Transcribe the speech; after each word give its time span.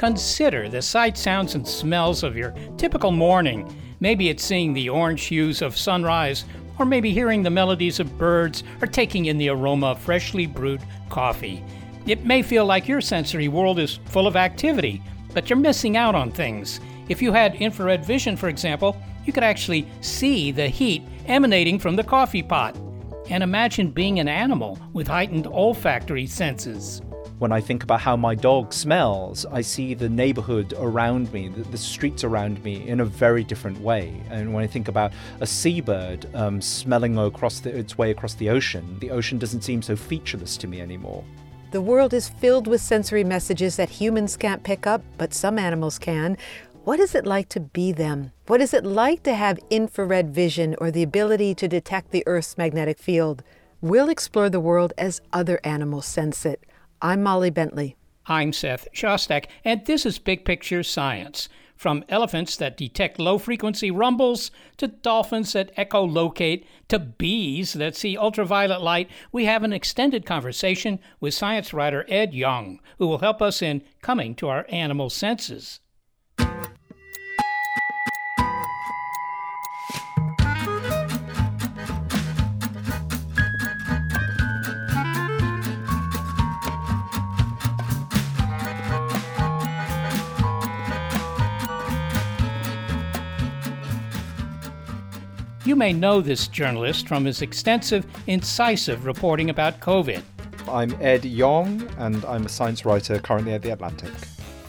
Consider 0.00 0.70
the 0.70 0.80
sights, 0.80 1.20
sounds, 1.20 1.54
and 1.54 1.68
smells 1.68 2.22
of 2.22 2.34
your 2.34 2.54
typical 2.78 3.12
morning. 3.12 3.70
Maybe 4.00 4.30
it's 4.30 4.42
seeing 4.42 4.72
the 4.72 4.88
orange 4.88 5.24
hues 5.24 5.60
of 5.60 5.76
sunrise, 5.76 6.46
or 6.78 6.86
maybe 6.86 7.12
hearing 7.12 7.42
the 7.42 7.50
melodies 7.50 8.00
of 8.00 8.16
birds, 8.16 8.64
or 8.80 8.86
taking 8.86 9.26
in 9.26 9.36
the 9.36 9.50
aroma 9.50 9.88
of 9.88 10.00
freshly 10.00 10.46
brewed 10.46 10.80
coffee. 11.10 11.62
It 12.06 12.24
may 12.24 12.40
feel 12.40 12.64
like 12.64 12.88
your 12.88 13.02
sensory 13.02 13.48
world 13.48 13.78
is 13.78 14.00
full 14.06 14.26
of 14.26 14.36
activity, 14.36 15.02
but 15.34 15.50
you're 15.50 15.58
missing 15.58 15.98
out 15.98 16.14
on 16.14 16.32
things. 16.32 16.80
If 17.10 17.20
you 17.20 17.32
had 17.32 17.56
infrared 17.56 18.02
vision, 18.02 18.38
for 18.38 18.48
example, 18.48 18.96
you 19.24 19.32
could 19.32 19.44
actually 19.44 19.86
see 20.00 20.50
the 20.50 20.68
heat 20.68 21.02
emanating 21.26 21.78
from 21.78 21.96
the 21.96 22.04
coffee 22.04 22.42
pot. 22.42 22.76
And 23.28 23.42
imagine 23.42 23.90
being 23.90 24.18
an 24.18 24.28
animal 24.28 24.78
with 24.92 25.06
heightened 25.06 25.46
olfactory 25.46 26.26
senses. 26.26 27.00
When 27.38 27.52
I 27.52 27.60
think 27.60 27.82
about 27.82 28.00
how 28.00 28.16
my 28.16 28.34
dog 28.34 28.72
smells, 28.72 29.46
I 29.46 29.62
see 29.62 29.94
the 29.94 30.08
neighborhood 30.10 30.74
around 30.76 31.32
me, 31.32 31.48
the, 31.48 31.62
the 31.62 31.78
streets 31.78 32.22
around 32.22 32.62
me 32.62 32.86
in 32.86 33.00
a 33.00 33.04
very 33.04 33.44
different 33.44 33.80
way. 33.80 34.20
And 34.28 34.52
when 34.52 34.62
I 34.62 34.66
think 34.66 34.88
about 34.88 35.12
a 35.40 35.46
seabird 35.46 36.26
um, 36.34 36.60
smelling 36.60 37.16
across 37.16 37.60
the, 37.60 37.74
its 37.74 37.96
way 37.96 38.10
across 38.10 38.34
the 38.34 38.50
ocean, 38.50 38.98
the 39.00 39.10
ocean 39.10 39.38
doesn't 39.38 39.62
seem 39.62 39.80
so 39.80 39.96
featureless 39.96 40.58
to 40.58 40.66
me 40.66 40.82
anymore. 40.82 41.24
The 41.70 41.80
world 41.80 42.12
is 42.12 42.28
filled 42.28 42.66
with 42.66 42.80
sensory 42.80 43.22
messages 43.22 43.76
that 43.76 43.88
humans 43.88 44.36
can't 44.36 44.64
pick 44.64 44.88
up, 44.88 45.02
but 45.16 45.32
some 45.32 45.56
animals 45.56 46.00
can. 46.00 46.36
What 46.84 46.98
is 46.98 47.14
it 47.14 47.26
like 47.26 47.50
to 47.50 47.60
be 47.60 47.92
them? 47.92 48.32
What 48.46 48.62
is 48.62 48.72
it 48.72 48.86
like 48.86 49.22
to 49.24 49.34
have 49.34 49.60
infrared 49.68 50.30
vision 50.30 50.74
or 50.78 50.90
the 50.90 51.02
ability 51.02 51.54
to 51.56 51.68
detect 51.68 52.10
the 52.10 52.24
Earth's 52.26 52.56
magnetic 52.56 52.98
field? 52.98 53.42
We'll 53.82 54.08
explore 54.08 54.48
the 54.48 54.60
world 54.60 54.94
as 54.96 55.20
other 55.30 55.60
animals 55.62 56.06
sense 56.06 56.46
it. 56.46 56.64
I'm 57.02 57.22
Molly 57.22 57.50
Bentley. 57.50 57.96
I'm 58.24 58.54
Seth 58.54 58.88
Shostak, 58.94 59.44
and 59.62 59.84
this 59.84 60.06
is 60.06 60.18
Big 60.18 60.46
Picture 60.46 60.82
Science. 60.82 61.50
From 61.76 62.02
elephants 62.08 62.56
that 62.56 62.78
detect 62.78 63.18
low 63.18 63.36
frequency 63.36 63.90
rumbles, 63.90 64.50
to 64.78 64.88
dolphins 64.88 65.52
that 65.52 65.76
echolocate, 65.76 66.64
to 66.88 66.98
bees 66.98 67.74
that 67.74 67.94
see 67.94 68.16
ultraviolet 68.16 68.80
light, 68.80 69.10
we 69.32 69.44
have 69.44 69.64
an 69.64 69.74
extended 69.74 70.24
conversation 70.24 70.98
with 71.20 71.34
science 71.34 71.74
writer 71.74 72.06
Ed 72.08 72.32
Yong, 72.32 72.80
who 72.96 73.06
will 73.06 73.18
help 73.18 73.42
us 73.42 73.60
in 73.60 73.82
coming 74.00 74.34
to 74.36 74.48
our 74.48 74.64
animal 74.70 75.10
senses. 75.10 75.80
You 95.70 95.76
may 95.76 95.92
know 95.92 96.20
this 96.20 96.48
journalist 96.48 97.06
from 97.06 97.24
his 97.24 97.42
extensive, 97.42 98.04
incisive 98.26 99.06
reporting 99.06 99.50
about 99.50 99.78
COVID. 99.78 100.20
I'm 100.68 100.92
Ed 101.00 101.24
Yong, 101.24 101.88
and 101.96 102.24
I'm 102.24 102.46
a 102.46 102.48
science 102.48 102.84
writer 102.84 103.20
currently 103.20 103.52
at 103.52 103.62
The 103.62 103.70
Atlantic. 103.70 104.10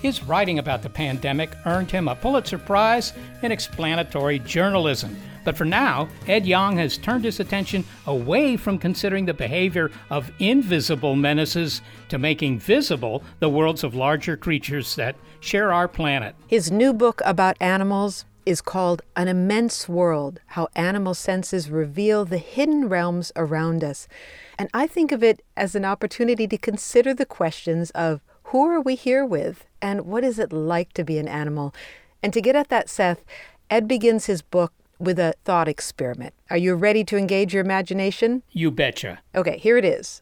His 0.04 0.22
writing 0.22 0.60
about 0.60 0.84
the 0.84 0.92
pandemic 0.92 1.50
earned 1.66 1.90
him 1.90 2.08
a 2.08 2.16
Pulitzer 2.16 2.60
Prize 2.60 3.14
in 3.42 3.52
explanatory 3.52 4.38
journalism. 4.38 5.18
But 5.44 5.58
for 5.58 5.66
now, 5.66 6.08
Ed 6.28 6.46
Yong 6.46 6.78
has 6.78 7.00
turned 7.00 7.26
his 7.26 7.40
attention 7.40 7.84
away 8.06 8.56
from 8.56 8.78
considering 8.78 9.26
the 9.26 9.34
behavior 9.34 9.90
of 10.12 10.32
invisible 10.38 11.16
menaces 11.16 11.82
to 12.10 12.20
making 12.20 12.60
visible 12.60 13.24
the 13.40 13.50
worlds 13.50 13.84
of 13.84 13.96
larger 13.96 14.38
creatures 14.38 14.96
that 14.98 15.16
share 15.40 15.74
our 15.74 15.88
planet. 15.88 16.36
His 16.46 16.70
new 16.70 16.94
book 16.94 17.24
about 17.26 17.58
animals 17.60 18.26
is 18.52 18.62
called 18.62 19.02
An 19.16 19.30
Immense 19.30 19.88
World 19.88 20.42
How 20.48 20.68
Animal 20.76 21.14
Senses 21.14 21.72
Reveal 21.72 22.26
the 22.26 22.38
Hidden 22.38 22.90
Realms 22.90 23.32
Around 23.38 23.84
Us. 23.84 24.08
And 24.60 24.70
I 24.74 24.88
think 24.88 25.14
of 25.14 25.24
it 25.24 25.42
as 25.56 25.74
an 25.74 25.86
opportunity 25.86 26.48
to 26.48 26.58
consider 26.58 27.14
the 27.14 27.26
questions 27.26 27.92
of 27.92 28.22
who 28.44 28.68
are 28.68 28.82
we 28.82 28.96
here 28.96 29.26
with 29.26 29.66
and 29.82 30.02
what 30.02 30.26
is 30.26 30.38
it 30.38 30.52
like 30.52 30.92
to 30.94 31.06
be 31.06 31.18
an 31.18 31.30
animal? 31.30 31.74
And 32.22 32.34
to 32.34 32.42
get 32.42 32.58
at 32.58 32.68
that, 32.68 32.90
Seth, 32.90 33.24
Ed 33.70 33.88
begins 33.88 34.26
his 34.26 34.42
book 34.42 34.74
with 35.00 35.18
a 35.18 35.34
thought 35.46 35.70
experiment. 35.70 36.34
Are 36.50 36.58
you 36.58 36.76
ready 36.76 37.06
to 37.06 37.18
engage 37.18 37.54
your 37.54 37.64
imagination? 37.64 38.44
You 38.52 38.70
betcha. 38.70 39.20
Okay, 39.34 39.58
here 39.58 39.78
it 39.78 39.86
is. 39.86 40.22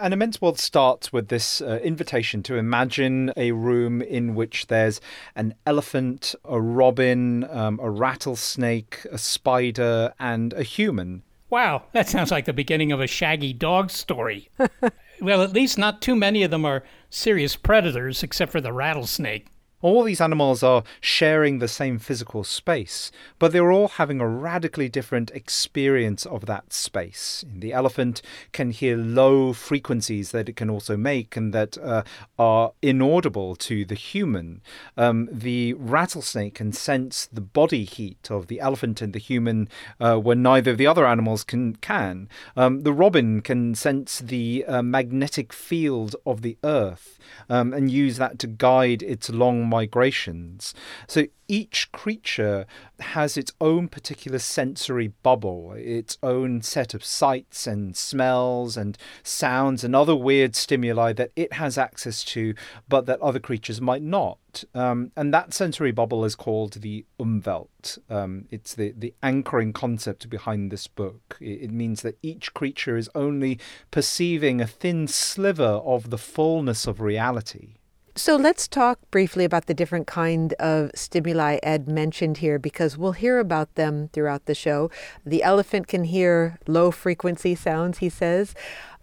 An 0.00 0.14
Immense 0.14 0.40
World 0.40 0.58
starts 0.58 1.12
with 1.12 1.28
this 1.28 1.60
uh, 1.60 1.78
invitation 1.82 2.42
to 2.44 2.56
imagine 2.56 3.34
a 3.36 3.52
room 3.52 4.00
in 4.00 4.34
which 4.34 4.68
there's 4.68 4.98
an 5.36 5.54
elephant, 5.66 6.34
a 6.42 6.58
robin, 6.58 7.44
um, 7.50 7.78
a 7.82 7.90
rattlesnake, 7.90 9.04
a 9.12 9.18
spider, 9.18 10.14
and 10.18 10.54
a 10.54 10.62
human. 10.62 11.22
Wow, 11.50 11.82
that 11.92 12.08
sounds 12.08 12.30
like 12.30 12.46
the 12.46 12.54
beginning 12.54 12.92
of 12.92 13.00
a 13.00 13.06
shaggy 13.06 13.52
dog 13.52 13.90
story. 13.90 14.48
well, 15.20 15.42
at 15.42 15.52
least 15.52 15.76
not 15.76 16.00
too 16.00 16.16
many 16.16 16.42
of 16.44 16.50
them 16.50 16.64
are 16.64 16.82
serious 17.10 17.56
predators, 17.56 18.22
except 18.22 18.52
for 18.52 18.60
the 18.62 18.72
rattlesnake. 18.72 19.48
All 19.82 20.02
these 20.02 20.20
animals 20.20 20.62
are 20.62 20.84
sharing 21.00 21.58
the 21.58 21.68
same 21.68 21.98
physical 21.98 22.44
space, 22.44 23.10
but 23.38 23.52
they're 23.52 23.72
all 23.72 23.88
having 23.88 24.20
a 24.20 24.28
radically 24.28 24.90
different 24.90 25.30
experience 25.30 26.26
of 26.26 26.44
that 26.44 26.74
space. 26.74 27.46
The 27.50 27.72
elephant 27.72 28.20
can 28.52 28.72
hear 28.72 28.96
low 28.96 29.54
frequencies 29.54 30.32
that 30.32 30.50
it 30.50 30.56
can 30.56 30.68
also 30.68 30.98
make 30.98 31.34
and 31.34 31.54
that 31.54 31.78
uh, 31.78 32.02
are 32.38 32.72
inaudible 32.82 33.56
to 33.56 33.86
the 33.86 33.94
human. 33.94 34.60
Um, 34.98 35.30
the 35.32 35.72
rattlesnake 35.74 36.56
can 36.56 36.72
sense 36.72 37.26
the 37.32 37.40
body 37.40 37.84
heat 37.84 38.30
of 38.30 38.48
the 38.48 38.60
elephant 38.60 39.00
and 39.00 39.14
the 39.14 39.18
human 39.18 39.68
uh, 39.98 40.16
when 40.16 40.42
neither 40.42 40.72
of 40.72 40.78
the 40.78 40.86
other 40.86 41.06
animals 41.06 41.42
can. 41.42 41.76
can. 41.76 42.28
Um, 42.54 42.82
the 42.82 42.92
robin 42.92 43.40
can 43.40 43.74
sense 43.74 44.18
the 44.18 44.64
uh, 44.66 44.82
magnetic 44.82 45.54
field 45.54 46.16
of 46.26 46.42
the 46.42 46.58
earth 46.62 47.18
um, 47.48 47.72
and 47.72 47.90
use 47.90 48.18
that 48.18 48.38
to 48.40 48.46
guide 48.46 49.02
its 49.02 49.30
long 49.30 49.69
migrations. 49.70 50.74
So 51.06 51.26
each 51.50 51.90
creature 51.90 52.64
has 53.00 53.36
its 53.36 53.52
own 53.60 53.88
particular 53.88 54.38
sensory 54.38 55.08
bubble, 55.24 55.72
its 55.76 56.16
own 56.22 56.62
set 56.62 56.94
of 56.94 57.04
sights 57.04 57.66
and 57.66 57.96
smells 57.96 58.76
and 58.76 58.96
sounds 59.24 59.82
and 59.82 59.96
other 59.96 60.14
weird 60.14 60.54
stimuli 60.54 61.12
that 61.14 61.32
it 61.34 61.54
has 61.54 61.76
access 61.76 62.22
to, 62.22 62.54
but 62.88 63.06
that 63.06 63.20
other 63.20 63.40
creatures 63.40 63.80
might 63.80 64.02
not. 64.02 64.62
Um, 64.76 65.10
and 65.16 65.34
that 65.34 65.52
sensory 65.52 65.90
bubble 65.90 66.24
is 66.24 66.36
called 66.36 66.74
the 66.74 67.04
Umwelt. 67.18 67.98
Um, 68.08 68.46
it's 68.50 68.74
the, 68.74 68.92
the 68.96 69.14
anchoring 69.20 69.72
concept 69.72 70.30
behind 70.30 70.70
this 70.70 70.86
book. 70.86 71.36
It, 71.40 71.62
it 71.62 71.72
means 71.72 72.02
that 72.02 72.18
each 72.22 72.54
creature 72.54 72.96
is 72.96 73.10
only 73.16 73.58
perceiving 73.90 74.60
a 74.60 74.68
thin 74.68 75.08
sliver 75.08 75.80
of 75.84 76.10
the 76.10 76.18
fullness 76.18 76.86
of 76.86 77.00
reality. 77.00 77.74
So 78.20 78.36
let's 78.36 78.68
talk 78.68 78.98
briefly 79.10 79.46
about 79.46 79.64
the 79.64 79.72
different 79.72 80.06
kind 80.06 80.52
of 80.60 80.90
stimuli 80.94 81.58
Ed 81.62 81.88
mentioned 81.88 82.36
here 82.36 82.58
because 82.58 82.98
we'll 82.98 83.12
hear 83.12 83.38
about 83.38 83.76
them 83.76 84.10
throughout 84.12 84.44
the 84.44 84.54
show. 84.54 84.90
The 85.24 85.42
elephant 85.42 85.86
can 85.88 86.04
hear 86.04 86.58
low 86.66 86.90
frequency 86.90 87.54
sounds, 87.54 87.96
he 87.96 88.10
says. 88.10 88.54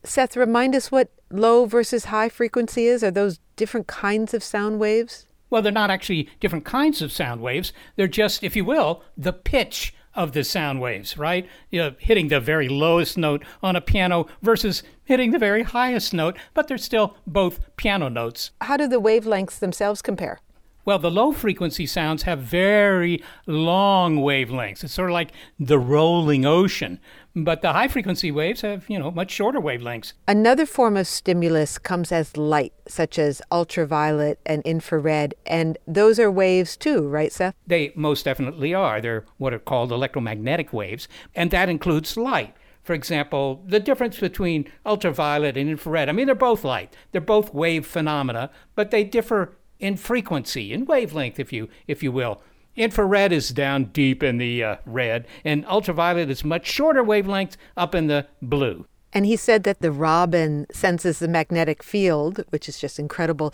Seth, 0.03 0.37
remind 0.37 0.75
us 0.75 0.91
what 0.91 1.09
low 1.31 1.65
versus 1.65 2.05
high 2.05 2.29
frequency 2.29 2.85
is. 2.85 3.03
Are 3.03 3.09
those 3.09 3.39
different 3.55 3.87
kinds 3.87 4.35
of 4.35 4.43
sound 4.43 4.79
waves? 4.79 5.25
Well, 5.49 5.63
they're 5.63 5.71
not 5.71 5.89
actually 5.89 6.29
different 6.39 6.65
kinds 6.65 7.01
of 7.01 7.11
sound 7.11 7.41
waves. 7.41 7.73
They're 7.95 8.07
just, 8.07 8.43
if 8.43 8.55
you 8.55 8.65
will, 8.65 9.01
the 9.17 9.33
pitch 9.33 9.95
of 10.17 10.33
the 10.33 10.43
sound 10.43 10.81
waves, 10.81 11.17
right? 11.17 11.47
You 11.69 11.79
know, 11.79 11.95
hitting 11.99 12.27
the 12.27 12.41
very 12.41 12.67
lowest 12.67 13.17
note 13.17 13.45
on 13.61 13.75
a 13.75 13.81
piano 13.81 14.25
versus 14.41 14.83
hitting 15.05 15.31
the 15.31 15.39
very 15.39 15.63
highest 15.63 16.13
note, 16.13 16.37
but 16.53 16.67
they're 16.67 16.77
still 16.77 17.15
both 17.25 17.59
piano 17.77 18.09
notes. 18.09 18.51
How 18.61 18.75
do 18.75 18.87
the 18.87 18.99
wavelengths 18.99 19.59
themselves 19.59 20.01
compare? 20.01 20.39
Well, 20.83 20.99
the 20.99 21.11
low 21.11 21.33
frequency 21.33 21.85
sounds 21.85 22.23
have 22.23 22.39
very 22.39 23.21
long 23.45 24.19
wavelengths. 24.19 24.85
It's 24.85 24.93
sort 24.93 25.09
of 25.09 25.13
like 25.13 25.31
the 25.59 25.77
rolling 25.77 26.45
ocean. 26.45 26.99
But 27.43 27.61
the 27.61 27.73
high 27.73 27.87
frequency 27.87 28.31
waves 28.31 28.61
have, 28.61 28.89
you 28.89 28.97
know, 28.97 29.11
much 29.11 29.29
shorter 29.29 29.59
wavelengths. 29.59 30.13
Another 30.27 30.65
form 30.65 30.97
of 30.97 31.05
stimulus 31.05 31.77
comes 31.77 32.11
as 32.11 32.35
light, 32.35 32.73
such 32.87 33.19
as 33.19 33.43
ultraviolet 33.51 34.39
and 34.43 34.63
infrared, 34.63 35.35
and 35.45 35.77
those 35.87 36.19
are 36.19 36.31
waves 36.31 36.75
too, 36.75 37.07
right, 37.07 37.31
Seth? 37.31 37.53
They 37.67 37.93
most 37.95 38.25
definitely 38.25 38.73
are. 38.73 38.99
They're 39.01 39.25
what 39.37 39.53
are 39.53 39.59
called 39.59 39.91
electromagnetic 39.91 40.73
waves, 40.73 41.07
and 41.35 41.51
that 41.51 41.69
includes 41.69 42.17
light. 42.17 42.55
For 42.81 42.93
example, 42.93 43.63
the 43.67 43.79
difference 43.79 44.19
between 44.19 44.71
ultraviolet 44.83 45.57
and 45.57 45.69
infrared, 45.69 46.09
I 46.09 46.13
mean, 46.13 46.25
they're 46.25 46.35
both 46.35 46.63
light. 46.63 46.95
They're 47.11 47.21
both 47.21 47.53
wave 47.53 47.85
phenomena, 47.85 48.49
but 48.73 48.89
they 48.89 49.03
differ 49.03 49.57
in 49.79 49.95
frequency, 49.95 50.73
in 50.73 50.85
wavelength, 50.85 51.39
if 51.39 51.53
you 51.53 51.69
if 51.85 52.01
you 52.01 52.11
will. 52.11 52.41
Infrared 52.77 53.31
is 53.31 53.49
down 53.49 53.85
deep 53.85 54.21
in 54.21 54.37
the 54.37 54.63
uh, 54.63 54.75
red, 54.85 55.25
and 55.43 55.65
ultraviolet 55.65 56.29
is 56.29 56.45
much 56.45 56.67
shorter 56.67 57.03
wavelength 57.03 57.57
up 57.75 57.95
in 57.95 58.05
the 58.05 58.27
blue. 58.39 58.85
And 59.11 59.25
he 59.25 59.35
said 59.35 59.63
that 59.63 59.81
the 59.81 59.91
robin 59.91 60.67
senses 60.71 61.17
the 61.17 61.27
magnetic 61.27 61.81
field, 61.81 62.43
which 62.51 62.69
is 62.69 62.79
just 62.79 62.99
incredible. 62.99 63.51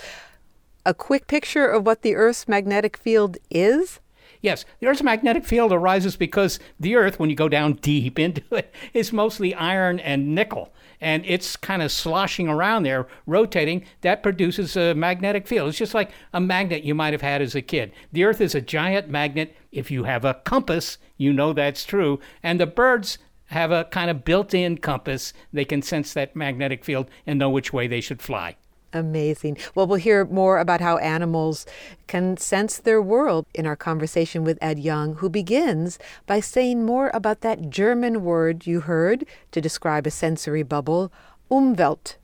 A 0.85 0.93
quick 0.93 1.27
picture 1.27 1.65
of 1.65 1.85
what 1.85 2.01
the 2.01 2.15
Earth's 2.15 2.49
magnetic 2.49 2.97
field 2.97 3.37
is? 3.49 4.01
Yes, 4.41 4.65
the 4.81 4.87
Earth's 4.87 5.01
magnetic 5.01 5.45
field 5.45 5.71
arises 5.71 6.17
because 6.17 6.59
the 6.77 6.97
Earth, 6.97 7.17
when 7.17 7.29
you 7.29 7.35
go 7.37 7.47
down 7.47 7.73
deep 7.75 8.19
into 8.19 8.43
it, 8.53 8.75
is 8.93 9.13
mostly 9.13 9.53
iron 9.53 10.01
and 10.01 10.35
nickel 10.35 10.73
and 11.03 11.23
it's 11.25 11.55
kind 11.55 11.81
of 11.81 11.91
sloshing 11.91 12.47
around 12.47 12.83
there, 12.83 13.07
rotating, 13.27 13.85
that 14.01 14.23
produces 14.23 14.77
a 14.77 14.95
magnetic 14.95 15.45
field. 15.47 15.69
It's 15.69 15.77
just 15.77 15.93
like 15.93 16.11
a 16.33 16.39
magnet 16.39 16.83
you 16.83 16.95
might 16.95 17.13
have 17.13 17.21
had 17.21 17.41
as 17.41 17.55
a 17.55 17.61
kid. 17.61 17.91
The 18.13 18.23
Earth 18.23 18.39
is 18.39 18.55
a 18.55 18.61
giant 18.61 19.09
magnet. 19.09 19.55
If 19.71 19.91
you 19.91 20.05
have 20.05 20.23
a 20.23 20.35
compass, 20.45 20.97
you 21.17 21.33
know 21.33 21.51
that's 21.51 21.85
true. 21.85 22.19
And 22.41 22.59
the 22.59 22.65
birds 22.65 23.17
have 23.47 23.71
a 23.71 23.83
kind 23.85 24.09
of 24.09 24.23
built 24.23 24.53
in 24.53 24.77
compass. 24.77 25.33
They 25.51 25.65
can 25.65 25.81
sense 25.81 26.13
that 26.13 26.35
magnetic 26.35 26.85
field 26.85 27.09
and 27.27 27.37
know 27.37 27.49
which 27.49 27.73
way 27.73 27.87
they 27.87 28.01
should 28.01 28.21
fly. 28.21 28.55
Amazing. 28.93 29.57
Well, 29.73 29.87
we'll 29.87 29.97
hear 29.97 30.23
more 30.23 30.59
about 30.59 30.79
how 30.79 30.97
animals 30.97 31.65
can 32.05 32.37
sense 32.37 32.77
their 32.77 33.01
world 33.01 33.47
in 33.53 33.65
our 33.65 33.75
conversation 33.75 34.43
with 34.43 34.59
Ed 34.61 34.77
Yong, 34.77 35.15
who 35.15 35.29
begins 35.29 35.97
by 36.27 36.39
saying 36.39 36.85
more 36.85 37.09
about 37.11 37.41
that 37.41 37.71
German 37.71 38.23
word 38.23 38.67
you 38.67 38.81
heard 38.81 39.25
to 39.51 39.59
describe 39.59 40.05
a 40.05 40.11
sensory 40.11 40.61
bubble, 40.61 41.11
Umwelt. 41.49 42.17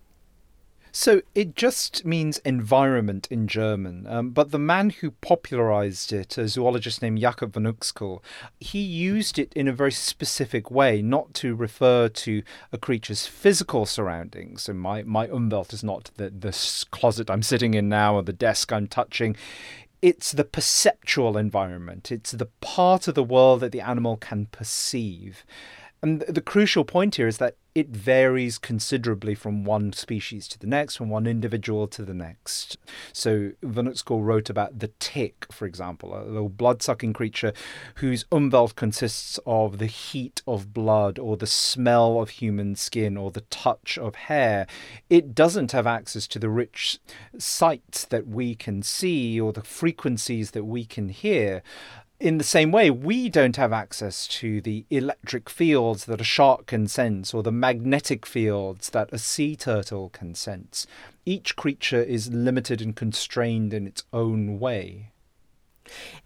So 0.92 1.22
it 1.36 1.56
just 1.56 2.06
means 2.06 2.40
environment 2.40 3.28
in 3.30 3.48
German, 3.48 4.08
um, 4.08 4.32
but 4.32 4.52
the 4.52 4.60
man 4.60 4.90
who 4.90 5.12
popularized 5.12 6.12
it, 6.12 6.38
a 6.38 6.48
zoologist 6.48 7.02
named 7.02 7.20
Jakob 7.20 7.54
von 7.54 7.64
Uexküll, 7.64 8.22
he 8.60 8.80
used 8.80 9.38
it 9.38 9.54
in 9.54 9.68
a 9.68 9.74
very 9.74 9.92
specific 9.92 10.72
way, 10.72 11.02
not 11.02 11.34
to 11.36 11.56
refer 11.56 12.10
to 12.10 12.42
a 12.72 12.78
creature's 12.78 13.28
physical 13.28 13.86
surroundings. 13.86 14.64
So 14.64 14.74
my, 14.74 15.04
my 15.04 15.28
Umwelt 15.28 15.74
is 15.74 15.84
not 15.84 16.12
the, 16.18 16.30
the 16.30 16.86
closet 16.92 17.30
I'm 17.30 17.44
sitting 17.44 17.74
in 17.74 17.88
now 17.88 18.16
or 18.16 18.24
the 18.24 18.34
desk 18.34 18.72
I'm 18.72 18.88
touching 18.88 19.36
it's 20.02 20.32
the 20.32 20.46
perceptual 20.46 21.38
environment. 21.38 22.12
It's 22.12 22.32
the 22.32 22.48
part 22.62 23.08
of 23.08 23.16
the 23.16 23.24
world 23.24 23.60
that 23.60 23.72
the 23.72 23.82
animal 23.82 24.16
can 24.16 24.46
perceive. 24.46 25.44
And 26.01 26.22
the 26.22 26.42
crucial 26.42 26.86
point 26.86 27.16
here 27.16 27.28
is 27.28 27.40
that 27.40 27.56
it 27.75 27.90
varies 27.90 28.57
considerably 28.57 29.36
from 29.36 29.63
one 29.63 29.94
species 29.94 30.48
to 30.48 30.57
the 30.57 30.68
next, 30.68 30.96
from 30.96 31.10
one 31.10 31.28
individual 31.28 31.88
to 31.90 32.04
the 32.04 32.13
next. 32.13 32.78
So 33.13 33.51
Uexküll 33.62 34.24
wrote 34.24 34.50
about 34.50 34.80
the 34.80 34.92
tick, 35.00 35.46
for 35.51 35.66
example, 35.66 36.16
a 36.16 36.24
little 36.24 36.50
blood-sucking 36.50 37.13
creature 37.13 37.54
whose 37.96 38.24
umwelt 38.31 38.75
consists 38.75 39.40
of 39.46 39.78
the 39.78 39.86
heat 39.86 40.42
of 40.48 40.74
blood 40.74 41.19
or 41.19 41.38
the 41.38 41.48
smell 41.48 42.22
of 42.22 42.30
human 42.30 42.75
skin 42.75 43.18
or 43.18 43.30
the 43.30 43.42
touch 43.50 43.98
of 43.98 44.16
hair. 44.16 44.68
It 45.10 45.36
doesn't 45.36 45.74
have 45.74 45.86
access 45.86 46.28
to 46.28 46.40
the 46.40 46.50
rich 46.50 47.00
sights 47.38 48.06
that 48.06 48.28
we 48.28 48.56
can 48.56 48.84
see 48.84 49.40
or 49.40 49.54
the 49.54 49.63
frequencies 49.63 50.52
that 50.52 50.63
we 50.63 50.86
can 50.86 51.10
hear 51.10 51.62
in 52.19 52.38
the 52.38 52.44
same 52.44 52.71
way, 52.71 52.92
we 52.92 53.30
don't 53.30 53.56
have 53.56 53.71
access 53.71 54.27
to 54.27 54.60
the 54.60 54.86
electric 54.89 55.50
fields 55.50 56.06
that 56.06 56.19
a 56.19 56.25
shark 56.25 56.66
can 56.66 56.88
sense 56.88 57.33
or 57.33 57.44
the 57.44 57.51
magnetic 57.51 58.25
fields 58.25 58.89
that 58.89 59.13
a 59.13 59.18
sea 59.18 59.56
turtle 59.56 60.10
can 60.10 60.36
sense. 60.36 60.86
Each 61.25 61.56
creature 61.56 62.01
is 62.01 62.30
limited 62.30 62.81
and 62.81 62.94
constrained 62.94 63.74
in 63.74 63.88
its 63.88 64.04
own 64.12 64.60
way. 64.60 65.12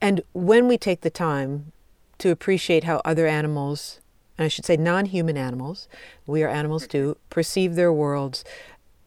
And 0.01 0.21
when 0.33 0.67
we 0.67 0.77
take 0.77 1.01
the 1.01 1.11
time 1.11 1.71
to 2.17 2.31
appreciate 2.31 2.85
how 2.85 3.01
other 3.05 3.27
animals, 3.27 3.99
and 4.37 4.45
I 4.45 4.47
should 4.47 4.65
say 4.65 4.77
non 4.77 5.05
human 5.05 5.37
animals, 5.37 5.87
we 6.25 6.41
are 6.41 6.49
animals 6.49 6.87
too, 6.87 7.17
perceive 7.29 7.75
their 7.75 7.93
worlds, 7.93 8.43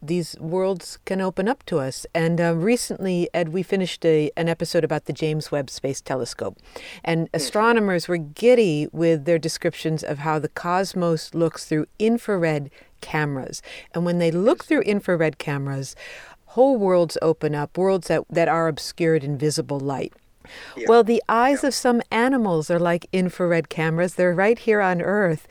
these 0.07 0.37
worlds 0.39 0.99
can 1.05 1.21
open 1.21 1.49
up 1.49 1.65
to 1.67 1.79
us. 1.79 2.07
And 2.15 2.41
uh, 2.41 2.55
recently, 2.55 3.29
Ed, 3.35 3.51
we 3.51 3.63
finished 3.63 4.05
a, 4.05 4.31
an 4.37 4.49
episode 4.49 4.85
about 4.85 5.05
the 5.05 5.13
James 5.13 5.51
Webb 5.51 5.71
Space 5.71 6.01
Telescope. 6.01 6.59
And 7.05 7.29
astronomers 7.35 8.09
were 8.09 8.17
giddy 8.17 8.89
with 8.93 9.25
their 9.25 9.39
descriptions 9.39 10.03
of 10.03 10.19
how 10.19 10.39
the 10.39 10.49
cosmos 10.49 11.35
looks 11.35 11.65
through 11.65 11.87
infrared 11.99 12.71
cameras. 13.01 13.63
And 13.95 14.05
when 14.05 14.19
they 14.19 14.31
look 14.31 14.65
through 14.65 14.83
infrared 14.83 15.39
cameras, 15.39 15.95
whole 16.47 16.77
worlds 16.79 17.19
open 17.21 17.55
up, 17.55 17.77
worlds 17.77 18.09
that, 18.09 18.25
that 18.31 18.49
are 18.49 18.69
obscured 18.69 19.23
in 19.23 19.37
visible 19.37 19.79
light. 19.81 20.13
Yeah. 20.77 20.87
Well, 20.89 21.05
the 21.05 21.23
eyes 21.29 21.63
yeah. 21.63 21.69
of 21.69 21.75
some 21.75 22.03
animals 22.11 22.71
are 22.71 22.79
like 22.79 23.07
infrared 23.13 23.69
cameras. 23.69 24.15
They're 24.15 24.35
right 24.35 24.59
here 24.59 24.81
on 24.81 25.03
Earth. 25.03 25.47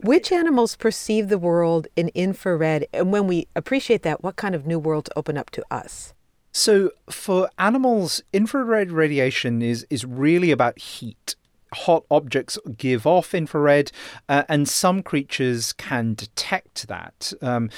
Which 0.00 0.30
animals 0.30 0.76
perceive 0.76 1.28
the 1.28 1.38
world 1.38 1.88
in 1.96 2.10
infrared? 2.14 2.86
And 2.92 3.12
when 3.12 3.26
we 3.26 3.48
appreciate 3.56 4.02
that, 4.02 4.22
what 4.22 4.36
kind 4.36 4.54
of 4.54 4.64
new 4.64 4.78
worlds 4.78 5.10
open 5.16 5.36
up 5.36 5.50
to 5.50 5.64
us? 5.72 6.14
So, 6.52 6.90
for 7.10 7.50
animals, 7.58 8.22
infrared 8.32 8.92
radiation 8.92 9.60
is, 9.60 9.86
is 9.90 10.04
really 10.04 10.52
about 10.52 10.78
heat. 10.78 11.34
Hot 11.74 12.04
objects 12.10 12.58
give 12.76 13.06
off 13.06 13.34
infrared, 13.34 13.90
uh, 14.28 14.44
and 14.48 14.68
some 14.68 15.02
creatures 15.02 15.72
can 15.72 16.14
detect 16.14 16.88
that. 16.88 17.32
Um, 17.42 17.68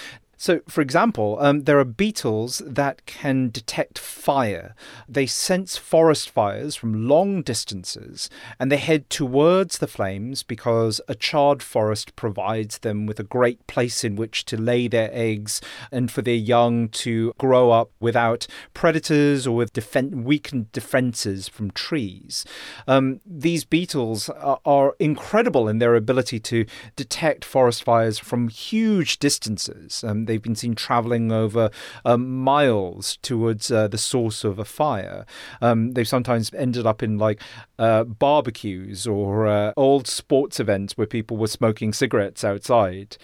so, 0.41 0.61
for 0.69 0.81
example, 0.81 1.37
um, 1.39 1.65
there 1.65 1.79
are 1.79 1.85
beetles 1.85 2.63
that 2.65 3.05
can 3.05 3.51
detect 3.51 3.99
fire. 3.99 4.75
They 5.07 5.27
sense 5.27 5.77
forest 5.77 6.31
fires 6.31 6.75
from 6.75 7.07
long 7.07 7.43
distances 7.43 8.31
and 8.59 8.73
they 8.73 8.79
head 8.79 9.11
towards 9.11 9.77
the 9.77 9.87
flames 9.87 10.43
because 10.43 10.99
a 11.09 11.15
charred 11.15 11.63
forest 11.63 12.17
provides 12.17 12.79
them 12.79 13.05
with 13.05 13.21
a 13.21 13.23
great 13.23 13.67
place 13.67 14.03
in 14.03 14.17
which 14.17 14.47
to 14.47 14.57
lay 14.57 14.89
their 14.89 15.11
eggs 15.13 15.61
and 15.93 16.11
for 16.11 16.23
their 16.23 16.33
young 16.33 16.89
to 16.89 17.35
grow 17.37 17.71
up 17.71 17.91
without 18.01 18.47
predators 18.73 19.47
or 19.47 19.55
with 19.55 19.75
defen- 19.75 20.25
weakened 20.25 20.73
defenses 20.73 21.49
from 21.49 21.71
trees. 21.73 22.47
Um, 22.89 23.21
these 23.27 23.67
beetles 23.67 24.31
are, 24.31 24.61
are 24.65 24.97
incredible 24.99 25.69
in 25.69 25.81
their 25.81 25.97
ability 25.97 26.41
to 26.41 26.65
detect 26.97 27.45
forest 27.45 27.85
fires 27.85 28.19
from 28.19 28.49
huge 28.49 29.19
distances. 29.19 30.03
Um, 30.03 30.30
they've 30.31 30.41
been 30.41 30.55
seen 30.55 30.77
traveling 30.77 31.33
over 31.33 31.71
um, 32.05 32.39
miles 32.39 33.19
towards 33.21 33.71
uh, 33.73 33.89
the 33.89 33.99
source 33.99 34.45
of 34.45 34.61
a 34.61 34.65
fire. 34.65 35.27
Um, 35.61 35.93
they've 35.93 36.07
sometimes 36.07 36.55
ended 36.55 36.87
up 36.87 37.03
in 37.03 37.19
like 37.19 37.43
uh, 37.81 38.05
barbecues 38.05 39.09
or 39.09 39.49
uh, 39.49 39.73
old 39.77 40.07
sports 40.07 40.61
events 40.61 40.97
where 40.97 41.07
people 41.07 41.37
were 41.37 41.49
smoking 41.49 41.93
cigarettes 41.93 42.45
outside. 42.45 43.17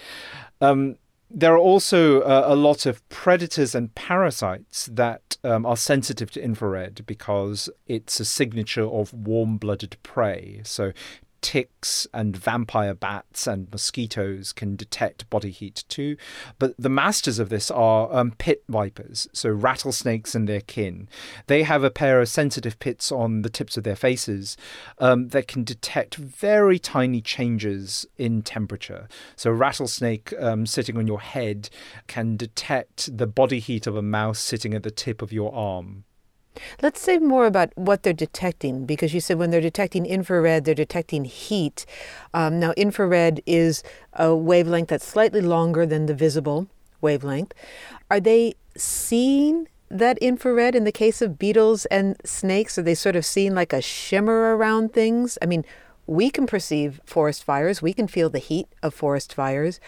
Um, 0.61 0.97
there 1.31 1.55
are 1.55 1.59
also 1.59 2.23
uh, 2.23 2.45
a 2.47 2.57
lot 2.57 2.87
of 2.87 3.07
predators 3.09 3.75
and 3.75 3.95
parasites 3.95 4.87
that 4.87 5.37
um, 5.45 5.67
are 5.67 5.77
sensitive 5.77 6.31
to 6.33 6.43
infrared 6.43 7.05
because 7.07 7.69
it's 7.87 8.19
a 8.21 8.25
signature 8.25 8.85
of 8.85 9.13
warm 9.13 9.59
blooded 9.59 9.97
prey. 10.03 10.61
So, 10.65 10.93
ticks 11.41 12.07
and 12.13 12.37
vampire 12.37 12.95
bats 12.95 13.47
and 13.47 13.71
mosquitoes 13.71 14.53
can 14.53 14.77
detect 14.77 15.29
body 15.31 15.51
heat 15.51 15.85
too. 15.89 16.17
But 16.59 16.75
the 16.79 16.89
masters 16.89 17.39
of 17.39 17.49
this 17.49 17.71
are 17.71 18.13
um, 18.15 18.33
pit 18.33 18.65
vipers, 18.69 19.29
so 19.33 19.51
rattlesnakes 19.51 20.35
and 20.35 20.49
their 20.49 20.61
kin. 20.61 21.09
They 21.47 21.63
have 21.63 21.85
a 21.85 21.91
pair 21.91 22.21
of 22.21 22.29
sensitive 22.29 22.79
pits 22.79 23.11
on 23.13 23.43
the 23.43 23.51
tips 23.51 23.77
of 23.77 23.85
their 23.85 23.97
faces 23.97 24.57
um, 24.99 25.29
that 25.29 25.49
can 25.49 25.65
detect 25.65 26.17
very 26.17 26.79
tiny 26.79 27.21
changes 27.21 28.07
in 28.17 28.43
temperature. 28.43 29.09
So, 29.37 29.51
a 29.51 29.55
rattlesnake 29.55 30.33
um, 30.39 30.67
sitting 30.67 30.97
on 30.97 31.07
your 31.07 31.21
head 31.21 31.69
can 32.07 32.37
detect 32.37 33.17
the 33.17 33.27
body 33.27 33.59
heat 33.59 33.87
of 33.87 33.97
a 33.97 34.03
mouse 34.03 34.39
sitting 34.39 34.75
at 34.75 34.83
the 34.83 34.91
tip 34.91 35.23
of 35.23 35.33
your 35.33 35.55
arm. 35.55 36.05
Let's 36.83 37.01
say 37.01 37.19
more 37.19 37.47
about 37.47 37.71
what 37.77 38.03
they're 38.03 38.13
detecting 38.13 38.87
because 38.87 39.15
you 39.15 39.21
said 39.21 39.39
when 39.39 39.51
they're 39.51 39.61
detecting 39.61 40.07
infrared, 40.07 40.65
they're 40.65 40.75
detecting 40.75 41.25
heat. 41.25 41.87
Um, 42.35 42.61
now, 42.61 42.73
infrared 42.77 43.41
is 43.47 43.83
a 44.13 44.35
wavelength 44.35 44.89
that's 44.89 45.07
slightly 45.07 45.41
longer 45.41 45.87
than 45.87 46.07
the 46.07 46.15
visible 46.15 46.69
wavelength. 47.01 47.53
Are 48.11 48.21
they 48.21 48.55
seeing 48.77 49.69
that 49.89 50.19
infrared 50.19 50.75
in 50.75 50.85
the 50.85 50.93
case 50.93 51.23
of 51.23 51.39
beetles 51.39 51.87
and 51.87 52.17
snakes? 52.25 52.79
Are 52.79 52.83
they 52.83 52.95
sort 52.95 53.17
of 53.17 53.25
seeing 53.25 53.55
like 53.55 53.73
a 53.73 53.83
shimmer 53.83 54.57
around 54.57 54.93
things? 54.93 55.39
I 55.41 55.47
mean, 55.47 55.65
we 56.07 56.31
can 56.31 56.47
perceive 56.47 57.01
forest 57.05 57.45
fires, 57.45 57.83
we 57.83 57.93
can 57.93 58.07
feel 58.07 58.31
the 58.31 58.39
heat 58.39 58.69
of 58.83 58.95
forest 58.95 59.35
fires. 59.35 59.81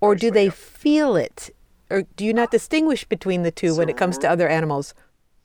Or 0.00 0.14
do 0.14 0.30
they 0.30 0.50
feel 0.50 1.16
it? 1.16 1.54
Or 1.90 2.02
do 2.16 2.24
you 2.24 2.32
not 2.32 2.50
distinguish 2.50 3.04
between 3.04 3.42
the 3.42 3.50
two 3.50 3.76
when 3.76 3.88
it 3.88 3.96
comes 3.96 4.18
to 4.18 4.30
other 4.30 4.48
animals? 4.48 4.94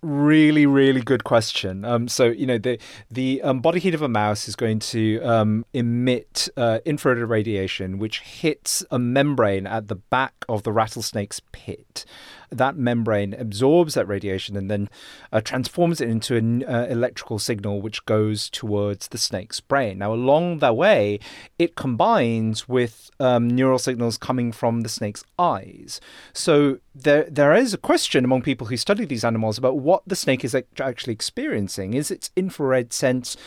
Really 0.01 0.65
really 0.65 1.01
good 1.01 1.23
question. 1.23 1.83
Um, 1.83 2.07
so 2.07 2.25
you 2.25 2.45
know 2.45 2.57
the 2.57 2.79
the 3.09 3.41
um, 3.41 3.59
body 3.59 3.79
heat 3.79 3.93
of 3.93 4.01
a 4.01 4.07
mouse 4.07 4.47
is 4.47 4.55
going 4.55 4.79
to 4.79 5.19
um, 5.21 5.65
emit 5.73 6.49
uh, 6.57 6.79
infrared 6.85 7.17
radiation 7.17 7.97
which 7.97 8.19
hits 8.19 8.83
a 8.91 8.99
membrane 8.99 9.67
at 9.67 9.87
the 9.87 9.95
back 9.95 10.33
of 10.47 10.63
the 10.63 10.71
rattlesnake's 10.71 11.41
pit 11.51 12.05
that 12.49 12.77
membrane 12.77 13.33
absorbs 13.33 13.93
that 13.93 14.07
radiation 14.07 14.55
and 14.55 14.69
then 14.69 14.89
uh, 15.31 15.41
transforms 15.41 16.01
it 16.01 16.09
into 16.09 16.35
an 16.35 16.63
uh, 16.63 16.87
electrical 16.89 17.39
signal 17.39 17.81
which 17.81 18.05
goes 18.05 18.49
towards 18.49 19.09
the 19.09 19.17
snake's 19.17 19.59
brain. 19.59 19.99
Now, 19.99 20.13
along 20.13 20.59
the 20.59 20.73
way, 20.73 21.19
it 21.59 21.75
combines 21.75 22.67
with 22.67 23.11
um, 23.19 23.47
neural 23.47 23.79
signals 23.79 24.17
coming 24.17 24.51
from 24.51 24.81
the 24.81 24.89
snake's 24.89 25.23
eyes. 25.37 25.99
So 26.33 26.79
there, 26.95 27.27
there 27.29 27.53
is 27.53 27.73
a 27.73 27.77
question 27.77 28.23
among 28.23 28.41
people 28.41 28.67
who 28.67 28.77
study 28.77 29.05
these 29.05 29.25
animals 29.25 29.57
about 29.57 29.77
what 29.77 30.03
the 30.07 30.15
snake 30.15 30.43
is 30.43 30.55
actually 30.79 31.13
experiencing. 31.13 31.93
Is 31.93 32.11
its 32.11 32.31
infrared 32.35 32.93
sense 32.93 33.37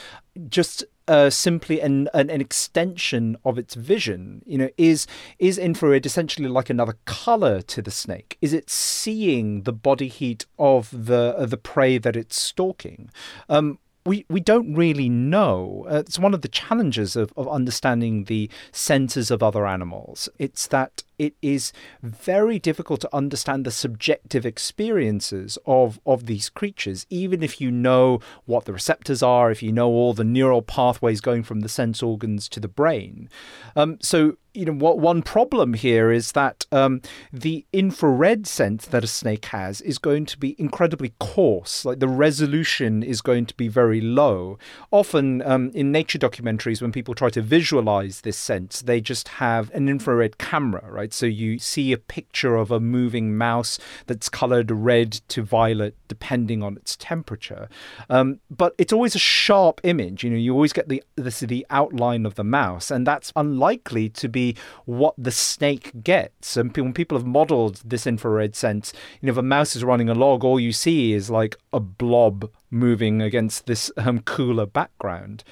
just 0.48 0.84
uh, 1.10 1.28
simply 1.28 1.80
an, 1.80 2.08
an, 2.14 2.30
an 2.30 2.40
extension 2.40 3.36
of 3.44 3.58
its 3.58 3.74
vision. 3.74 4.42
You 4.46 4.58
know, 4.58 4.68
is 4.78 5.08
is 5.40 5.58
infrared 5.58 6.06
essentially 6.06 6.48
like 6.48 6.70
another 6.70 6.96
color 7.04 7.60
to 7.62 7.82
the 7.82 7.90
snake? 7.90 8.38
Is 8.40 8.52
it 8.52 8.70
seeing 8.70 9.62
the 9.62 9.72
body 9.72 10.06
heat 10.06 10.46
of 10.56 10.88
the 10.92 11.34
uh, 11.36 11.46
the 11.46 11.56
prey 11.56 11.98
that 11.98 12.14
it's 12.14 12.40
stalking? 12.40 13.10
Um, 13.48 13.80
we, 14.06 14.24
we 14.30 14.40
don't 14.40 14.74
really 14.74 15.08
know. 15.08 15.86
Uh, 15.90 15.96
it's 15.96 16.18
one 16.18 16.32
of 16.32 16.40
the 16.40 16.48
challenges 16.48 17.16
of, 17.16 17.34
of 17.36 17.46
understanding 17.48 18.24
the 18.24 18.48
senses 18.72 19.30
of 19.30 19.42
other 19.42 19.66
animals. 19.66 20.28
It's 20.38 20.66
that 20.68 21.02
it 21.20 21.34
is 21.42 21.70
very 22.02 22.58
difficult 22.58 23.02
to 23.02 23.14
understand 23.14 23.66
the 23.66 23.70
subjective 23.70 24.46
experiences 24.46 25.58
of, 25.66 26.00
of 26.06 26.24
these 26.24 26.48
creatures, 26.48 27.06
even 27.10 27.42
if 27.42 27.60
you 27.60 27.70
know 27.70 28.20
what 28.46 28.64
the 28.64 28.72
receptors 28.72 29.22
are, 29.22 29.50
if 29.50 29.62
you 29.62 29.70
know 29.70 29.90
all 29.90 30.14
the 30.14 30.24
neural 30.24 30.62
pathways 30.62 31.20
going 31.20 31.42
from 31.42 31.60
the 31.60 31.68
sense 31.68 32.02
organs 32.02 32.48
to 32.48 32.58
the 32.58 32.68
brain. 32.68 33.28
Um, 33.76 33.98
so, 34.00 34.38
you 34.54 34.64
know, 34.64 34.72
what 34.72 34.98
one 34.98 35.20
problem 35.20 35.74
here 35.74 36.10
is 36.10 36.32
that 36.32 36.66
um, 36.72 37.02
the 37.32 37.66
infrared 37.72 38.46
sense 38.46 38.86
that 38.86 39.04
a 39.04 39.06
snake 39.06 39.44
has 39.44 39.82
is 39.82 39.98
going 39.98 40.24
to 40.24 40.38
be 40.38 40.56
incredibly 40.58 41.12
coarse. 41.20 41.84
Like 41.84 42.00
the 42.00 42.08
resolution 42.08 43.02
is 43.02 43.20
going 43.20 43.44
to 43.46 43.54
be 43.54 43.68
very 43.68 44.00
low. 44.00 44.58
Often 44.90 45.42
um, 45.42 45.70
in 45.74 45.92
nature 45.92 46.18
documentaries, 46.18 46.80
when 46.80 46.92
people 46.92 47.14
try 47.14 47.28
to 47.30 47.42
visualize 47.42 48.22
this 48.22 48.38
sense, 48.38 48.80
they 48.80 49.00
just 49.02 49.28
have 49.28 49.70
an 49.72 49.88
infrared 49.88 50.38
camera, 50.38 50.84
right? 50.90 51.09
So 51.12 51.26
you 51.26 51.58
see 51.58 51.92
a 51.92 51.98
picture 51.98 52.56
of 52.56 52.70
a 52.70 52.80
moving 52.80 53.36
mouse 53.36 53.78
that's 54.06 54.28
colored 54.28 54.70
red 54.70 55.12
to 55.28 55.42
violet 55.42 55.96
depending 56.08 56.62
on 56.62 56.76
its 56.76 56.96
temperature. 56.96 57.68
Um, 58.08 58.40
but 58.50 58.74
it's 58.78 58.92
always 58.92 59.14
a 59.14 59.20
sharp 59.20 59.80
image. 59.84 60.24
You 60.24 60.30
know, 60.30 60.36
you 60.36 60.52
always 60.52 60.72
get 60.72 60.88
the, 60.88 61.02
the 61.16 61.30
the 61.46 61.66
outline 61.70 62.26
of 62.26 62.34
the 62.34 62.44
mouse, 62.44 62.90
and 62.90 63.06
that's 63.06 63.32
unlikely 63.36 64.08
to 64.10 64.28
be 64.28 64.56
what 64.84 65.14
the 65.16 65.30
snake 65.30 66.02
gets. 66.02 66.56
And 66.56 66.76
when 66.76 66.92
people 66.92 67.16
have 67.16 67.26
modeled 67.26 67.82
this 67.84 68.06
infrared 68.06 68.54
sense, 68.56 68.92
you 69.20 69.26
know, 69.26 69.32
if 69.32 69.38
a 69.38 69.42
mouse 69.42 69.76
is 69.76 69.84
running 69.84 70.08
a 70.08 70.14
log, 70.14 70.44
all 70.44 70.60
you 70.60 70.72
see 70.72 71.12
is 71.12 71.30
like 71.30 71.56
a 71.72 71.80
blob 71.80 72.50
moving 72.70 73.20
against 73.20 73.66
this 73.66 73.90
um, 73.96 74.20
cooler 74.20 74.66
background. 74.66 75.42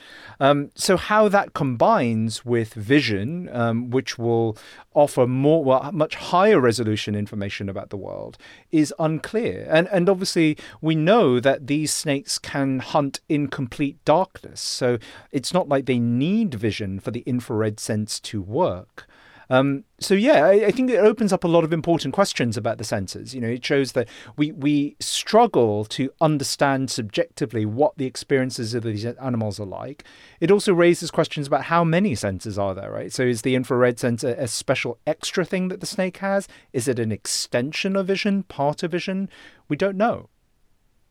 Um, 0.40 0.70
so 0.74 0.96
how 0.96 1.28
that 1.28 1.52
combines 1.52 2.44
with 2.44 2.74
vision, 2.74 3.48
um, 3.52 3.90
which 3.90 4.18
will 4.18 4.56
offer 4.94 5.26
more, 5.26 5.64
well, 5.64 5.90
much 5.92 6.14
higher 6.14 6.60
resolution 6.60 7.14
information 7.14 7.68
about 7.68 7.90
the 7.90 7.96
world, 7.96 8.38
is 8.70 8.94
unclear. 8.98 9.66
And 9.70 9.88
and 9.88 10.08
obviously 10.08 10.56
we 10.80 10.94
know 10.94 11.40
that 11.40 11.66
these 11.66 11.92
snakes 11.92 12.38
can 12.38 12.78
hunt 12.78 13.20
in 13.28 13.48
complete 13.48 14.04
darkness. 14.04 14.60
So 14.60 14.98
it's 15.32 15.52
not 15.52 15.68
like 15.68 15.86
they 15.86 15.98
need 15.98 16.54
vision 16.54 17.00
for 17.00 17.10
the 17.10 17.20
infrared 17.20 17.80
sense 17.80 18.20
to 18.20 18.40
work. 18.40 19.06
Um, 19.50 19.84
so 19.98 20.14
yeah, 20.14 20.44
I, 20.44 20.66
I, 20.66 20.70
think 20.70 20.90
it 20.90 20.98
opens 20.98 21.32
up 21.32 21.42
a 21.42 21.48
lot 21.48 21.64
of 21.64 21.72
important 21.72 22.12
questions 22.12 22.56
about 22.56 22.76
the 22.76 22.84
senses. 22.84 23.34
You 23.34 23.40
know, 23.40 23.48
it 23.48 23.64
shows 23.64 23.92
that 23.92 24.06
we 24.36 24.52
we 24.52 24.96
struggle 25.00 25.86
to 25.86 26.10
understand 26.20 26.90
subjectively 26.90 27.64
what 27.64 27.96
the 27.96 28.04
experiences 28.04 28.74
of 28.74 28.82
these 28.82 29.06
animals 29.06 29.58
are 29.58 29.66
like. 29.66 30.04
It 30.40 30.50
also 30.50 30.74
raises 30.74 31.10
questions 31.10 31.46
about 31.46 31.64
how 31.64 31.82
many 31.82 32.14
senses 32.14 32.58
are 32.58 32.74
there, 32.74 32.90
right? 32.90 33.12
So 33.12 33.22
is 33.22 33.42
the 33.42 33.54
infrared 33.54 33.98
sense 33.98 34.22
a, 34.22 34.32
a 34.32 34.48
special 34.48 34.98
extra 35.06 35.46
thing 35.46 35.68
that 35.68 35.80
the 35.80 35.86
snake 35.86 36.18
has? 36.18 36.46
Is 36.74 36.86
it 36.86 36.98
an 36.98 37.10
extension 37.10 37.96
of 37.96 38.06
vision, 38.06 38.42
part 38.42 38.82
of 38.82 38.90
vision? 38.90 39.30
We 39.68 39.76
don't 39.76 39.96
know 39.96 40.28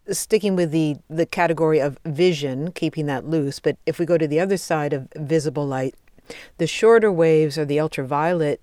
sticking 0.09 0.55
with 0.55 0.71
the, 0.71 0.95
the 1.09 1.25
category 1.25 1.79
of 1.79 1.99
vision, 2.05 2.71
keeping 2.71 3.07
that 3.07 3.27
loose, 3.27 3.59
but 3.59 3.77
if 3.85 3.99
we 3.99 4.05
go 4.05 4.17
to 4.17 4.25
the 4.25 4.39
other 4.39 4.55
side 4.55 4.93
of 4.93 5.09
visible 5.17 5.67
light, 5.67 5.95
the 6.57 6.67
shorter 6.67 7.11
waves 7.11 7.57
are 7.57 7.65
the 7.65 7.79
ultraviolet 7.79 8.61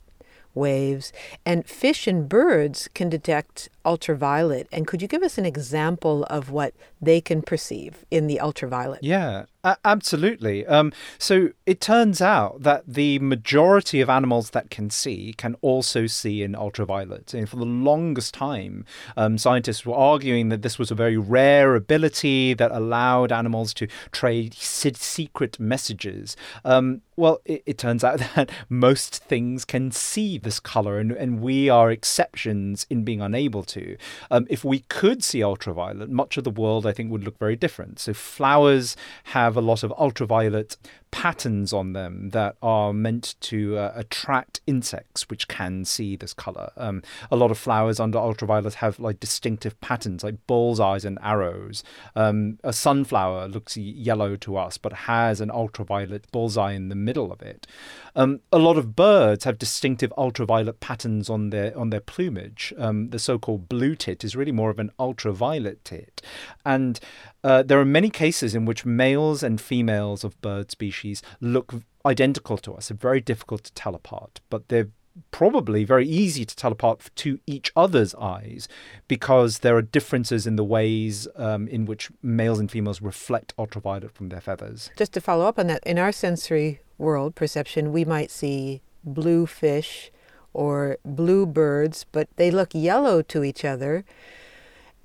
waves, 0.55 1.13
and 1.45 1.67
fish 1.67 2.07
and 2.07 2.29
birds 2.29 2.89
can 2.95 3.09
detect 3.09 3.69
ultraviolet. 3.85 4.69
And 4.73 4.87
could 4.87 5.03
you 5.03 5.09
give 5.09 5.23
us 5.23 5.39
an 5.39 5.47
example 5.47 6.25
of 6.25 6.51
what 6.51 6.75
they 7.01 7.21
can 7.21 7.43
perceive 7.43 8.05
in 8.11 8.27
the 8.27 8.41
ultraviolet? 8.41 9.03
Yeah, 9.03 9.45
absolutely. 9.85 10.67
Um, 10.67 10.93
so 11.19 11.51
it 11.67 11.81
turns 11.81 12.21
out 12.21 12.63
that 12.63 12.85
the 12.87 13.19
majority 13.21 14.01
of 14.01 14.11
animals 14.11 14.51
that 14.51 14.71
can 14.71 14.91
see 14.91 15.35
can 15.37 15.57
also 15.61 16.07
see 16.07 16.43
in 16.43 16.55
ultraviolet. 16.55 17.33
And 17.35 17.49
for 17.49 17.57
the 17.57 17.65
longest 17.65 18.35
time, 18.35 18.85
um, 19.17 19.39
scientists 19.39 19.87
were 19.87 19.95
arguing 19.95 20.49
that 20.51 20.63
this 20.63 20.79
was 20.79 20.91
a 20.91 20.95
very 20.95 21.17
rare 21.17 21.75
ability 21.75 22.55
that 22.55 22.73
allowed 22.73 23.33
animals 23.33 23.73
to 23.75 23.89
trade 24.13 24.55
secret 24.55 25.59
messages. 25.59 26.37
Um, 26.65 27.03
well, 27.17 27.41
it, 27.45 27.63
it, 27.67 27.79
turns 27.79 28.03
out 28.03 28.19
that 28.35 28.51
most 28.69 29.17
things 29.25 29.65
can 29.65 29.91
see 29.91 30.39
this 30.39 30.61
color, 30.61 30.99
and, 30.99 31.13
and 31.13 31.41
we 31.41 31.69
are 31.69 31.91
exceptions 31.91 32.87
in 32.91 33.05
being 33.05 33.21
unable 33.21 33.63
to 33.65 33.74
to. 33.75 33.97
Um, 34.31 34.47
if 34.51 34.65
we 34.65 34.81
could 34.81 35.23
see 35.23 35.43
ultraviolet, 35.43 36.11
much 36.11 36.37
of 36.37 36.45
the 36.45 36.51
world 36.51 36.87
I 36.87 36.93
think 36.93 37.11
would 37.11 37.25
look 37.25 37.39
very 37.39 37.57
different. 37.57 37.99
So 37.99 38.13
flowers 38.13 38.97
have 39.25 39.57
a 39.57 39.61
lot 39.61 39.83
of 39.83 39.93
ultraviolet 39.99 40.77
patterns 41.15 41.73
on 41.73 41.93
them 41.93 42.31
that 42.31 42.57
are 42.61 42.93
meant 42.93 43.37
to 43.41 43.79
uh, 43.79 43.93
attract 43.95 44.61
insects 44.67 45.31
which 45.31 45.47
can 45.47 45.85
see 45.85 46.17
this 46.17 46.35
color. 46.35 46.73
Um, 46.77 47.05
a 47.31 47.37
lot 47.37 47.53
of 47.53 47.57
flowers 47.57 48.01
under 48.01 48.19
ultraviolet 48.19 48.75
have 48.75 48.99
like 48.99 49.21
distinctive 49.21 49.81
patterns, 49.81 50.25
like 50.25 50.45
bullseyes 50.49 51.05
and 51.05 51.17
arrows. 51.23 51.85
Um, 52.17 52.59
a 52.65 52.73
sunflower 52.73 53.47
looks 53.47 53.77
yellow 53.77 54.35
to 54.35 54.57
us, 54.57 54.77
but 54.77 54.93
has 54.93 55.41
an 55.41 55.53
ultraviolet 55.53 56.29
bullseye 56.33 56.73
in 56.73 56.89
the 56.89 56.97
middle 56.97 57.31
of 57.31 57.41
it. 57.43 57.69
Um, 58.17 58.41
a 58.51 58.59
lot 58.59 58.77
of 58.77 58.97
birds 58.97 59.45
have 59.45 59.57
distinctive 59.57 60.13
ultraviolet 60.19 60.81
patterns 60.81 61.31
on 61.31 61.51
their 61.51 61.79
on 61.79 61.91
their 61.91 62.01
plumage. 62.01 62.75
Um, 62.77 63.11
the 63.11 63.21
so-called 63.21 63.69
blue 63.69 63.95
tit 63.95 64.25
is 64.25 64.35
really 64.35 64.53
more 64.53 64.71
of 64.71 64.81
an 64.81 64.91
ultraviolet 64.99 65.85
tit, 65.85 66.21
and 66.65 66.99
uh, 67.45 67.63
there 67.63 67.79
are 67.79 67.85
many 67.85 68.11
cases 68.11 68.55
in 68.55 68.65
which 68.65 68.87
males 68.87 69.43
and 69.43 69.61
females 69.61 70.25
of 70.25 70.41
bird 70.41 70.71
species 70.71 71.23
look 71.41 71.75
identical 72.07 72.57
to 72.59 72.73
us. 72.73 72.89
They're 72.89 72.97
very 72.97 73.21
difficult 73.21 73.65
to 73.65 73.73
tell 73.75 73.95
apart, 73.95 74.41
but 74.49 74.69
they're 74.69 74.89
probably 75.31 75.85
very 75.85 76.09
easy 76.09 76.45
to 76.45 76.57
tell 76.57 76.73
apart 76.73 77.11
to 77.15 77.39
each 77.47 77.71
other's 77.77 78.15
eyes 78.17 78.67
because 79.07 79.61
there 79.61 79.77
are 79.77 79.83
differences 79.83 80.47
in 80.47 80.57
the 80.57 80.65
ways 80.65 81.29
um, 81.37 81.69
in 81.69 81.85
which 81.85 82.11
males 82.23 82.59
and 82.59 82.71
females 82.71 83.01
reflect 83.01 83.55
ultraviolet 83.59 84.11
from 84.11 84.31
their 84.31 84.41
feathers. 84.41 84.91
Just 84.97 85.13
to 85.13 85.21
follow 85.21 85.47
up 85.47 85.59
on 85.59 85.67
that, 85.69 85.85
in 85.85 85.99
our 85.99 86.13
sensory 86.13 86.81
world 86.99 87.35
perception, 87.35 87.93
we 87.93 88.05
might 88.05 88.31
see 88.31 88.81
blue 89.05 89.47
fish 89.47 90.11
or 90.53 90.99
blue 91.05 91.47
birds, 91.47 92.07
but 92.11 92.29
they 92.37 92.51
look 92.51 92.71
yellow 92.73 93.23
to 93.23 93.45
each 93.45 93.65
other. 93.65 94.05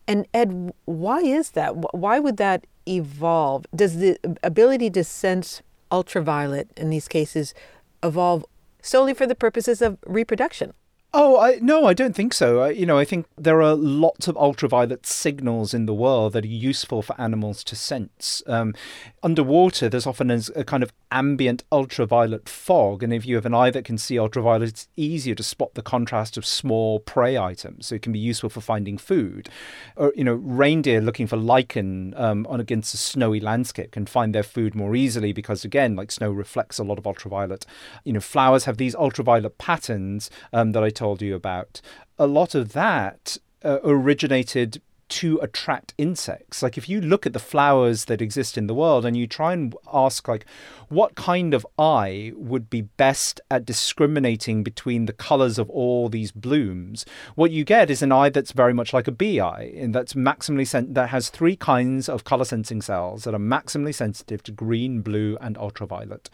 And 0.09 0.27
Ed, 0.33 0.73
why 0.85 1.19
is 1.19 1.51
that? 1.51 1.93
Why 1.93 2.17
would 2.17 2.37
that 2.37 2.65
evolve? 2.87 3.67
Does 3.75 3.97
the 3.97 4.17
ability 4.41 4.89
to 4.89 5.03
sense 5.03 5.61
ultraviolet 5.91 6.67
in 6.75 6.89
these 6.89 7.07
cases 7.07 7.53
evolve 8.01 8.43
solely 8.81 9.13
for 9.13 9.27
the 9.27 9.35
purposes 9.35 9.83
of 9.83 9.99
reproduction? 10.07 10.73
Oh, 11.13 11.39
I, 11.39 11.59
no, 11.61 11.85
I 11.85 11.93
don't 11.93 12.15
think 12.15 12.33
so. 12.33 12.61
I, 12.61 12.69
you 12.69 12.87
know, 12.87 12.97
I 12.97 13.05
think 13.05 13.27
there 13.35 13.61
are 13.61 13.75
lots 13.75 14.27
of 14.27 14.37
ultraviolet 14.37 15.05
signals 15.05 15.75
in 15.75 15.85
the 15.85 15.93
world 15.93 16.33
that 16.33 16.43
are 16.43 16.47
useful 16.47 17.03
for 17.03 17.19
animals 17.19 17.63
to 17.65 17.75
sense. 17.75 18.43
Um, 18.47 18.73
underwater, 19.21 19.89
there's 19.89 20.05
often 20.07 20.31
a, 20.31 20.39
a, 20.55 20.63
kind 20.63 20.83
of 20.83 20.91
ambient 21.11 21.63
ultraviolet 21.71 22.47
fog, 22.47 23.03
and 23.03 23.13
if 23.13 23.25
you 23.25 23.35
have 23.35 23.45
an 23.45 23.53
eye 23.53 23.71
that 23.71 23.85
can 23.85 23.97
see 23.97 24.19
ultraviolet, 24.19 24.69
it's 24.69 24.87
easier 24.95 25.35
to 25.35 25.43
spot 25.43 25.73
the 25.73 25.81
contrast 25.81 26.37
of 26.37 26.45
small 26.45 26.99
prey 26.99 27.37
items. 27.37 27.87
So 27.87 27.95
it 27.95 28.01
can 28.01 28.13
be 28.13 28.19
useful 28.19 28.49
for 28.49 28.61
finding 28.61 28.97
food. 28.97 29.49
Or, 29.95 30.13
you 30.15 30.23
know, 30.23 30.33
reindeer 30.33 31.01
looking 31.01 31.27
for 31.27 31.37
lichen 31.37 32.13
um, 32.15 32.45
on 32.47 32.59
against 32.59 32.93
a 32.93 32.97
snowy 32.97 33.39
landscape 33.39 33.91
can 33.91 34.05
find 34.05 34.33
their 34.33 34.43
food 34.43 34.75
more 34.75 34.95
easily 34.95 35.33
because, 35.33 35.65
again, 35.65 35.95
like 35.95 36.11
snow 36.11 36.31
reflects 36.31 36.79
a 36.79 36.83
lot 36.83 36.97
of 36.97 37.07
ultraviolet. 37.07 37.65
You 38.03 38.13
know, 38.13 38.19
flowers 38.19 38.65
have 38.65 38.77
these 38.77 38.95
ultraviolet 38.95 39.57
patterns 39.57 40.29
um, 40.53 40.71
that 40.73 40.83
I 40.83 40.89
told 40.89 41.21
you 41.21 41.35
about, 41.35 41.81
a 42.17 42.27
lot 42.27 42.53
of 42.53 42.73
that 42.73 43.37
uh, 43.63 43.79
originated 43.83 44.81
to 45.09 45.39
attract 45.39 45.93
insects. 45.97 46.63
Like 46.63 46.77
if 46.77 46.87
you 46.87 47.01
look 47.01 47.25
at 47.25 47.33
the 47.33 47.39
flowers 47.39 48.05
that 48.05 48.21
exist 48.21 48.57
in 48.57 48.67
the 48.67 48.73
world 48.73 49.05
and 49.05 49.17
you 49.17 49.27
try 49.27 49.53
and 49.53 49.75
ask 49.91 50.27
like 50.27 50.45
what 50.87 51.15
kind 51.15 51.53
of 51.53 51.65
eye 51.77 52.31
would 52.35 52.69
be 52.69 52.81
best 52.81 53.41
at 53.51 53.65
discriminating 53.65 54.63
between 54.63 55.05
the 55.05 55.13
colors 55.13 55.59
of 55.59 55.69
all 55.69 56.09
these 56.09 56.31
blooms, 56.31 57.05
what 57.35 57.51
you 57.51 57.63
get 57.63 57.89
is 57.89 58.01
an 58.01 58.11
eye 58.11 58.29
that's 58.29 58.51
very 58.51 58.73
much 58.73 58.93
like 58.93 59.07
a 59.07 59.11
bee 59.11 59.39
eye 59.39 59.73
and 59.75 59.93
that's 59.93 60.13
maximally 60.13 60.67
sen- 60.67 60.93
that 60.93 61.09
has 61.09 61.29
three 61.29 61.55
kinds 61.55 62.07
of 62.07 62.23
color 62.23 62.45
sensing 62.45 62.81
cells 62.81 63.23
that 63.23 63.33
are 63.33 63.39
maximally 63.39 63.93
sensitive 63.93 64.41
to 64.43 64.51
green, 64.51 65.01
blue 65.01 65.37
and 65.41 65.57
ultraviolet 65.57 66.29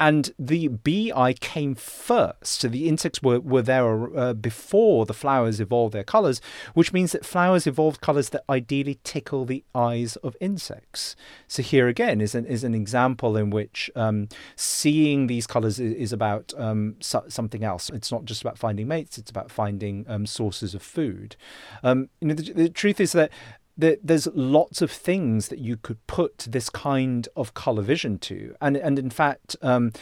and 0.00 0.32
the 0.38 0.68
bee 0.68 1.12
came 1.40 1.74
first. 1.74 2.60
So 2.60 2.68
the 2.68 2.88
insects 2.88 3.22
were, 3.22 3.40
were 3.40 3.62
there 3.62 4.16
uh, 4.16 4.34
before 4.34 5.06
the 5.06 5.14
flowers 5.14 5.60
evolved 5.60 5.94
their 5.94 6.04
colors, 6.04 6.40
which 6.74 6.92
means 6.92 7.12
that 7.12 7.24
flowers 7.24 7.66
evolved 7.66 8.00
colors 8.00 8.30
that 8.30 8.44
ideally 8.50 8.98
tickle 9.04 9.44
the 9.44 9.64
eyes 9.74 10.16
of 10.16 10.36
insects. 10.40 11.14
So 11.46 11.62
here 11.62 11.86
again 11.86 12.20
is 12.20 12.34
an, 12.34 12.44
is 12.46 12.64
an 12.64 12.74
example 12.74 13.36
in 13.36 13.50
which 13.50 13.90
um, 13.94 14.28
seeing 14.56 15.28
these 15.28 15.46
colors 15.46 15.78
is, 15.78 15.92
is 15.94 16.12
about 16.12 16.52
um, 16.56 16.96
so, 17.00 17.24
something 17.28 17.62
else. 17.62 17.88
It's 17.90 18.10
not 18.10 18.24
just 18.24 18.42
about 18.42 18.58
finding 18.58 18.88
mates, 18.88 19.16
it's 19.16 19.30
about 19.30 19.50
finding 19.50 20.04
um, 20.08 20.26
sources 20.26 20.74
of 20.74 20.82
food. 20.82 21.36
Um, 21.82 22.08
you 22.20 22.28
know, 22.28 22.34
the, 22.34 22.52
the 22.52 22.68
truth 22.68 23.00
is 23.00 23.12
that 23.12 23.30
there's 23.76 24.26
lots 24.28 24.82
of 24.82 24.90
things 24.90 25.48
that 25.48 25.58
you 25.58 25.76
could 25.76 26.04
put 26.06 26.46
this 26.48 26.70
kind 26.70 27.28
of 27.36 27.54
color 27.54 27.82
vision 27.82 28.18
to, 28.20 28.54
and 28.60 28.76
and 28.76 28.98
in 28.98 29.10
fact, 29.10 29.56
um, 29.62 29.92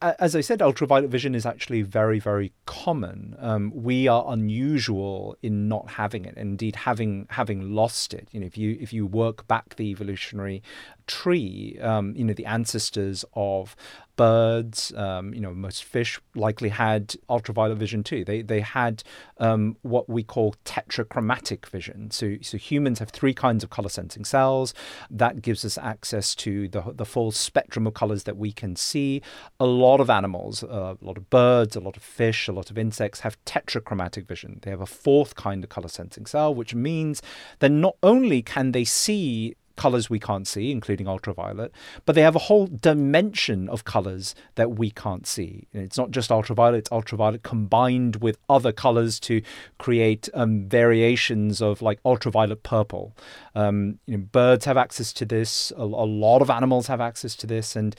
as 0.00 0.36
I 0.36 0.40
said, 0.40 0.62
ultraviolet 0.62 1.10
vision 1.10 1.34
is 1.34 1.44
actually 1.44 1.82
very, 1.82 2.20
very 2.20 2.52
common. 2.66 3.34
Um, 3.38 3.72
we 3.74 4.06
are 4.06 4.24
unusual 4.28 5.36
in 5.42 5.66
not 5.68 5.90
having 5.90 6.24
it, 6.24 6.36
indeed 6.36 6.76
having 6.76 7.26
having 7.30 7.74
lost 7.74 8.14
it. 8.14 8.28
You 8.30 8.40
know, 8.40 8.46
if 8.46 8.56
you 8.56 8.78
if 8.80 8.92
you 8.92 9.06
work 9.06 9.48
back 9.48 9.74
the 9.74 9.90
evolutionary 9.90 10.62
tree, 11.08 11.78
um, 11.80 12.14
you 12.14 12.24
know, 12.24 12.34
the 12.34 12.46
ancestors 12.46 13.24
of 13.34 13.74
birds, 14.18 14.92
um, 14.96 15.32
you 15.32 15.40
know, 15.40 15.54
most 15.54 15.84
fish 15.84 16.20
likely 16.34 16.68
had 16.68 17.14
ultraviolet 17.30 17.78
vision 17.78 18.02
too. 18.02 18.24
They 18.24 18.42
they 18.42 18.60
had 18.60 19.02
um, 19.38 19.76
what 19.82 20.08
we 20.08 20.22
call 20.22 20.56
tetrachromatic 20.64 21.66
vision. 21.66 22.10
So 22.10 22.36
so 22.42 22.58
humans 22.58 22.98
have 22.98 23.10
three 23.10 23.32
kinds 23.32 23.64
of 23.64 23.70
color 23.70 23.88
sensing 23.88 24.26
cells. 24.26 24.74
That 25.08 25.40
gives 25.40 25.64
us 25.64 25.78
access 25.78 26.34
to 26.36 26.68
the 26.68 26.92
the 26.94 27.06
full 27.06 27.30
spectrum 27.32 27.86
of 27.86 27.94
colors 27.94 28.24
that 28.24 28.36
we 28.36 28.52
can 28.52 28.76
see. 28.76 29.22
A 29.60 29.66
lot 29.66 30.00
of 30.00 30.10
animals, 30.10 30.62
uh, 30.64 30.96
a 31.00 31.04
lot 31.04 31.16
of 31.16 31.30
birds, 31.30 31.76
a 31.76 31.80
lot 31.80 31.96
of 31.96 32.02
fish, 32.02 32.48
a 32.48 32.52
lot 32.52 32.70
of 32.70 32.76
insects 32.76 33.20
have 33.20 33.42
tetrachromatic 33.44 34.26
vision. 34.26 34.58
They 34.62 34.70
have 34.70 34.82
a 34.82 34.86
fourth 34.86 35.36
kind 35.36 35.62
of 35.64 35.70
color 35.70 35.88
sensing 35.88 36.26
cell, 36.26 36.52
which 36.52 36.74
means 36.74 37.22
that 37.60 37.70
not 37.70 37.96
only 38.02 38.42
can 38.42 38.72
they 38.72 38.84
see 38.84 39.54
colors 39.78 40.10
we 40.10 40.18
can't 40.18 40.46
see, 40.46 40.70
including 40.70 41.08
ultraviolet, 41.08 41.72
but 42.04 42.14
they 42.14 42.20
have 42.22 42.36
a 42.36 42.40
whole 42.40 42.66
dimension 42.66 43.68
of 43.70 43.84
colors 43.84 44.34
that 44.56 44.72
we 44.72 44.90
can't 44.90 45.26
see. 45.26 45.66
It's 45.72 45.96
not 45.96 46.10
just 46.10 46.30
ultraviolet, 46.30 46.80
it's 46.80 46.92
ultraviolet 46.92 47.42
combined 47.42 48.16
with 48.16 48.36
other 48.48 48.72
colors 48.72 49.18
to 49.20 49.40
create 49.78 50.28
um, 50.34 50.68
variations 50.68 51.62
of 51.62 51.80
like 51.80 52.00
ultraviolet 52.04 52.62
purple. 52.62 53.16
Um, 53.54 53.98
you 54.06 54.18
know, 54.18 54.24
birds 54.24 54.66
have 54.66 54.76
access 54.76 55.12
to 55.14 55.24
this, 55.24 55.72
a, 55.76 55.82
a 55.82 56.08
lot 56.24 56.42
of 56.42 56.50
animals 56.50 56.88
have 56.88 57.00
access 57.00 57.34
to 57.36 57.46
this, 57.46 57.76
and 57.76 57.96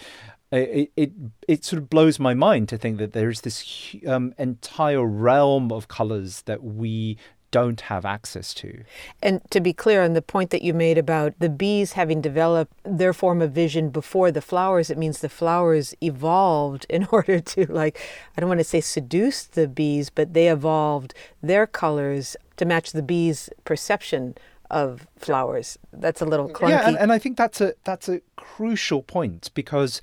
it, 0.52 0.92
it 0.96 1.12
it 1.48 1.66
sort 1.66 1.82
of 1.82 1.90
blows 1.90 2.20
my 2.20 2.34
mind 2.34 2.70
to 2.70 2.78
think 2.78 2.98
that 2.98 3.14
there 3.14 3.30
is 3.30 3.42
this 3.42 3.96
um, 4.08 4.34
entire 4.38 5.06
realm 5.06 5.72
of 5.72 5.88
colors 5.88 6.42
that 6.44 6.64
we 6.64 7.18
don't 7.52 7.82
have 7.82 8.06
access 8.06 8.54
to. 8.56 8.84
And 9.22 9.42
to 9.52 9.60
be 9.60 9.74
clear 9.74 10.04
on 10.04 10.14
the 10.14 10.22
point 10.22 10.50
that 10.52 10.62
you 10.62 10.74
made 10.74 10.98
about 10.98 11.34
the 11.40 11.50
bees 11.50 11.94
having 11.94 12.22
developed 12.22 12.74
their 12.84 13.14
form 13.14 13.42
of 13.42 13.52
vision 13.52 13.90
before 13.90 14.32
the 14.32 14.42
flowers, 14.42 14.90
it 14.90 14.98
means 14.98 15.20
the 15.20 15.30
flowers 15.30 15.94
evolved 16.02 16.86
in 16.90 17.08
order 17.12 17.40
to, 17.40 17.66
like, 17.72 18.00
I 18.36 18.42
don't 18.42 18.50
want 18.50 18.60
to 18.60 18.64
say 18.64 18.82
seduce 18.82 19.44
the 19.44 19.68
bees, 19.68 20.10
but 20.10 20.34
they 20.34 20.50
evolved 20.50 21.14
their 21.42 21.66
colors 21.66 22.36
to 22.58 22.66
match 22.66 22.92
the 22.92 23.04
bees' 23.04 23.50
perception 23.64 24.36
of 24.70 25.08
flowers. 25.18 25.80
That's 25.92 26.22
a 26.22 26.26
little 26.26 26.50
clunky. 26.50 26.70
Yeah, 26.70 26.88
and, 26.88 26.98
and 26.98 27.12
I 27.12 27.18
think 27.18 27.38
that's 27.38 27.60
a 27.62 27.74
that's 27.86 28.08
a 28.08 28.22
crucial 28.36 29.02
point 29.02 29.50
because 29.54 30.02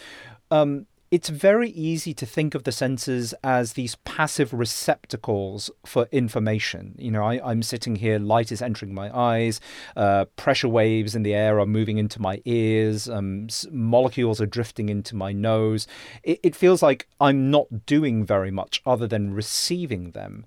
um, 0.50 0.86
it's 1.16 1.30
very 1.30 1.70
easy 1.70 2.12
to 2.12 2.26
think 2.26 2.54
of 2.54 2.64
the 2.64 2.70
senses 2.70 3.32
as 3.42 3.72
these 3.72 3.94
passive 4.04 4.52
receptacles 4.52 5.70
for 5.86 6.06
information. 6.12 6.94
You 6.98 7.10
know, 7.10 7.24
I, 7.24 7.50
am 7.50 7.62
sitting 7.62 7.96
here, 7.96 8.18
light 8.18 8.52
is 8.52 8.60
entering 8.60 8.92
my 8.92 9.08
eyes, 9.16 9.58
uh, 9.96 10.26
pressure 10.36 10.68
waves 10.68 11.14
in 11.14 11.22
the 11.22 11.32
air 11.32 11.58
are 11.58 11.64
moving 11.64 11.96
into 11.96 12.20
my 12.20 12.42
ears, 12.44 13.08
um, 13.08 13.48
molecules 13.70 14.42
are 14.42 14.46
drifting 14.46 14.90
into 14.90 15.16
my 15.16 15.32
nose. 15.32 15.86
It, 16.22 16.38
it 16.42 16.54
feels 16.54 16.82
like 16.82 17.08
I'm 17.18 17.50
not 17.50 17.86
doing 17.86 18.22
very 18.22 18.50
much 18.50 18.82
other 18.84 19.06
than 19.06 19.32
receiving 19.32 20.10
them. 20.10 20.44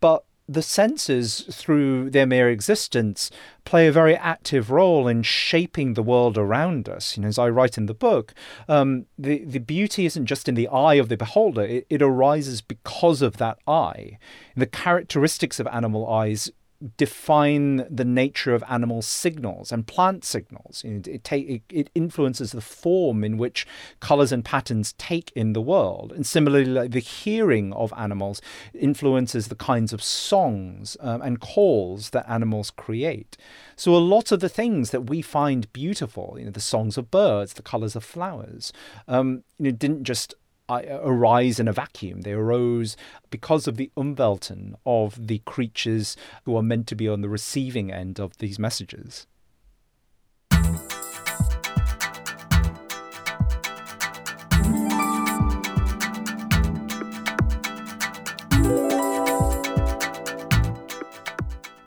But 0.00 0.24
the 0.48 0.62
senses, 0.62 1.42
through 1.52 2.08
their 2.10 2.26
mere 2.26 2.48
existence, 2.48 3.30
play 3.64 3.86
a 3.86 3.92
very 3.92 4.16
active 4.16 4.70
role 4.70 5.06
in 5.06 5.22
shaping 5.22 5.92
the 5.92 6.02
world 6.02 6.38
around 6.38 6.88
us. 6.88 7.16
You 7.16 7.22
know, 7.22 7.28
as 7.28 7.38
I 7.38 7.50
write 7.50 7.76
in 7.76 7.84
the 7.84 7.94
book, 7.94 8.32
um, 8.66 9.04
the 9.18 9.44
the 9.44 9.58
beauty 9.58 10.06
isn't 10.06 10.24
just 10.24 10.48
in 10.48 10.54
the 10.54 10.68
eye 10.68 10.94
of 10.94 11.10
the 11.10 11.18
beholder; 11.18 11.62
it, 11.62 11.86
it 11.90 12.00
arises 12.00 12.62
because 12.62 13.20
of 13.20 13.36
that 13.36 13.58
eye. 13.66 14.18
And 14.54 14.62
the 14.62 14.66
characteristics 14.66 15.60
of 15.60 15.66
animal 15.66 16.08
eyes 16.08 16.50
define 16.96 17.86
the 17.90 18.04
nature 18.04 18.54
of 18.54 18.62
animal 18.68 19.02
signals 19.02 19.72
and 19.72 19.86
plant 19.86 20.24
signals. 20.24 20.82
It, 20.84 21.08
it, 21.08 21.32
it, 21.32 21.62
it, 21.68 21.90
influences 21.94 22.52
the 22.52 22.60
form 22.60 23.24
in 23.24 23.36
which 23.36 23.66
colors 23.98 24.30
and 24.30 24.44
patterns 24.44 24.92
take 24.92 25.32
in 25.32 25.54
the 25.54 25.60
world. 25.60 26.12
And 26.12 26.24
similarly, 26.24 26.66
like 26.66 26.92
the 26.92 27.00
hearing 27.00 27.72
of 27.72 27.92
animals 27.96 28.40
influences 28.72 29.48
the 29.48 29.56
kinds 29.56 29.92
of 29.92 30.02
songs 30.02 30.96
um, 31.00 31.20
and 31.20 31.40
calls 31.40 32.10
that 32.10 32.28
animals 32.30 32.70
create. 32.70 33.36
So 33.74 33.94
a 33.94 33.98
lot 33.98 34.30
of 34.30 34.38
the 34.38 34.48
things 34.48 34.90
that 34.90 35.10
we 35.10 35.20
find 35.20 35.72
beautiful, 35.72 36.36
you 36.38 36.44
know, 36.44 36.52
the 36.52 36.60
songs 36.60 36.96
of 36.96 37.10
birds, 37.10 37.54
the 37.54 37.62
colors 37.62 37.96
of 37.96 38.04
flowers, 38.04 38.72
um, 39.08 39.42
you 39.58 39.64
know, 39.64 39.70
didn't 39.72 40.04
just 40.04 40.34
arise 40.70 41.58
in 41.58 41.68
a 41.68 41.72
vacuum. 41.72 42.22
They 42.22 42.32
arose 42.32 42.96
because 43.30 43.66
of 43.66 43.76
the 43.76 43.90
umwelten 43.96 44.76
of 44.84 45.28
the 45.28 45.38
creatures 45.40 46.16
who 46.44 46.56
are 46.56 46.62
meant 46.62 46.86
to 46.88 46.94
be 46.94 47.08
on 47.08 47.20
the 47.20 47.28
receiving 47.28 47.92
end 47.92 48.20
of 48.20 48.36
these 48.38 48.58
messages. 48.58 49.26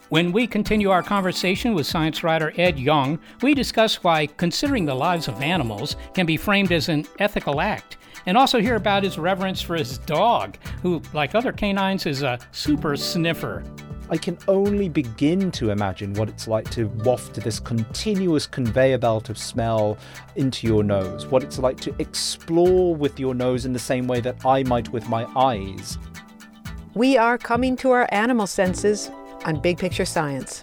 When 0.08 0.30
we 0.30 0.46
continue 0.46 0.90
our 0.90 1.02
conversation 1.02 1.72
with 1.72 1.86
science 1.86 2.22
writer 2.22 2.52
Ed 2.58 2.78
Yong, 2.78 3.18
we 3.40 3.54
discuss 3.54 4.04
why 4.04 4.26
considering 4.26 4.84
the 4.84 4.94
lives 4.94 5.26
of 5.26 5.40
animals 5.40 5.96
can 6.12 6.26
be 6.26 6.36
framed 6.36 6.70
as 6.70 6.90
an 6.90 7.06
ethical 7.18 7.62
act 7.62 7.96
and 8.26 8.36
also 8.36 8.60
hear 8.60 8.76
about 8.76 9.02
his 9.02 9.18
reverence 9.18 9.60
for 9.60 9.76
his 9.76 9.98
dog, 9.98 10.56
who, 10.82 11.02
like 11.12 11.34
other 11.34 11.52
canines, 11.52 12.06
is 12.06 12.22
a 12.22 12.38
super 12.52 12.96
sniffer. 12.96 13.62
I 14.10 14.18
can 14.18 14.36
only 14.46 14.90
begin 14.90 15.50
to 15.52 15.70
imagine 15.70 16.12
what 16.14 16.28
it's 16.28 16.46
like 16.46 16.68
to 16.72 16.88
waft 17.04 17.34
this 17.34 17.58
continuous 17.58 18.46
conveyor 18.46 18.98
belt 18.98 19.30
of 19.30 19.38
smell 19.38 19.96
into 20.36 20.66
your 20.66 20.84
nose, 20.84 21.26
what 21.26 21.42
it's 21.42 21.58
like 21.58 21.80
to 21.80 21.94
explore 21.98 22.94
with 22.94 23.18
your 23.18 23.34
nose 23.34 23.64
in 23.64 23.72
the 23.72 23.78
same 23.78 24.06
way 24.06 24.20
that 24.20 24.44
I 24.44 24.64
might 24.64 24.90
with 24.90 25.08
my 25.08 25.24
eyes. 25.34 25.96
We 26.94 27.16
are 27.16 27.38
coming 27.38 27.74
to 27.76 27.90
our 27.92 28.06
animal 28.12 28.46
senses 28.46 29.10
on 29.46 29.60
Big 29.60 29.78
Picture 29.78 30.04
Science. 30.04 30.62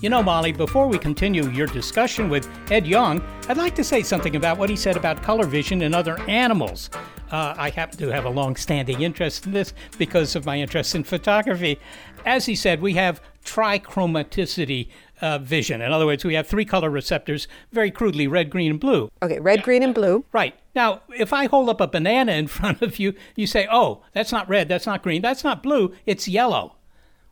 You 0.00 0.10
know, 0.10 0.22
Molly, 0.22 0.52
before 0.52 0.86
we 0.86 0.96
continue 0.96 1.50
your 1.50 1.66
discussion 1.66 2.28
with 2.28 2.48
Ed 2.70 2.86
Yong, 2.86 3.20
I'd 3.48 3.56
like 3.56 3.74
to 3.74 3.82
say 3.82 4.04
something 4.04 4.36
about 4.36 4.56
what 4.56 4.70
he 4.70 4.76
said 4.76 4.96
about 4.96 5.24
color 5.24 5.44
vision 5.44 5.82
in 5.82 5.92
other 5.92 6.20
animals. 6.30 6.88
Uh, 7.32 7.56
I 7.58 7.70
happen 7.70 7.98
to 7.98 8.06
have 8.12 8.24
a 8.24 8.30
long 8.30 8.54
standing 8.54 9.02
interest 9.02 9.46
in 9.46 9.52
this 9.52 9.74
because 9.98 10.36
of 10.36 10.46
my 10.46 10.60
interest 10.60 10.94
in 10.94 11.02
photography. 11.02 11.80
As 12.24 12.46
he 12.46 12.54
said, 12.54 12.80
we 12.80 12.94
have 12.94 13.20
trichromaticity 13.44 14.88
uh, 15.20 15.38
vision. 15.38 15.80
In 15.80 15.90
other 15.90 16.06
words, 16.06 16.24
we 16.24 16.34
have 16.34 16.46
three 16.46 16.64
color 16.64 16.90
receptors, 16.90 17.48
very 17.72 17.90
crudely 17.90 18.28
red, 18.28 18.50
green, 18.50 18.70
and 18.70 18.80
blue. 18.80 19.10
Okay, 19.20 19.40
red, 19.40 19.64
green, 19.64 19.82
and 19.82 19.96
blue. 19.96 20.24
Right. 20.30 20.54
Now, 20.76 21.02
if 21.16 21.32
I 21.32 21.46
hold 21.46 21.68
up 21.68 21.80
a 21.80 21.88
banana 21.88 22.32
in 22.32 22.46
front 22.58 22.82
of 22.82 23.00
you, 23.00 23.14
you 23.34 23.48
say, 23.48 23.66
oh, 23.68 24.04
that's 24.12 24.30
not 24.30 24.48
red, 24.48 24.68
that's 24.68 24.86
not 24.86 25.02
green, 25.02 25.22
that's 25.22 25.42
not 25.42 25.60
blue, 25.60 25.92
it's 26.06 26.28
yellow. 26.28 26.76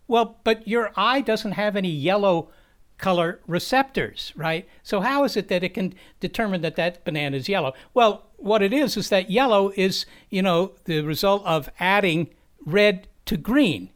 Well, 0.08 0.36
but 0.44 0.66
your 0.66 0.92
eye 0.96 1.20
doesn't 1.20 1.52
have 1.52 1.76
any 1.76 1.90
yellow 1.90 2.50
color 2.98 3.40
receptors, 3.46 4.32
right? 4.36 4.68
So 4.82 5.00
how 5.00 5.24
is 5.24 5.36
it 5.36 5.48
that 5.48 5.62
it 5.62 5.74
can 5.74 5.94
determine 6.20 6.62
that 6.62 6.76
that 6.76 7.04
banana 7.04 7.36
is 7.36 7.48
yellow? 7.48 7.74
Well, 7.94 8.24
what 8.36 8.62
it 8.62 8.72
is 8.72 8.96
is 8.96 9.08
that 9.10 9.30
yellow 9.30 9.72
is, 9.76 10.06
you 10.30 10.42
know, 10.42 10.72
the 10.84 11.02
result 11.02 11.44
of 11.44 11.68
adding 11.78 12.28
red 12.64 13.08
to 13.26 13.36
green, 13.36 13.90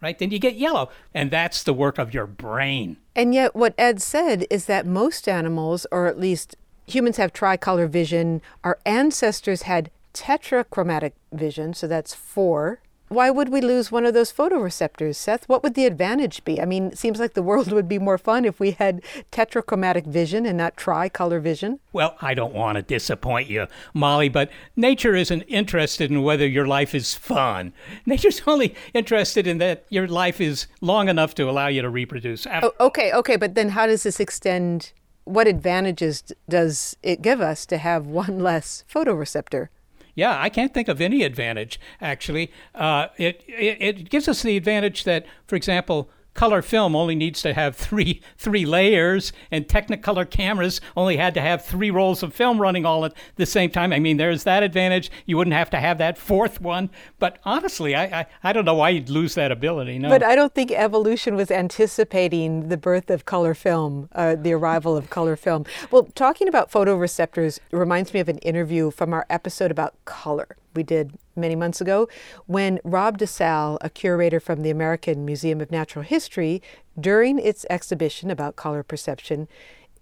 right? 0.00 0.18
Then 0.18 0.30
you 0.30 0.38
get 0.38 0.56
yellow, 0.56 0.90
and 1.12 1.30
that's 1.30 1.62
the 1.62 1.74
work 1.74 1.98
of 1.98 2.14
your 2.14 2.26
brain. 2.26 2.96
And 3.14 3.34
yet, 3.34 3.54
what 3.54 3.74
Ed 3.78 4.00
said 4.00 4.46
is 4.50 4.66
that 4.66 4.86
most 4.86 5.28
animals, 5.28 5.86
or 5.90 6.06
at 6.06 6.18
least 6.18 6.56
humans, 6.86 7.16
have 7.16 7.32
tricolor 7.32 7.86
vision. 7.86 8.42
Our 8.64 8.78
ancestors 8.86 9.62
had 9.62 9.90
tetrachromatic 10.12 11.12
vision, 11.32 11.74
so 11.74 11.86
that's 11.86 12.14
four 12.14 12.80
why 13.08 13.30
would 13.30 13.50
we 13.50 13.60
lose 13.60 13.92
one 13.92 14.04
of 14.04 14.14
those 14.14 14.32
photoreceptors, 14.32 15.14
Seth? 15.14 15.48
What 15.48 15.62
would 15.62 15.74
the 15.74 15.86
advantage 15.86 16.44
be? 16.44 16.60
I 16.60 16.64
mean, 16.64 16.86
it 16.86 16.98
seems 16.98 17.20
like 17.20 17.34
the 17.34 17.42
world 17.42 17.72
would 17.72 17.88
be 17.88 17.98
more 17.98 18.18
fun 18.18 18.44
if 18.44 18.58
we 18.58 18.72
had 18.72 19.02
tetrachromatic 19.30 20.06
vision 20.06 20.44
and 20.44 20.58
not 20.58 20.76
tricolor 20.76 21.40
vision. 21.40 21.80
Well, 21.92 22.16
I 22.20 22.34
don't 22.34 22.54
want 22.54 22.76
to 22.76 22.82
disappoint 22.82 23.48
you, 23.48 23.66
Molly, 23.94 24.28
but 24.28 24.50
nature 24.74 25.14
isn't 25.14 25.42
interested 25.42 26.10
in 26.10 26.22
whether 26.22 26.46
your 26.46 26.66
life 26.66 26.94
is 26.94 27.14
fun. 27.14 27.72
Nature's 28.06 28.42
only 28.46 28.74
interested 28.92 29.46
in 29.46 29.58
that 29.58 29.86
your 29.88 30.08
life 30.08 30.40
is 30.40 30.66
long 30.80 31.08
enough 31.08 31.34
to 31.36 31.48
allow 31.48 31.68
you 31.68 31.82
to 31.82 31.90
reproduce. 31.90 32.46
Oh, 32.46 32.72
okay, 32.80 33.12
okay, 33.12 33.36
but 33.36 33.54
then 33.54 33.70
how 33.70 33.86
does 33.86 34.02
this 34.02 34.20
extend? 34.20 34.92
What 35.24 35.48
advantages 35.48 36.22
does 36.48 36.96
it 37.02 37.20
give 37.20 37.40
us 37.40 37.66
to 37.66 37.78
have 37.78 38.06
one 38.06 38.38
less 38.50 38.84
photoreceptor? 38.92 39.68
Yeah, 40.16 40.36
I 40.40 40.48
can't 40.48 40.74
think 40.74 40.88
of 40.88 41.00
any 41.00 41.22
advantage 41.22 41.78
actually. 42.00 42.50
Uh, 42.74 43.08
it, 43.18 43.44
it 43.46 43.76
it 43.80 44.10
gives 44.10 44.26
us 44.26 44.42
the 44.42 44.56
advantage 44.56 45.04
that, 45.04 45.26
for 45.46 45.54
example, 45.54 46.10
color 46.36 46.62
film 46.62 46.94
only 46.94 47.14
needs 47.14 47.42
to 47.42 47.54
have 47.54 47.74
three 47.86 48.20
three 48.36 48.64
layers, 48.64 49.32
and 49.50 49.66
Technicolor 49.66 50.28
cameras 50.28 50.80
only 50.96 51.16
had 51.16 51.34
to 51.34 51.40
have 51.40 51.64
three 51.64 51.90
rolls 51.90 52.22
of 52.22 52.34
film 52.34 52.60
running 52.60 52.84
all 52.86 53.04
at 53.04 53.14
the 53.36 53.46
same 53.46 53.70
time. 53.70 53.92
I 53.92 53.98
mean, 53.98 54.18
there's 54.18 54.44
that 54.44 54.62
advantage. 54.62 55.10
You 55.24 55.36
wouldn't 55.36 55.54
have 55.54 55.70
to 55.70 55.80
have 55.80 55.98
that 55.98 56.18
fourth 56.18 56.60
one. 56.60 56.90
But 57.18 57.38
honestly, 57.44 57.94
I 57.94 58.20
I, 58.20 58.26
I 58.44 58.52
don't 58.52 58.64
know 58.64 58.74
why 58.74 58.90
you'd 58.90 59.08
lose 59.08 59.34
that 59.34 59.50
ability. 59.50 59.98
No. 59.98 60.08
But 60.08 60.22
I 60.22 60.34
don't 60.36 60.54
think 60.54 60.70
evolution 60.70 61.34
was 61.34 61.50
anticipating 61.50 62.68
the 62.68 62.76
birth 62.76 63.10
of 63.10 63.24
color 63.24 63.54
film, 63.54 64.08
uh, 64.12 64.36
the 64.36 64.52
arrival 64.52 64.96
of 64.96 65.10
color 65.10 65.36
film. 65.36 65.64
Well, 65.90 66.04
talking 66.14 66.48
about 66.48 66.70
photoreceptors 66.70 67.58
reminds 67.70 68.12
me 68.12 68.20
of 68.20 68.28
an 68.28 68.38
interview 68.38 68.90
from 68.90 69.12
our 69.12 69.26
episode 69.30 69.70
about 69.70 69.94
color 70.04 70.56
we 70.76 70.82
did 70.82 71.18
many 71.34 71.56
months 71.56 71.80
ago 71.80 72.08
when 72.46 72.78
Rob 72.84 73.18
DeSalle, 73.18 73.78
a 73.80 73.90
curator 73.90 74.38
from 74.38 74.62
the 74.62 74.70
American 74.70 75.24
Museum 75.24 75.60
of 75.60 75.70
Natural 75.70 76.04
History, 76.04 76.62
during 76.98 77.38
its 77.38 77.66
exhibition 77.68 78.30
about 78.30 78.56
color 78.56 78.82
perception, 78.82 79.48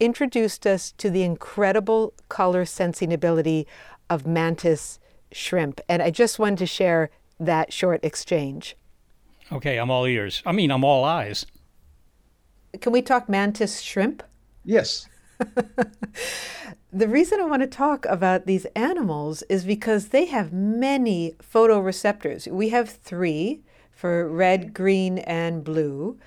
introduced 0.00 0.66
us 0.66 0.92
to 0.92 1.08
the 1.08 1.22
incredible 1.22 2.12
color 2.28 2.64
sensing 2.64 3.12
ability 3.12 3.66
of 4.10 4.26
mantis 4.26 4.98
shrimp. 5.32 5.80
And 5.88 6.02
I 6.02 6.10
just 6.10 6.38
wanted 6.38 6.58
to 6.58 6.66
share 6.66 7.10
that 7.40 7.72
short 7.72 8.04
exchange. 8.04 8.76
Okay, 9.52 9.78
I'm 9.78 9.90
all 9.90 10.06
ears. 10.06 10.42
I 10.44 10.52
mean, 10.52 10.70
I'm 10.70 10.84
all 10.84 11.04
eyes. 11.04 11.46
Can 12.80 12.92
we 12.92 13.02
talk 13.02 13.28
mantis 13.28 13.80
shrimp? 13.80 14.22
Yes. 14.64 15.08
the 16.92 17.08
reason 17.08 17.40
I 17.40 17.44
want 17.44 17.62
to 17.62 17.68
talk 17.68 18.06
about 18.06 18.46
these 18.46 18.66
animals 18.76 19.42
is 19.48 19.64
because 19.64 20.08
they 20.08 20.26
have 20.26 20.52
many 20.52 21.34
photoreceptors. 21.42 22.46
We 22.50 22.70
have 22.70 22.88
three 22.90 23.62
for 23.90 24.28
red, 24.28 24.74
green, 24.74 25.18
and 25.18 25.64
blue, 25.64 26.18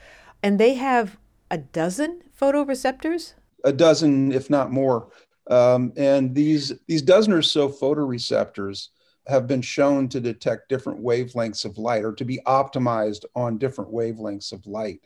and 0.41 0.59
they 0.59 0.75
have 0.75 1.17
a 1.51 1.57
dozen 1.57 2.21
photoreceptors. 2.39 3.33
A 3.63 3.73
dozen, 3.73 4.31
if 4.31 4.49
not 4.49 4.71
more. 4.71 5.09
Um, 5.49 5.93
and 5.95 6.35
these 6.35 6.73
these 6.87 7.01
dozen 7.01 7.33
or 7.33 7.41
so 7.41 7.69
photoreceptors 7.69 8.89
have 9.27 9.47
been 9.47 9.61
shown 9.61 10.07
to 10.09 10.19
detect 10.19 10.69
different 10.69 11.03
wavelengths 11.03 11.65
of 11.65 11.77
light 11.77 12.03
or 12.03 12.13
to 12.13 12.25
be 12.25 12.39
optimized 12.45 13.25
on 13.35 13.57
different 13.57 13.91
wavelengths 13.91 14.53
of 14.53 14.65
light. 14.65 15.01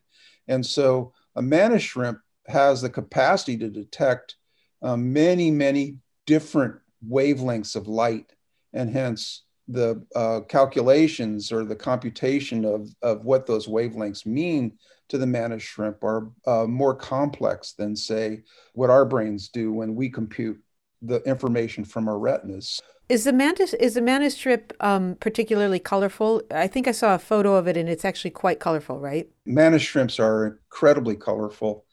And 0.47 0.65
so 0.65 1.13
a 1.35 1.41
mantis 1.41 1.83
shrimp 1.83 2.19
has 2.47 2.81
the 2.81 2.89
capacity 2.89 3.57
to 3.57 3.69
detect 3.69 4.35
uh, 4.81 4.97
many, 4.97 5.51
many 5.51 5.97
different 6.25 6.75
wavelengths 7.07 7.75
of 7.75 7.87
light, 7.87 8.31
and 8.73 8.89
hence 8.89 9.43
the 9.67 10.03
uh, 10.15 10.41
calculations 10.41 11.51
or 11.51 11.63
the 11.63 11.75
computation 11.75 12.65
of, 12.65 12.89
of 13.01 13.23
what 13.23 13.45
those 13.45 13.67
wavelengths 13.67 14.25
mean 14.25 14.73
to 15.09 15.17
the 15.17 15.27
mantis 15.27 15.63
shrimp 15.63 16.03
are 16.03 16.29
uh, 16.45 16.65
more 16.65 16.95
complex 16.95 17.73
than, 17.73 17.95
say, 17.95 18.41
what 18.73 18.89
our 18.89 19.05
brains 19.05 19.49
do 19.49 19.71
when 19.71 19.95
we 19.95 20.09
compute 20.09 20.59
the 21.01 21.21
information 21.23 21.83
from 21.83 22.07
our 22.07 22.19
retinas. 22.19 22.81
Is 23.09 23.25
the 23.25 23.33
mantis 23.33 23.73
is 23.73 23.95
the 23.95 24.01
mantis 24.01 24.35
shrimp 24.37 24.71
um, 24.79 25.15
particularly 25.19 25.79
colorful? 25.79 26.43
I 26.49 26.67
think 26.67 26.87
I 26.87 26.91
saw 26.91 27.13
a 27.13 27.19
photo 27.19 27.55
of 27.55 27.67
it, 27.67 27.75
and 27.75 27.89
it's 27.89 28.05
actually 28.05 28.31
quite 28.31 28.61
colorful, 28.61 28.99
right? 28.99 29.29
Mantis 29.45 29.81
shrimps 29.81 30.17
are 30.17 30.45
incredibly 30.47 31.17
colorful 31.17 31.85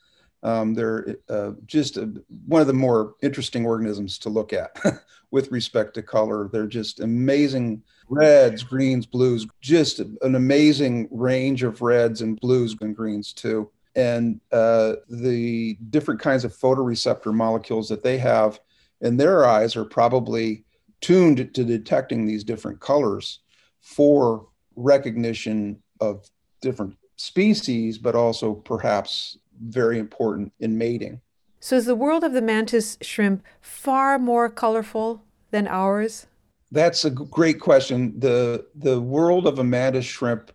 Um, 0.43 0.75
they're 0.75 1.17
uh, 1.29 1.53
just 1.67 1.97
a, 1.97 2.13
one 2.47 2.61
of 2.61 2.67
the 2.67 2.73
more 2.73 3.15
interesting 3.23 3.67
organisms 3.67 4.19
to 4.19 4.29
look 4.29 4.53
at 4.53 4.77
with 5.31 5.51
respect 5.51 5.95
to 5.95 6.03
color. 6.03 6.49
They're 6.49 6.67
just 6.67 7.01
amazing 7.01 7.83
reds, 8.09 8.63
greens, 8.63 9.07
blues, 9.07 9.47
just 9.61 9.99
an 9.99 10.35
amazing 10.35 11.09
range 11.11 11.63
of 11.63 11.83
reds 11.83 12.23
and 12.23 12.39
blues 12.41 12.77
and 12.81 12.95
greens 12.95 13.33
too. 13.33 13.71
And 13.97 14.41
uh, 14.53 14.95
the 15.09 15.77
different 15.91 16.21
kinds 16.21 16.45
of 16.45 16.55
photoreceptor 16.55 17.35
molecules 17.35 17.89
that 17.89 18.03
they 18.03 18.19
have 18.19 18.61
in 19.01 19.17
their 19.17 19.47
eyes 19.47 19.77
are 19.77 19.85
probably 19.85 20.65
tuned 21.01 21.53
to 21.55 21.65
detecting 21.65 22.27
these 22.27 22.45
different 22.45 22.81
colors 22.81 23.41
for 23.81 24.47
recognition 24.77 25.83
of 26.01 26.29
different 26.61 26.97
species, 27.17 27.99
but 27.99 28.15
also 28.15 28.55
perhaps 28.55 29.39
very 29.61 29.99
important 29.99 30.53
in 30.61 30.79
mating. 30.79 31.21
So, 31.61 31.77
is 31.77 31.87
the 31.87 31.95
world 31.95 32.23
of 32.23 32.33
the 32.33 32.43
mantis 32.43 32.97
shrimp 33.01 33.43
far 33.61 34.19
more 34.19 34.49
colorful 34.49 35.25
than 35.51 35.67
ours? 35.67 36.27
That's 36.71 37.05
a 37.05 37.11
great 37.11 37.61
question. 37.61 38.19
The, 38.19 38.67
the 38.75 39.01
world 39.01 39.47
of 39.47 39.59
a 39.59 39.65
mantis 39.65 40.05
shrimp 40.05 40.53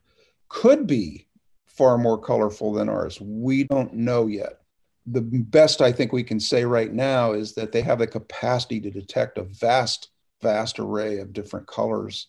could 0.48 0.86
be 0.88 1.28
far 1.66 1.98
more 1.98 2.20
colorful 2.20 2.72
than 2.74 2.88
ours. 2.88 3.20
We 3.20 3.64
don't 3.64 3.94
know 3.94 4.28
yet. 4.28 4.60
The 5.08 5.22
best 5.22 5.82
I 5.82 5.92
think 5.92 6.14
we 6.14 6.24
can 6.24 6.40
say 6.40 6.64
right 6.64 6.94
now 6.94 7.34
is 7.34 7.54
that 7.56 7.72
they 7.72 7.82
have 7.82 8.00
the 8.00 8.08
capacity 8.08 8.80
to 8.80 8.92
detect 8.92 9.38
a 9.38 9.44
vast, 9.44 10.10
vast 10.42 10.80
array 10.80 11.18
of 11.18 11.34
different 11.34 11.68
colors, 11.68 12.28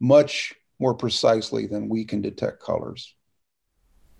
much 0.00 0.52
more 0.78 0.94
precisely 0.94 1.66
than 1.66 1.88
we 1.88 2.04
can 2.04 2.20
detect 2.20 2.60
colors. 2.60 3.14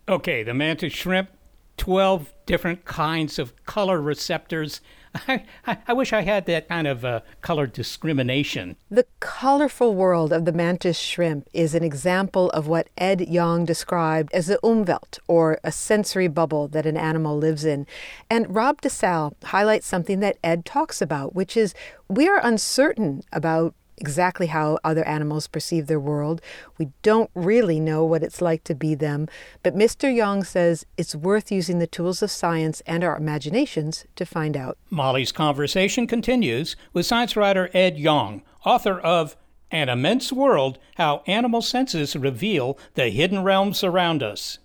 Okay, 0.08 0.44
the 0.44 0.54
mantis 0.54 0.92
shrimp, 0.92 1.30
12 1.76 2.32
different 2.46 2.84
kinds 2.84 3.38
of 3.38 3.52
color 3.64 4.00
receptors. 4.00 4.80
I, 5.28 5.44
I, 5.86 5.92
wish 5.92 6.12
I 6.12 6.22
had 6.22 6.46
that 6.46 6.68
kind 6.68 6.86
of 6.86 7.04
uh, 7.04 7.20
color 7.40 7.66
discrimination. 7.66 8.76
The 8.90 9.06
colorful 9.20 9.94
world 9.94 10.32
of 10.32 10.44
the 10.44 10.52
mantis 10.52 10.98
shrimp 10.98 11.48
is 11.52 11.74
an 11.74 11.82
example 11.82 12.50
of 12.50 12.66
what 12.66 12.88
Ed 12.98 13.28
Yong 13.28 13.64
described 13.64 14.32
as 14.32 14.46
the 14.46 14.58
Umwelt, 14.62 15.18
or 15.26 15.58
a 15.64 15.72
sensory 15.72 16.28
bubble 16.28 16.68
that 16.68 16.86
an 16.86 16.96
animal 16.96 17.36
lives 17.36 17.64
in. 17.64 17.86
And 18.28 18.54
Rob 18.54 18.80
DeSalle 18.82 19.34
highlights 19.44 19.86
something 19.86 20.20
that 20.20 20.38
Ed 20.44 20.64
talks 20.64 21.00
about, 21.00 21.34
which 21.34 21.56
is 21.56 21.74
we 22.08 22.28
are 22.28 22.40
uncertain 22.42 23.22
about 23.32 23.74
exactly 23.98 24.46
how 24.46 24.78
other 24.84 25.04
animals 25.04 25.46
perceive 25.46 25.86
their 25.86 26.00
world. 26.00 26.40
We 26.78 26.90
don't 27.02 27.30
really 27.34 27.80
know 27.80 28.04
what 28.04 28.22
it's 28.22 28.40
like 28.40 28.64
to 28.64 28.74
be 28.74 28.94
them, 28.94 29.28
but 29.62 29.74
Mr. 29.74 30.14
Yong 30.14 30.44
says 30.44 30.84
it's 30.96 31.14
worth 31.14 31.50
using 31.50 31.78
the 31.78 31.86
tools 31.86 32.22
of 32.22 32.30
science 32.30 32.82
and 32.86 33.02
our 33.02 33.16
imaginations 33.16 34.04
to 34.16 34.26
find 34.26 34.56
out. 34.56 34.78
Molly's 34.90 35.32
conversation 35.32 36.06
continues 36.06 36.76
with 36.92 37.06
science 37.06 37.36
writer 37.36 37.70
Ed 37.72 37.98
Yong, 37.98 38.42
author 38.64 38.98
of 38.98 39.36
An 39.70 39.88
Immense 39.88 40.32
World 40.32 40.78
How 40.96 41.22
Animal 41.26 41.62
Senses 41.62 42.14
Reveal 42.14 42.78
the 42.94 43.08
Hidden 43.08 43.42
Realms 43.42 43.82
Around 43.82 44.22
Us. 44.22 44.58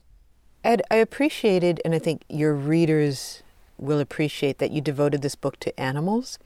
Ed, 0.63 0.81
I 0.91 0.97
appreciated, 0.97 1.81
and 1.83 1.95
I 1.95 1.99
think 1.99 2.23
your 2.29 2.53
readers 2.53 3.41
will 3.79 3.99
appreciate 3.99 4.59
that 4.59 4.71
you 4.71 4.79
devoted 4.79 5.23
this 5.23 5.35
book 5.35 5.59
to 5.59 5.79
animals. 5.79 6.37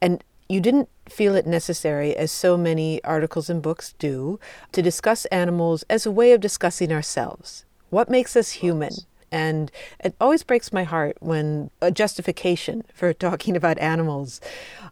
And 0.00 0.22
you 0.52 0.60
didn't 0.60 0.90
feel 1.08 1.34
it 1.34 1.46
necessary, 1.46 2.14
as 2.14 2.30
so 2.30 2.58
many 2.58 3.02
articles 3.04 3.48
and 3.48 3.62
books 3.62 3.94
do, 3.98 4.38
to 4.72 4.82
discuss 4.82 5.24
animals 5.26 5.82
as 5.88 6.04
a 6.04 6.10
way 6.10 6.32
of 6.32 6.42
discussing 6.42 6.92
ourselves. 6.92 7.64
What 7.88 8.10
makes 8.10 8.36
us 8.36 8.50
human? 8.52 8.92
And 9.30 9.72
it 10.04 10.14
always 10.20 10.42
breaks 10.42 10.70
my 10.70 10.84
heart 10.84 11.16
when 11.20 11.70
a 11.80 11.90
justification 11.90 12.84
for 12.94 13.14
talking 13.14 13.56
about 13.56 13.78
animals 13.78 14.42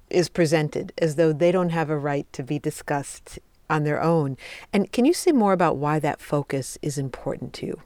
is 0.09 0.31
presented 0.31 0.95
as 0.97 1.17
though 1.17 1.33
they 1.33 1.53
don't 1.53 1.69
have 1.69 1.91
a 1.91 1.99
right 1.99 2.27
to 2.33 2.43
be 2.43 2.59
discussed 2.59 3.39
on 3.69 3.85
their 3.85 4.03
own. 4.03 4.39
And 4.73 4.91
can 4.91 5.05
you 5.05 5.13
say 5.13 5.31
more 5.31 5.53
about 5.53 5.77
why 5.77 5.99
that 5.99 6.23
focus 6.23 6.79
is 6.81 6.97
important 6.97 7.53
to 7.55 7.67
you? 7.67 7.83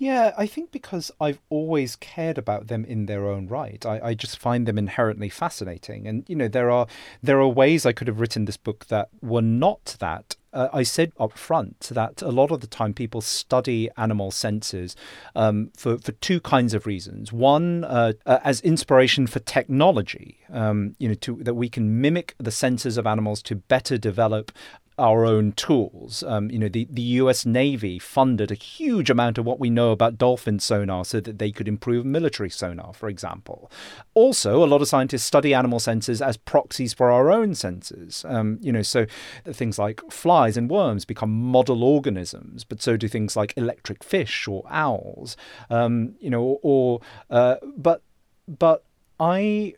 Yeah, 0.00 0.32
I 0.38 0.46
think 0.46 0.70
because 0.70 1.10
I've 1.20 1.40
always 1.50 1.96
cared 1.96 2.38
about 2.38 2.68
them 2.68 2.84
in 2.84 3.06
their 3.06 3.26
own 3.26 3.48
right. 3.48 3.84
I, 3.84 4.00
I 4.00 4.14
just 4.14 4.38
find 4.38 4.64
them 4.64 4.78
inherently 4.78 5.28
fascinating. 5.28 6.06
And, 6.06 6.24
you 6.28 6.36
know, 6.36 6.46
there 6.46 6.70
are 6.70 6.86
there 7.20 7.40
are 7.40 7.48
ways 7.48 7.84
I 7.84 7.92
could 7.92 8.06
have 8.06 8.20
written 8.20 8.44
this 8.44 8.56
book 8.56 8.86
that 8.86 9.08
were 9.20 9.42
not 9.42 9.96
that. 9.98 10.36
Uh, 10.52 10.68
I 10.72 10.84
said 10.84 11.12
up 11.18 11.36
front 11.36 11.80
that 11.92 12.22
a 12.22 12.30
lot 12.30 12.52
of 12.52 12.60
the 12.60 12.68
time 12.68 12.94
people 12.94 13.20
study 13.20 13.90
animal 13.96 14.30
senses 14.30 14.94
um, 15.34 15.72
for, 15.76 15.98
for 15.98 16.12
two 16.12 16.40
kinds 16.40 16.74
of 16.74 16.86
reasons. 16.86 17.32
One, 17.32 17.82
uh, 17.82 18.12
uh, 18.24 18.38
as 18.44 18.60
inspiration 18.60 19.26
for 19.26 19.40
technology, 19.40 20.38
um, 20.48 20.94
you 20.98 21.08
know, 21.08 21.14
to, 21.14 21.42
that 21.42 21.54
we 21.54 21.68
can 21.68 22.00
mimic 22.00 22.36
the 22.38 22.52
senses 22.52 22.96
of 22.96 23.06
animals 23.06 23.42
to 23.42 23.56
better 23.56 23.98
develop 23.98 24.52
our 24.98 25.24
own 25.24 25.52
tools. 25.52 26.22
Um, 26.22 26.50
you 26.50 26.58
know, 26.58 26.68
the, 26.68 26.86
the 26.90 27.02
US 27.02 27.46
Navy 27.46 27.98
funded 27.98 28.50
a 28.50 28.54
huge 28.54 29.10
amount 29.10 29.38
of 29.38 29.46
what 29.46 29.60
we 29.60 29.70
know 29.70 29.92
about 29.92 30.18
dolphin 30.18 30.58
sonar 30.58 31.04
so 31.04 31.20
that 31.20 31.38
they 31.38 31.52
could 31.52 31.68
improve 31.68 32.04
military 32.04 32.50
sonar, 32.50 32.92
for 32.92 33.08
example. 33.08 33.70
Also, 34.14 34.62
a 34.62 34.66
lot 34.66 34.82
of 34.82 34.88
scientists 34.88 35.24
study 35.24 35.54
animal 35.54 35.78
senses 35.78 36.20
as 36.20 36.36
proxies 36.36 36.92
for 36.92 37.10
our 37.10 37.30
own 37.30 37.54
senses. 37.54 38.24
Um, 38.28 38.58
you 38.60 38.72
know, 38.72 38.82
so 38.82 39.06
things 39.46 39.78
like 39.78 40.00
flies 40.10 40.56
and 40.56 40.70
worms 40.70 41.04
become 41.04 41.30
model 41.30 41.84
organisms, 41.84 42.64
but 42.64 42.82
so 42.82 42.96
do 42.96 43.08
things 43.08 43.36
like 43.36 43.54
electric 43.56 44.02
fish 44.02 44.48
or 44.48 44.64
owls. 44.68 45.36
Um, 45.70 46.14
you 46.20 46.30
know, 46.30 46.58
or, 46.62 47.00
uh, 47.30 47.56
but, 47.76 48.02
but 48.46 48.84
I 49.20 49.74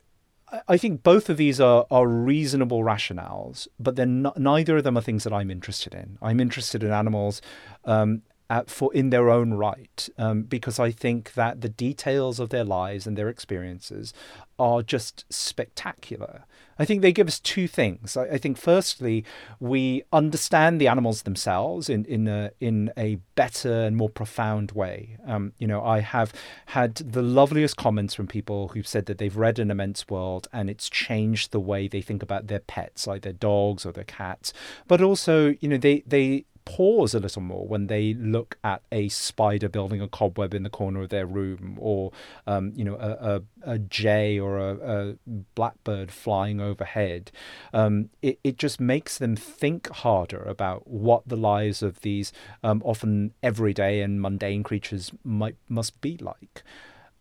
I 0.68 0.76
think 0.76 1.02
both 1.02 1.28
of 1.28 1.36
these 1.36 1.60
are, 1.60 1.86
are 1.90 2.08
reasonable 2.08 2.80
rationales, 2.80 3.68
but 3.78 3.96
then 3.96 4.26
neither 4.36 4.78
of 4.78 4.84
them 4.84 4.96
are 4.96 5.02
things 5.02 5.24
that 5.24 5.32
I'm 5.32 5.50
interested 5.50 5.94
in. 5.94 6.18
I'm 6.20 6.40
interested 6.40 6.82
in 6.82 6.90
animals 6.90 7.40
um, 7.84 8.22
at, 8.48 8.68
for 8.68 8.92
in 8.92 9.10
their 9.10 9.30
own 9.30 9.54
right, 9.54 10.08
um, 10.18 10.42
because 10.42 10.78
I 10.78 10.90
think 10.90 11.34
that 11.34 11.60
the 11.60 11.68
details 11.68 12.40
of 12.40 12.50
their 12.50 12.64
lives 12.64 13.06
and 13.06 13.16
their 13.16 13.28
experiences 13.28 14.12
are 14.58 14.82
just 14.82 15.24
spectacular. 15.32 16.44
I 16.80 16.86
think 16.86 17.02
they 17.02 17.12
give 17.12 17.28
us 17.28 17.38
two 17.38 17.68
things. 17.68 18.16
I, 18.16 18.24
I, 18.24 18.38
think 18.38 18.56
firstly, 18.56 19.22
we 19.60 20.02
understand 20.14 20.80
the 20.80 20.88
animals 20.88 21.22
themselves 21.22 21.90
in 21.90 22.06
in 22.06 22.26
a, 22.26 22.52
in 22.58 22.90
a 22.96 23.16
better 23.34 23.82
and 23.82 23.98
more 23.98 24.08
profound 24.08 24.72
way. 24.72 25.18
Um, 25.26 25.52
you 25.58 25.66
know, 25.66 25.84
I 25.84 26.00
have 26.00 26.32
had 26.66 26.94
the 26.94 27.20
loveliest 27.20 27.76
comments 27.76 28.14
from 28.14 28.26
people 28.26 28.68
who've 28.68 28.88
said 28.88 29.04
that 29.06 29.18
they've 29.18 29.36
read 29.36 29.58
An 29.58 29.70
Immense 29.70 30.08
World 30.08 30.48
and 30.54 30.70
it's 30.70 30.88
changed 30.88 31.52
the 31.52 31.60
way 31.60 31.86
they 31.86 32.00
think 32.00 32.22
about 32.22 32.46
their 32.46 32.60
pets, 32.60 33.06
like 33.06 33.20
their 33.22 33.34
dogs 33.34 33.84
or 33.84 33.92
their 33.92 34.04
cats. 34.04 34.54
But 34.88 35.02
also, 35.02 35.54
you 35.60 35.68
know, 35.68 35.76
they 35.76 36.02
they 36.06 36.46
pause 36.76 37.14
a 37.14 37.20
little 37.20 37.42
more 37.42 37.66
when 37.66 37.88
they 37.88 38.14
look 38.14 38.56
at 38.62 38.82
a 38.92 39.08
spider 39.08 39.68
building 39.68 40.00
a 40.00 40.06
cobweb 40.06 40.54
in 40.54 40.62
the 40.62 40.70
corner 40.70 41.02
of 41.02 41.08
their 41.08 41.26
room, 41.26 41.76
or 41.80 42.12
um, 42.46 42.72
you 42.76 42.84
know 42.84 42.94
a, 42.94 43.42
a, 43.66 43.72
a, 43.74 43.78
jay 43.78 44.38
or 44.38 44.58
a, 44.58 44.76
a 44.76 45.14
blackbird 45.54 46.12
flying 46.12 46.60
overhead. 46.60 47.32
Um, 47.72 48.10
it 48.22 48.38
it 48.44 48.56
just 48.56 48.78
makes 48.78 49.18
them 49.18 49.34
think 49.34 49.88
harder 49.88 50.42
about 50.42 50.86
what 50.86 51.26
the 51.26 51.36
lives 51.36 51.82
of 51.82 52.02
these 52.02 52.32
um, 52.62 52.82
often 52.84 53.32
everyday 53.42 54.00
and 54.00 54.20
mundane 54.20 54.62
creatures 54.62 55.10
might 55.24 55.56
must 55.68 56.00
be 56.00 56.16
like. 56.18 56.62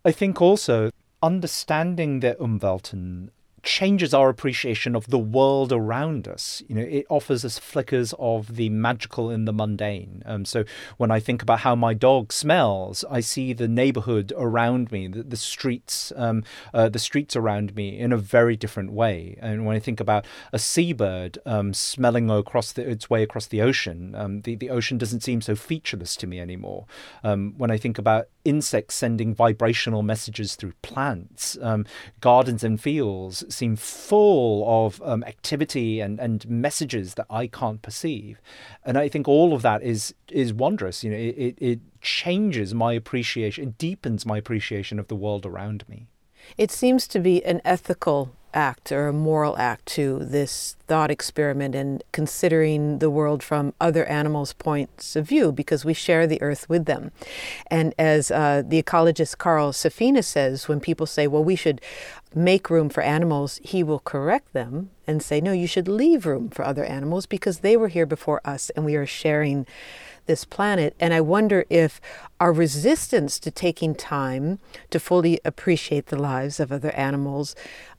I 0.06 0.12
think 0.12 0.42
also 0.42 0.92
understanding 1.22 2.20
their 2.20 2.36
Umwelten 2.40 3.32
changes 3.63 4.13
our 4.13 4.30
appreciation 4.30 4.95
of 4.95 5.08
the 5.08 5.19
world 5.19 5.72
around 5.72 6.28
us. 6.28 6.63
You 6.67 6.76
know, 6.76 6.82
it 6.82 7.06
offers 7.10 7.43
us 7.43 7.60
flickers 7.60 8.13
of 8.19 8.56
the 8.56 8.69
magical 8.69 9.30
in 9.30 9.45
the 9.45 9.54
mundane. 9.54 10.24
Um, 10.26 10.45
so 10.45 10.63
when 10.98 11.12
I 11.12 11.19
think 11.19 11.41
about 11.41 11.60
how 11.60 11.76
my 11.76 11.93
dog 11.93 12.32
smells, 12.32 13.04
I 13.10 13.19
see 13.19 13.54
the 13.54 13.67
neighborhood 13.67 14.34
around 14.38 14.91
me, 14.91 15.08
the, 15.08 15.24
the 15.24 15.38
streets, 15.38 16.12
um, 16.15 16.43
uh, 16.74 16.89
the 16.89 17.00
streets 17.00 17.36
around 17.36 17.76
me 17.76 18.00
in 18.00 18.12
a 18.12 18.17
very 18.17 18.56
different 18.56 18.91
way. 18.91 19.38
And 19.41 19.65
when 19.65 19.76
I 19.76 19.80
think 19.80 20.00
about 20.00 20.26
a 20.52 20.60
seabird 20.60 21.39
um, 21.45 21.74
smelling 21.74 22.30
across 22.30 22.72
the, 22.72 22.89
its 22.89 23.10
way 23.10 23.24
across 23.24 23.48
the 23.48 23.62
ocean, 23.62 24.15
um, 24.15 24.41
the, 24.41 24.56
the 24.56 24.69
ocean 24.69 24.98
doesn't 24.98 25.22
seem 25.22 25.41
so 25.41 25.56
featureless 25.56 26.15
to 26.17 26.28
me 26.28 26.39
anymore. 26.39 26.86
Um, 27.24 27.54
when 27.58 27.72
I 27.72 27.78
think 27.78 27.98
about 27.98 28.28
insects 28.50 28.96
sending 28.96 29.34
vibrational 29.34 30.02
messages 30.02 30.56
through 30.56 30.74
plants, 30.82 31.58
um, 31.62 31.86
gardens 32.20 32.64
and 32.64 32.82
fields 32.82 33.46
seem 33.54 33.76
full 33.76 34.66
of 34.68 35.02
um, 35.04 35.24
activity 35.24 36.00
and, 36.00 36.20
and 36.20 36.50
messages 36.50 37.14
that 37.14 37.28
I 37.30 37.48
can't 37.48 37.82
perceive. 37.82 38.42
And 38.84 38.98
I 38.98 39.08
think 39.08 39.28
all 39.28 39.54
of 39.54 39.62
that 39.62 39.84
is 39.84 40.14
is 40.30 40.52
wondrous. 40.54 41.04
You 41.04 41.12
know, 41.12 41.18
it, 41.18 41.56
it 41.58 41.80
changes 42.02 42.74
my 42.74 42.94
appreciation, 42.94 43.70
it 43.70 43.78
deepens 43.78 44.26
my 44.26 44.38
appreciation 44.38 45.00
of 45.00 45.08
the 45.08 45.16
world 45.16 45.46
around 45.46 45.84
me. 45.88 46.08
It 46.58 46.72
seems 46.72 47.08
to 47.10 47.20
be 47.20 47.44
an 47.46 47.62
ethical 47.66 48.32
act 48.54 48.92
or 48.92 49.08
a 49.08 49.14
moral 49.14 49.58
act 49.58 49.86
to 49.86 50.20
this 50.20 50.76
thought 50.88 51.12
experiment 51.12 51.76
and 51.76 52.04
considering 52.12 53.00
the 53.00 53.10
world 53.10 53.44
from 53.44 53.74
other 53.80 54.06
animals' 54.06 54.54
points 54.54 55.16
of 55.16 55.28
view 55.28 55.52
because 55.52 55.86
we 55.86 55.94
share 55.94 56.26
the 56.26 56.42
earth 56.42 56.68
with 56.68 56.86
them. 56.86 57.12
And 57.68 57.94
as 58.00 58.32
uh, 58.32 58.64
the 58.66 58.82
ecologist 58.82 59.38
Carl 59.38 59.72
Safina 59.72 60.24
says, 60.24 60.68
when 60.68 60.80
people 60.80 61.06
say, 61.06 61.28
well, 61.28 61.44
we 61.44 61.56
should 61.56 61.82
make 62.34 62.70
room 62.70 62.90
for 62.90 63.02
animals, 63.02 63.60
he 63.64 63.84
will 63.84 64.00
correct 64.00 64.54
them 64.54 64.90
and 65.06 65.22
say, 65.22 65.42
no, 65.42 65.52
you 65.52 65.68
should 65.68 65.88
leave 65.88 66.26
room 66.26 66.50
for 66.50 66.66
other 66.66 66.84
animals 66.84 67.26
because 67.26 67.60
they 67.60 67.78
were 67.78 67.88
here 67.88 68.06
before 68.06 68.42
us 68.46 68.70
and 68.72 68.86
we 68.86 68.96
are 68.96 69.06
sharing 69.06 69.66
this 70.30 70.46
planet. 70.46 70.96
And 71.02 71.13
I 71.13 71.20
wonder 71.20 71.65
if 71.70 72.00
our 72.39 72.54
resistance 72.54 73.39
to 73.39 73.52
taking 73.52 73.96
time 73.96 74.60
to 74.92 75.00
fully 75.00 75.42
appreciate 75.44 76.06
the 76.06 76.22
lives 76.22 76.62
of 76.62 76.72
other 76.72 76.92
animals 76.92 77.56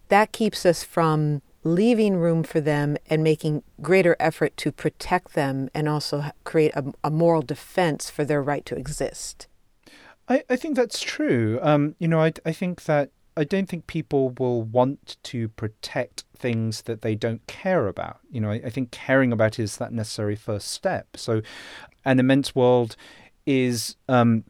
that 0.08 0.32
keeps 0.32 0.64
us 0.64 0.82
from 0.82 1.42
leaving 1.62 2.16
room 2.16 2.42
for 2.42 2.60
them 2.60 2.96
and 3.08 3.22
making 3.22 3.62
greater 3.82 4.16
effort 4.18 4.56
to 4.56 4.72
protect 4.72 5.34
them 5.34 5.68
and 5.74 5.88
also 5.88 6.24
create 6.44 6.72
a, 6.74 6.84
a 7.04 7.10
moral 7.10 7.42
defense 7.42 8.08
for 8.08 8.24
their 8.24 8.42
right 8.42 8.64
to 8.64 8.76
exist. 8.76 9.46
I, 10.28 10.42
I 10.48 10.56
think 10.56 10.76
that's 10.76 11.00
true. 11.00 11.58
Um, 11.62 11.96
you 11.98 12.08
know, 12.08 12.20
I, 12.20 12.32
I 12.46 12.52
think 12.52 12.84
that 12.84 13.10
I 13.40 13.44
don't 13.44 13.68
think 13.68 13.86
people 13.86 14.30
will 14.38 14.62
want 14.62 15.16
to 15.24 15.48
protect 15.48 16.24
things 16.36 16.82
that 16.82 17.00
they 17.00 17.14
don't 17.14 17.44
care 17.46 17.88
about. 17.88 18.18
You 18.30 18.40
know, 18.42 18.50
I, 18.50 18.60
I 18.66 18.70
think 18.70 18.90
caring 18.90 19.32
about 19.32 19.58
is 19.58 19.78
that 19.78 19.92
necessary 19.92 20.36
first 20.36 20.68
step. 20.68 21.16
So, 21.16 21.40
an 22.04 22.20
immense 22.20 22.54
world 22.54 22.96
is 23.46 23.96
um, 24.08 24.44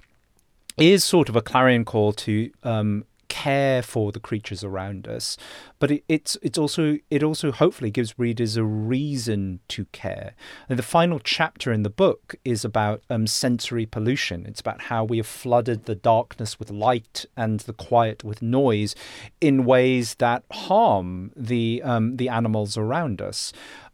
is 0.77 1.05
sort 1.05 1.29
of 1.29 1.37
a 1.37 1.43
clarion 1.43 1.85
call 1.85 2.13
to 2.15 2.51
um, 2.65 3.05
care 3.31 3.81
for 3.81 4.13
the 4.13 4.21
creatures 4.21 4.63
around 4.63 5.09
us, 5.09 5.39
but 5.79 5.91
it, 5.91 6.05
it's 6.09 6.37
it's 6.43 6.59
also 6.59 6.99
it 7.11 7.23
also 7.23 7.53
hopefully 7.53 7.91
gives 7.91 8.19
readers 8.19 8.59
a 8.59 8.65
reason 8.65 9.61
to 9.69 9.87
care. 9.87 10.35
And 10.69 10.79
the 10.79 10.83
final 10.83 11.19
chapter 11.19 11.73
in 11.73 11.83
the 11.83 11.89
book 11.89 12.35
is 12.45 12.65
about 12.65 13.03
um, 13.09 13.27
sensory 13.27 13.87
pollution. 13.87 14.45
It's 14.45 14.61
about 14.61 14.83
how 14.83 15.05
we 15.05 15.17
have 15.17 15.27
flooded 15.27 15.87
the 15.87 15.95
darkness 15.95 16.59
with 16.59 16.71
light 16.71 17.25
and 17.37 17.61
the 17.61 17.73
quiet 17.73 18.23
with 18.25 18.43
noise 18.43 18.95
in 19.41 19.65
ways 19.65 20.17
that 20.17 20.43
harm 20.51 21.33
the 21.35 21.81
um, 21.83 22.17
the 22.17 22.29
animals 22.29 22.77
around 22.77 23.23
us. 23.23 23.53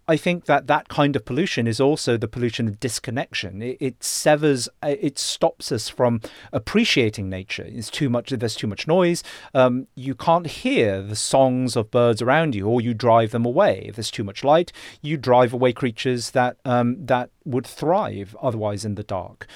I 0.09 0.17
think 0.17 0.45
that 0.45 0.69
that 0.69 0.89
kind 0.89 1.17
of 1.17 1.25
pollution 1.25 1.67
is 1.67 1.81
also 1.81 2.17
the 2.17 2.29
pollution 2.29 2.69
of 2.69 2.79
disconnection. 2.79 3.61
It, 3.61 3.77
it, 3.81 4.05
severs, 4.05 4.69
uh, 4.83 4.95
it 5.01 5.19
stops 5.19 5.73
us 5.73 5.89
from 5.89 6.21
appreciating 6.53 7.29
nature. 7.29 7.65
It's 7.67 7.91
too 7.91 8.09
much. 8.09 8.31
There's 8.31 8.55
too 8.55 8.69
much 8.69 8.87
noise. 8.87 9.25
Um, 9.53 9.89
you 9.97 10.15
can't 10.15 10.47
hear 10.47 11.03
the 11.03 11.17
songs 11.17 11.75
of 11.75 11.91
birds 11.91 12.23
around 12.23 12.55
you, 12.55 12.69
or 12.69 12.81
you 12.81 12.95
drive 12.95 13.33
them 13.33 13.45
away. 13.45 13.87
If 13.89 13.97
there's 13.97 14.13
too 14.13 14.23
much 14.23 14.45
light, 14.45 14.73
you 15.03 15.17
drive 15.17 15.53
away 15.53 15.73
creatures 15.73 16.31
that 16.31 16.59
um, 16.65 17.05
that 17.07 17.31
would 17.45 17.67
thrive 17.67 18.37
otherwise 18.41 18.85
in 18.85 18.95
the 18.95 19.03
dark. 19.03 19.49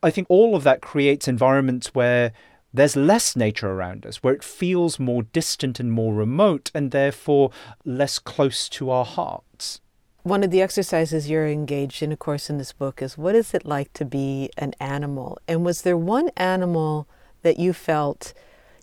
I 0.00 0.10
think 0.10 0.28
all 0.30 0.54
of 0.54 0.62
that 0.62 0.80
creates 0.80 1.26
environments 1.26 1.92
where 1.92 2.32
there's 2.72 2.94
less 2.94 3.34
nature 3.34 3.70
around 3.70 4.06
us, 4.06 4.22
where 4.22 4.34
it 4.34 4.44
feels 4.44 5.00
more 5.00 5.24
distant 5.24 5.80
and 5.80 5.90
more 5.90 6.14
remote, 6.14 6.70
and 6.72 6.92
therefore 6.92 7.50
less 7.84 8.20
close 8.20 8.68
to 8.68 8.90
our 8.90 9.04
hearts. 9.04 9.80
One 10.28 10.44
of 10.44 10.50
the 10.50 10.60
exercises 10.60 11.30
you're 11.30 11.48
engaged 11.48 12.02
in, 12.02 12.12
of 12.12 12.18
course, 12.18 12.50
in 12.50 12.58
this 12.58 12.74
book 12.74 13.00
is 13.00 13.16
what 13.16 13.34
is 13.34 13.54
it 13.54 13.64
like 13.64 13.94
to 13.94 14.04
be 14.04 14.50
an 14.58 14.74
animal? 14.78 15.38
And 15.48 15.64
was 15.64 15.80
there 15.80 15.96
one 15.96 16.28
animal 16.36 17.08
that 17.40 17.58
you 17.58 17.72
felt 17.72 18.34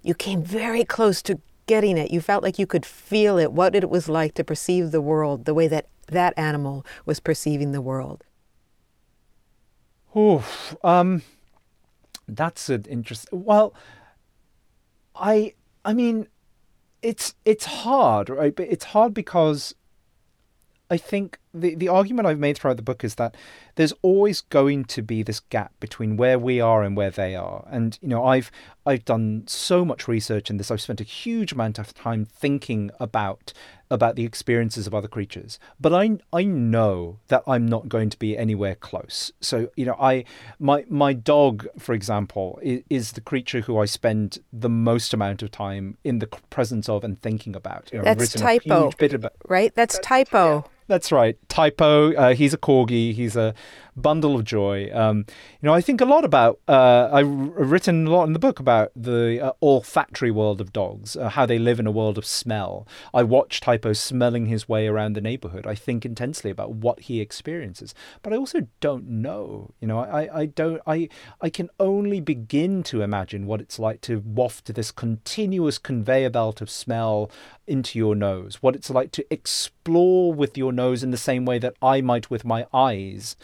you 0.02 0.16
came 0.16 0.42
very 0.42 0.84
close 0.84 1.22
to 1.22 1.40
getting 1.68 2.00
it? 2.00 2.10
You 2.10 2.20
felt 2.20 2.42
like 2.42 2.58
you 2.58 2.66
could 2.66 2.84
feel 2.84 3.38
it, 3.38 3.52
what 3.52 3.76
it 3.76 3.92
was 3.92 4.10
like 4.10 4.34
to 4.34 4.44
perceive 4.44 4.90
the 4.90 5.02
world 5.02 5.46
the 5.46 5.54
way 5.54 5.68
that 5.68 5.86
that 6.08 6.34
animal 6.36 6.84
was 7.06 7.20
perceiving 7.20 7.74
the 7.74 7.82
world? 7.82 8.24
Oh, 10.16 10.44
um, 10.84 11.22
that's 12.28 12.70
an 12.70 12.86
interesting. 12.90 13.46
Well, 13.46 13.76
I, 15.16 15.54
I 15.84 15.94
mean, 15.94 16.28
it's 17.04 17.36
it's 17.46 17.66
hard, 17.66 18.30
right? 18.30 18.56
But 18.56 18.68
it's 18.72 18.86
hard 18.86 19.14
because 19.14 19.76
I 20.90 20.98
think 20.98 21.40
the 21.56 21.76
the 21.76 21.88
argument 21.88 22.28
I've 22.28 22.40
made 22.40 22.58
throughout 22.58 22.78
the 22.78 22.84
book 22.84 23.04
is 23.04 23.16
that 23.16 23.36
there's 23.76 23.94
always 24.02 24.42
going 24.42 24.86
to 24.86 25.02
be 25.02 25.24
this 25.24 25.40
gap 25.40 25.72
between 25.80 26.18
where 26.18 26.38
we 26.38 26.60
are 26.60 26.84
and 26.84 26.96
where 26.96 27.12
they 27.12 27.36
are. 27.36 27.66
And 27.70 27.98
you 28.02 28.10
know, 28.10 28.26
I've 28.26 28.52
I've 28.86 29.06
done 29.06 29.44
so 29.48 29.84
much 29.84 30.08
research 30.08 30.50
in 30.50 30.58
this. 30.58 30.70
I've 30.70 30.82
spent 30.82 31.02
a 31.02 31.06
huge 31.06 31.52
amount 31.52 31.80
of 31.80 31.94
time 31.94 32.26
thinking 32.26 32.92
about 33.00 33.54
about 33.92 34.16
the 34.16 34.26
experiences 34.26 34.88
of 34.88 34.96
other 34.96 35.08
creatures. 35.08 35.60
But 35.80 35.94
I 35.94 36.18
I 36.34 36.44
know 36.44 37.20
that 37.28 37.44
I'm 37.48 37.66
not 37.66 37.90
going 37.90 38.10
to 38.10 38.20
be 38.20 38.38
anywhere 38.38 38.76
close. 38.76 39.32
So 39.42 39.70
you 39.76 39.86
know, 39.86 39.96
I 40.00 40.26
my 40.60 40.86
my 40.90 41.14
dog, 41.14 41.68
for 41.78 41.94
example, 41.94 42.60
is, 42.62 42.84
is 42.90 43.12
the 43.14 43.22
creature 43.22 43.62
who 43.62 43.78
I 43.78 43.86
spend 43.86 44.40
the 44.52 44.70
most 44.70 45.14
amount 45.14 45.42
of 45.42 45.52
time 45.52 45.98
in 46.04 46.20
the 46.20 46.28
presence 46.28 46.90
of 46.90 47.04
and 47.04 47.22
thinking 47.22 47.56
about. 47.56 47.90
You 47.92 48.00
know, 48.00 48.06
That's 48.06 48.34
typo, 48.34 48.92
about, 49.00 49.34
right? 49.48 49.74
That's, 49.76 49.96
That's 49.96 50.08
typo. 50.08 50.56
Yeah. 50.56 50.72
That's 50.88 51.12
right. 51.12 51.38
Typo. 51.50 52.14
Uh, 52.14 52.34
he's 52.36 52.54
a 52.54 52.58
corgi. 52.58 53.14
He's 53.14 53.36
a 53.36 53.54
bundle 53.96 54.36
of 54.36 54.44
joy. 54.44 54.90
Um, 54.94 55.26
you 55.62 55.68
know, 55.68 55.74
I 55.74 55.82
think 55.82 56.02
a 56.02 56.06
lot 56.06 56.26
about. 56.26 56.60
Uh, 56.68 57.10
I've 57.12 57.28
written 57.28 58.08
a 58.08 58.12
lot 58.12 58.26
in 58.26 58.34
the 58.34 58.40
book 58.40 58.60
about 58.60 58.92
the 58.96 59.40
uh, 59.42 59.52
olfactory 59.62 60.32
world 60.32 60.62
of 60.62 60.74
dogs, 60.74 61.16
uh, 61.16 61.30
how 61.30 61.46
they 61.46 61.60
live 61.60 61.80
in 61.80 61.88
a 61.88 61.92
world 61.92 62.18
of 62.18 62.26
smell. 62.26 62.88
I 63.14 63.24
watch 63.24 63.62
Typo 63.62 63.94
smelling 63.94 64.48
his 64.48 64.68
way 64.68 64.88
around 64.88 65.14
the 65.14 65.22
neighborhood. 65.22 65.66
I 65.66 65.76
think 65.76 66.06
intensely 66.06 66.52
about 66.52 66.72
what 66.72 67.02
he 67.02 67.22
experiences, 67.22 67.94
but 68.22 68.34
I 68.34 68.38
also 68.38 68.68
don't 68.80 69.08
know. 69.08 69.72
You 69.80 69.88
know, 69.88 70.00
I, 70.00 70.42
I 70.42 70.46
don't. 70.46 70.82
I 70.86 71.10
I 71.42 71.50
can 71.50 71.70
only 71.80 72.20
begin 72.20 72.84
to 72.84 73.02
imagine 73.02 73.46
what 73.46 73.62
it's 73.62 73.80
like 73.80 74.02
to 74.02 74.20
waft 74.20 74.74
this 74.74 74.92
continuous 74.92 75.78
conveyor 75.78 76.30
belt 76.30 76.62
of 76.62 76.70
smell 76.70 77.32
into 77.68 77.98
your 77.98 78.16
nose. 78.16 78.62
What 78.62 78.76
it's 78.76 78.90
like 78.90 79.12
to 79.14 79.26
explore 79.34 80.34
with 80.34 80.58
your 80.58 80.72
nose 80.72 81.04
in 81.04 81.12
the 81.12 81.18
same 81.18 81.46
way 81.46 81.60
that 81.60 81.76
I 81.82 82.02
might 82.02 82.30
with 82.30 82.46
my 82.46 82.68
eyes 82.74 83.36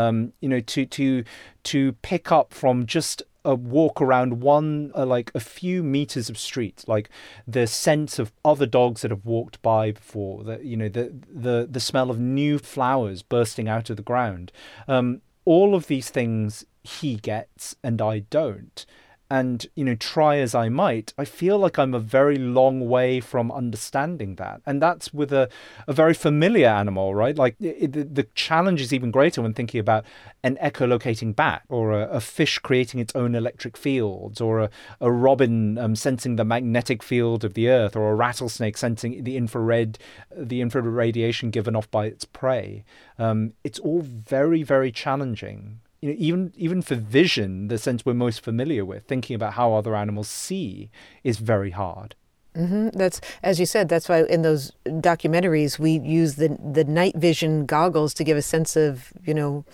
um, 0.00 0.32
you 0.40 0.48
know, 0.48 0.60
to 0.60 0.86
to 0.86 1.24
to 1.64 1.92
pick 2.02 2.32
up 2.32 2.52
from 2.52 2.86
just 2.86 3.22
a 3.44 3.54
walk 3.54 4.00
around 4.00 4.40
one 4.42 4.92
uh, 4.94 5.06
like 5.06 5.30
a 5.34 5.40
few 5.40 5.82
meters 5.82 6.28
of 6.28 6.36
street 6.36 6.84
like 6.86 7.08
the 7.48 7.66
sense 7.66 8.18
of 8.18 8.32
other 8.44 8.66
dogs 8.66 9.00
that 9.00 9.10
have 9.10 9.24
walked 9.24 9.60
by 9.62 9.90
before 9.92 10.44
the 10.44 10.62
you 10.62 10.76
know 10.76 10.88
the 10.88 11.12
the 11.32 11.66
the 11.70 11.80
smell 11.80 12.10
of 12.10 12.18
new 12.18 12.58
flowers 12.58 13.22
bursting 13.22 13.68
out 13.68 13.90
of 13.90 13.96
the 13.96 14.02
ground. 14.02 14.52
Um, 14.86 15.22
all 15.44 15.74
of 15.74 15.86
these 15.86 16.10
things 16.10 16.66
he 16.82 17.16
gets 17.16 17.76
and 17.82 18.00
I 18.00 18.20
don't 18.20 18.84
and 19.30 19.66
you 19.74 19.84
know 19.84 19.94
try 19.94 20.36
as 20.38 20.54
i 20.54 20.68
might 20.68 21.14
i 21.16 21.24
feel 21.24 21.58
like 21.58 21.78
i'm 21.78 21.94
a 21.94 22.00
very 22.00 22.36
long 22.36 22.88
way 22.88 23.20
from 23.20 23.52
understanding 23.52 24.34
that. 24.36 24.60
And 24.66 24.82
that's 24.82 25.12
with 25.12 25.32
a, 25.32 25.48
a 25.86 25.92
very 25.92 26.14
familiar 26.14 26.68
animal 26.68 27.14
right? 27.14 27.36
Like 27.36 27.56
it, 27.60 27.92
the, 27.92 28.04
the 28.04 28.26
challenge 28.34 28.80
is 28.80 28.92
even 28.92 29.10
greater 29.10 29.42
when 29.42 29.54
thinking 29.54 29.80
about 29.80 30.04
an 30.42 30.56
echolocating 30.62 31.34
bat 31.34 31.62
or 31.68 31.92
a, 31.92 32.08
a 32.08 32.20
fish 32.20 32.58
creating 32.58 33.00
its 33.00 33.14
own 33.14 33.34
electric 33.34 33.76
fields 33.76 34.40
or 34.40 34.60
a, 34.60 34.70
a 35.00 35.10
robin 35.10 35.78
um, 35.78 35.94
sensing 35.94 36.36
the 36.36 36.44
magnetic 36.44 37.02
field 37.02 37.44
of 37.44 37.54
the 37.54 37.68
earth 37.68 37.94
or 37.94 38.10
a 38.10 38.14
rattlesnake 38.14 38.76
sensing 38.76 39.22
the 39.24 39.36
infrared 39.36 39.98
the 40.36 40.60
infrared 40.60 40.86
radiation 40.86 41.50
given 41.50 41.76
off 41.76 41.90
by 41.90 42.06
its 42.06 42.24
prey. 42.24 42.84
Um, 43.18 43.52
it's 43.64 43.78
all 43.78 44.00
very 44.02 44.62
very 44.62 44.90
challenging 44.90 45.80
you 46.00 46.10
know, 46.10 46.16
even 46.18 46.52
even 46.56 46.82
for 46.82 46.94
vision, 46.94 47.68
the 47.68 47.78
sense 47.78 48.04
we're 48.04 48.14
most 48.14 48.42
familiar 48.42 48.84
with, 48.84 49.04
thinking 49.04 49.34
about 49.34 49.54
how 49.54 49.74
other 49.74 49.94
animals 49.94 50.28
see 50.28 50.90
is 51.24 51.38
very 51.38 51.70
hard. 51.70 52.14
Mm-hmm. 52.56 52.88
That's 52.98 53.20
as 53.42 53.60
you 53.60 53.66
said. 53.66 53.88
That's 53.88 54.08
why 54.08 54.24
in 54.24 54.42
those 54.42 54.72
documentaries 54.86 55.78
we 55.78 55.98
use 56.00 56.34
the 56.36 56.56
the 56.58 56.84
night 56.84 57.16
vision 57.16 57.66
goggles 57.66 58.14
to 58.14 58.24
give 58.24 58.36
a 58.36 58.42
sense 58.42 58.76
of 58.76 59.12
you 59.24 59.34
know 59.34 59.64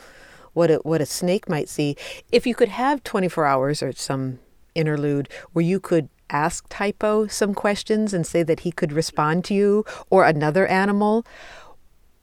what 0.53 0.71
a, 0.71 0.77
what 0.77 1.01
a 1.01 1.07
snake 1.07 1.49
might 1.49 1.69
see. 1.69 1.97
If 2.33 2.47
you 2.47 2.55
could 2.55 2.71
have 2.71 3.05
24 3.05 3.45
hours 3.45 3.83
or 3.83 3.93
some 3.93 4.39
interlude 4.75 5.29
where 5.53 5.65
you 5.65 5.79
could 5.79 6.09
ask 6.31 6.67
Typo 6.69 7.27
some 7.27 7.55
questions 7.55 8.15
and 8.15 8.27
say 8.27 8.43
that 8.43 8.61
he 8.61 8.73
could 8.73 8.93
respond 8.93 9.45
to 9.45 9.55
you 9.55 9.85
or 10.11 10.25
another 10.25 10.67
animal, 10.67 11.27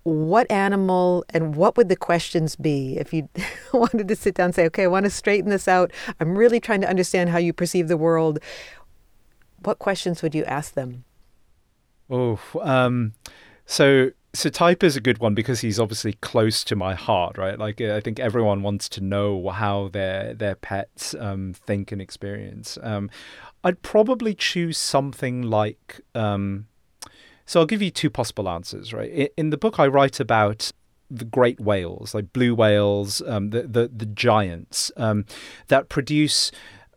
what 0.04 0.50
animal 0.52 1.24
and 1.30 1.56
what 1.56 1.78
would 1.78 1.89
the 1.89 1.96
questions 1.96 2.56
be 2.56 2.98
if 2.98 3.13
you 3.13 3.30
wanted 3.74 4.08
to 4.08 4.16
sit 4.16 4.36
down 4.36 4.46
and 4.46 4.56
say, 4.56 4.66
okay, 4.66 4.84
I 4.84 4.88
want 4.88 5.06
to 5.06 5.10
straighten 5.10 5.50
this 5.50 5.68
out. 5.68 5.92
I'm 6.20 6.38
really 6.38 6.60
trying 6.60 6.82
to 6.82 6.89
understand 6.89 7.30
how 7.30 7.38
you 7.38 7.54
perceive 7.54 7.88
the 7.88 7.98
world. 7.98 8.39
What 9.63 9.80
questions 9.80 10.22
would 10.22 10.36
you 10.36 10.44
ask 10.44 10.74
them? 10.74 11.06
Oh, 12.10 12.39
um, 12.62 13.13
so 13.66 14.12
So 14.34 14.50
Typo 14.50 14.86
is 14.86 14.96
a 14.96 15.02
good 15.02 15.20
one 15.20 15.36
because 15.36 15.62
he's 15.62 15.80
obviously 15.80 16.13
close 16.13 16.63
to 16.66 16.76
my 16.76 16.96
heart, 16.96 17.38
right? 17.38 17.58
Like 17.58 17.80
I 17.80 18.02
think 18.02 18.20
everyone 18.20 18.63
wants 18.63 18.89
to 18.89 19.02
know 19.02 19.50
how 19.50 19.89
their 19.89 20.34
their 20.34 20.56
pets 20.56 21.16
um, 21.20 21.54
think 21.54 21.92
and 21.92 22.02
experience. 22.02 22.78
Um, 22.82 23.10
I'd 23.64 23.82
probably 23.82 24.34
choose 24.34 24.78
something 24.78 25.43
like. 25.43 26.01
Um, 26.14 26.68
so 27.46 27.60
I'll 27.60 27.66
give 27.66 27.82
you 27.82 27.91
two 27.91 28.10
possible 28.10 28.50
answers, 28.50 28.94
right? 28.94 29.32
In 29.38 29.50
the 29.50 29.58
book, 29.58 29.80
I 29.80 29.88
write 29.88 30.20
about 30.20 30.72
the 31.10 31.26
great 31.26 31.60
whales, 31.60 32.14
like 32.14 32.34
blue 32.34 32.56
whales, 32.56 33.22
um, 33.28 33.52
the, 33.52 33.64
the 33.64 33.91
the 33.94 34.06
giants 34.06 34.91
um, 34.98 35.26
that 35.68 35.89
produce 35.89 36.52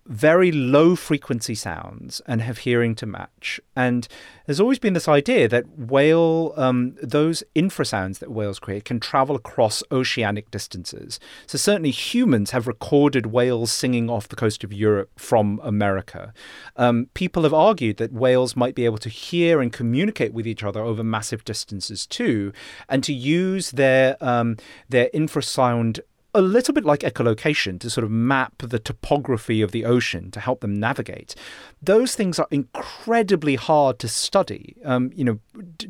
very 0.09 0.53
low 0.53 0.97
frequency 0.97 1.55
sounds 1.55 2.21
and 2.27 2.41
have 2.41 2.59
hearing 2.59 2.95
to 2.97 3.07
match. 3.07 3.61
And 3.75 4.07
there's 4.47 4.61
always 4.61 4.79
been 4.79 4.95
this 4.95 5.09
idea 5.09 5.49
that 5.49 5.67
whale, 5.77 6.53
um, 6.57 6.97
those 7.03 7.43
infrasounds 7.55 8.21
that 8.21 8.31
whales 8.31 8.59
create 8.59 8.85
can 8.85 9.01
travel 9.01 9.35
across 9.35 9.83
oceanic 9.91 10.51
distances. 10.51 11.19
So 11.47 11.59
certainly 11.59 11.91
humans 11.91 12.53
have 12.53 12.67
recorded 12.67 13.27
whales 13.27 13.73
singing 13.73 14.09
off 14.09 14.29
the 14.29 14.37
coast 14.37 14.63
of 14.63 14.73
Europe 14.73 15.11
from 15.17 15.61
America. 15.63 16.33
Um, 16.77 17.09
people 17.15 17.43
have 17.43 17.55
argued 17.55 17.97
that 17.97 18.13
whales 18.13 18.57
might 18.57 18.75
be 18.75 18.85
able 18.85 18.99
to 18.99 19.09
hear 19.09 19.61
and 19.61 19.73
communicate 19.73 20.33
with 20.33 20.47
each 20.47 20.63
other 20.63 20.81
over 20.81 21.03
massive 21.03 21.45
distances 21.45 22.07
too, 22.07 22.53
and 22.89 23.03
to 23.05 23.13
use 23.13 23.73
their 23.73 24.17
um, 24.21 24.57
their 24.89 25.11
infrasound 25.13 26.01
a 26.37 26.41
little 26.41 26.75
bit 26.75 26.85
like 26.85 27.01
echolocation 27.01 27.81
to 27.81 27.91
sort 27.91 28.05
of 28.05 28.11
map 28.11 28.59
the 28.59 28.79
topography 28.79 29.63
of 29.63 29.73
the 29.73 29.85
ocean 29.85 30.31
to 30.31 30.41
help 30.41 30.61
them 30.61 30.79
navigate. 30.79 31.35
Those 31.83 32.15
things 32.15 32.39
are 32.39 32.47
incredibly 32.51 33.57
hard 33.57 33.99
to 34.01 34.09
study. 34.09 34.77
Um, 34.85 35.11
you 35.15 35.25
know, 35.25 35.39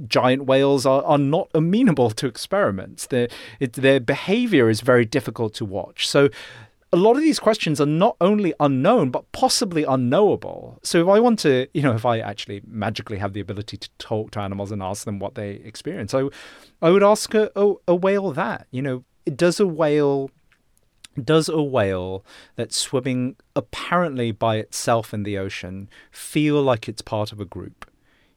giant 0.06 0.46
whales 0.46 0.86
are, 0.86 1.02
are 1.04 1.18
not 1.18 1.50
amenable 1.54 2.10
to 2.10 2.26
experiments. 2.26 3.06
Their, 3.06 3.28
it, 3.60 3.74
their 3.74 4.00
behavior 4.00 4.70
is 4.70 4.80
very 4.80 5.04
difficult 5.04 5.54
to 5.54 5.64
watch. 5.64 6.08
So 6.08 6.28
a 6.92 6.96
lot 6.96 7.16
of 7.16 7.22
these 7.22 7.40
questions 7.40 7.80
are 7.80 7.86
not 7.86 8.16
only 8.20 8.54
unknown 8.60 9.10
but 9.10 9.30
possibly 9.32 9.82
unknowable. 9.82 10.78
So 10.82 11.02
if 11.02 11.08
I 11.08 11.18
want 11.18 11.40
to, 11.40 11.66
you 11.74 11.82
know, 11.82 11.94
if 11.94 12.06
I 12.06 12.20
actually 12.20 12.62
magically 12.66 13.18
have 13.18 13.32
the 13.32 13.40
ability 13.40 13.76
to 13.78 13.90
talk 13.98 14.30
to 14.32 14.40
animals 14.40 14.70
and 14.70 14.82
ask 14.82 15.04
them 15.04 15.18
what 15.18 15.34
they 15.34 15.50
experience, 15.50 16.14
I, 16.14 16.28
I 16.80 16.90
would 16.90 17.02
ask 17.02 17.34
a, 17.34 17.50
a, 17.56 17.74
a 17.88 17.94
whale 17.94 18.30
that. 18.32 18.68
You 18.70 18.82
know, 18.82 19.04
does 19.34 19.60
a 19.60 19.66
whale 19.66 20.30
does 21.22 21.48
a 21.48 21.62
whale 21.62 22.24
that's 22.56 22.76
swimming 22.76 23.36
apparently 23.54 24.32
by 24.32 24.56
itself 24.56 25.14
in 25.14 25.22
the 25.22 25.38
ocean 25.38 25.88
feel 26.10 26.62
like 26.62 26.88
it's 26.88 27.00
part 27.00 27.32
of 27.32 27.40
a 27.40 27.46
group? 27.46 27.90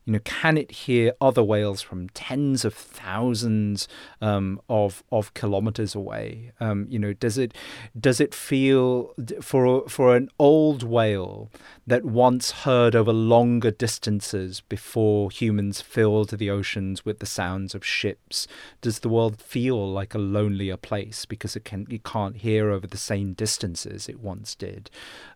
You 0.10 0.14
know, 0.14 0.22
can 0.24 0.58
it 0.58 0.72
hear 0.72 1.14
other 1.22 1.44
whales 1.44 1.84
from 1.84 2.10
tens 2.10 2.66
of 2.66 2.74
thousands 2.74 3.88
um, 4.22 4.60
of 4.68 5.04
of 5.12 5.36
kilometers 5.36 5.94
away? 5.94 6.52
Um, 6.60 6.88
you 6.90 6.98
know, 6.98 7.14
does 7.14 7.38
it 7.38 7.54
does 7.96 8.20
it 8.20 8.34
feel 8.34 9.14
for 9.40 9.88
for 9.88 10.16
an 10.16 10.30
old 10.40 10.82
whale 10.82 11.52
that 11.86 12.06
once 12.06 12.50
heard 12.66 12.96
over 12.96 13.14
longer 13.14 13.70
distances 13.70 14.62
before 14.62 15.30
humans 15.30 15.80
filled 15.80 16.32
the 16.32 16.50
oceans 16.50 17.06
with 17.06 17.20
the 17.20 17.28
sounds 17.28 17.76
of 17.76 17.86
ships? 17.86 18.48
Does 18.82 19.02
the 19.02 19.10
world 19.10 19.40
feel 19.40 19.92
like 19.92 20.16
a 20.16 20.18
lonelier 20.18 20.78
place 20.78 21.26
because 21.26 21.56
it 21.56 21.66
can 21.66 21.86
it 21.88 22.04
can't 22.04 22.38
hear 22.38 22.72
over 22.72 22.88
the 22.88 22.98
same 22.98 23.34
distances 23.34 24.10
it 24.10 24.20
once 24.20 24.56
did? 24.56 24.90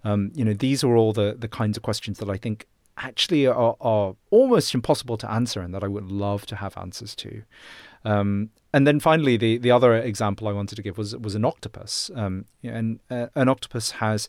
Um, 0.03 0.31
you 0.33 0.43
know, 0.43 0.53
these 0.53 0.83
are 0.83 0.95
all 0.95 1.13
the 1.13 1.35
the 1.37 1.47
kinds 1.47 1.77
of 1.77 1.83
questions 1.83 2.17
that 2.17 2.27
I 2.31 2.37
think 2.37 2.65
actually 2.97 3.47
are, 3.47 3.75
are, 3.81 4.15
almost 4.29 4.73
impossible 4.73 5.15
to 5.17 5.29
answer 5.31 5.61
and 5.61 5.73
that 5.75 5.83
I 5.83 5.87
would 5.87 6.11
love 6.11 6.47
to 6.47 6.55
have 6.55 6.75
answers 6.75 7.15
to. 7.17 7.43
Um, 8.03 8.49
and 8.73 8.87
then 8.87 8.99
finally, 8.99 9.37
the, 9.37 9.57
the 9.59 9.69
other 9.69 9.93
example 9.95 10.47
I 10.47 10.51
wanted 10.51 10.75
to 10.75 10.81
give 10.81 10.97
was 10.97 11.15
was 11.15 11.35
an 11.35 11.45
octopus. 11.45 12.09
Um, 12.15 12.45
and 12.63 12.99
uh, 13.09 13.27
an 13.35 13.47
octopus 13.47 13.91
has 13.91 14.27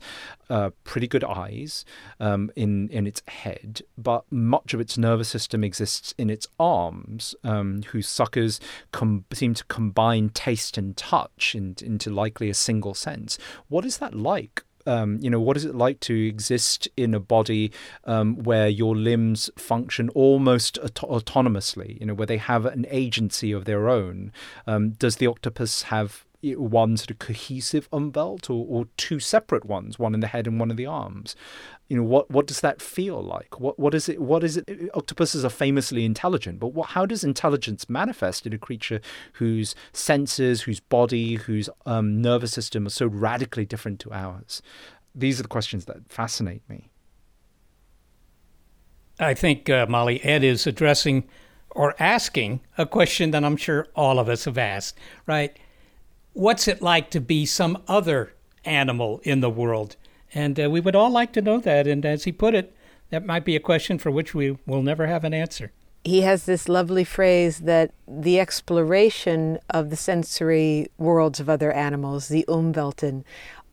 uh, 0.49 0.69
pretty 0.83 1.07
good 1.07 1.23
eyes 1.23 1.83
um, 2.19 2.51
in 2.55 2.87
in 2.89 3.07
its 3.07 3.23
head, 3.27 3.81
but 3.97 4.23
much 4.31 4.73
of 4.73 4.79
its 4.79 4.97
nervous 4.97 5.29
system 5.29 5.63
exists 5.63 6.13
in 6.17 6.29
its 6.29 6.47
arms, 6.59 7.35
um, 7.43 7.81
whose 7.87 8.07
suckers 8.07 8.59
com- 8.91 9.25
seem 9.33 9.55
to 9.55 9.65
combine 9.65 10.29
taste 10.29 10.77
and 10.77 10.95
touch 10.95 11.55
in, 11.55 11.75
into 11.81 12.11
likely 12.11 12.49
a 12.49 12.53
single 12.53 12.93
sense. 12.93 13.39
What 13.67 13.83
is 13.83 13.97
that 13.97 14.13
like? 14.13 14.63
Um, 14.85 15.19
you 15.21 15.29
know, 15.29 15.39
what 15.39 15.57
is 15.57 15.65
it 15.65 15.75
like 15.75 15.99
to 16.01 16.27
exist 16.27 16.87
in 16.95 17.13
a 17.13 17.19
body 17.19 17.71
um, 18.05 18.43
where 18.43 18.67
your 18.67 18.95
limbs 18.95 19.49
function 19.57 20.09
almost 20.09 20.77
auto- 20.77 21.19
autonomously, 21.19 21.99
you 21.99 22.05
know, 22.05 22.13
where 22.13 22.27
they 22.27 22.37
have 22.37 22.65
an 22.65 22.85
agency 22.89 23.51
of 23.51 23.65
their 23.65 23.89
own? 23.89 24.31
Um, 24.67 24.91
does 24.91 25.17
the 25.17 25.27
octopus 25.27 25.83
have 25.83 26.25
one 26.53 26.97
sort 26.97 27.11
of 27.11 27.19
cohesive 27.19 27.89
umwelt 27.91 28.49
or, 28.49 28.65
or 28.67 28.87
two 28.97 29.19
separate 29.19 29.65
ones, 29.65 29.97
one 29.97 30.13
in 30.13 30.19
the 30.19 30.27
head 30.27 30.47
and 30.47 30.59
one 30.59 30.69
in 30.71 30.77
the 30.77 30.85
arms? 30.85 31.35
You 31.87 31.97
know, 31.97 32.03
what, 32.03 32.31
what 32.31 32.47
does 32.47 32.61
that 32.61 32.81
feel 32.81 33.21
like? 33.21 33.59
What, 33.59 33.79
what 33.79 33.93
is 33.93 34.09
it? 34.09 34.21
What 34.21 34.43
is 34.43 34.57
it? 34.57 34.69
Octopuses 34.93 35.45
are 35.45 35.49
famously 35.49 36.05
intelligent, 36.05 36.59
but 36.59 36.69
what, 36.69 36.89
how 36.89 37.05
does 37.05 37.23
intelligence 37.23 37.89
manifest 37.89 38.45
in 38.45 38.53
a 38.53 38.57
creature 38.57 39.01
whose 39.33 39.75
senses, 39.93 40.63
whose 40.63 40.79
body, 40.79 41.35
whose 41.35 41.69
um, 41.85 42.21
nervous 42.21 42.51
system 42.51 42.87
are 42.87 42.91
so 42.91 43.05
radically 43.05 43.65
different 43.65 43.99
to 44.01 44.13
ours? 44.13 44.61
These 45.13 45.39
are 45.39 45.43
the 45.43 45.49
questions 45.49 45.85
that 45.85 46.09
fascinate 46.09 46.67
me. 46.69 46.89
I 49.19 49.33
think, 49.33 49.69
uh, 49.69 49.85
Molly, 49.87 50.21
Ed 50.23 50.43
is 50.43 50.67
addressing 50.67 51.29
or 51.69 51.95
asking 51.99 52.61
a 52.77 52.85
question 52.85 53.31
that 53.31 53.43
I'm 53.43 53.57
sure 53.57 53.87
all 53.95 54.17
of 54.19 54.27
us 54.27 54.45
have 54.45 54.57
asked, 54.57 54.97
right? 55.25 55.57
What's 56.35 56.67
it 56.67 56.81
like 56.81 57.09
to 57.09 57.21
be 57.21 57.45
some 57.45 57.81
other 57.87 58.33
animal 58.65 59.21
in 59.23 59.39
the 59.39 59.49
world? 59.49 59.95
And 60.33 60.59
uh, 60.59 60.69
we 60.69 60.81
would 60.81 60.95
all 60.95 61.09
like 61.09 61.31
to 61.33 61.41
know 61.41 61.59
that. 61.59 61.87
And 61.87 62.05
as 62.05 62.25
he 62.25 62.31
put 62.31 62.53
it, 62.53 62.75
that 63.09 63.25
might 63.25 63.45
be 63.45 63.55
a 63.55 63.59
question 63.59 63.97
for 63.97 64.11
which 64.11 64.35
we 64.35 64.57
will 64.65 64.83
never 64.83 65.07
have 65.07 65.23
an 65.23 65.33
answer. 65.33 65.71
He 66.03 66.21
has 66.21 66.45
this 66.45 66.69
lovely 66.69 67.03
phrase 67.03 67.59
that 67.59 67.91
the 68.07 68.39
exploration 68.39 69.57
of 69.69 69.89
the 69.89 69.95
sensory 69.95 70.87
worlds 70.97 71.39
of 71.39 71.49
other 71.49 71.71
animals, 71.71 72.27
the 72.27 72.45
Umwelten, 72.47 73.23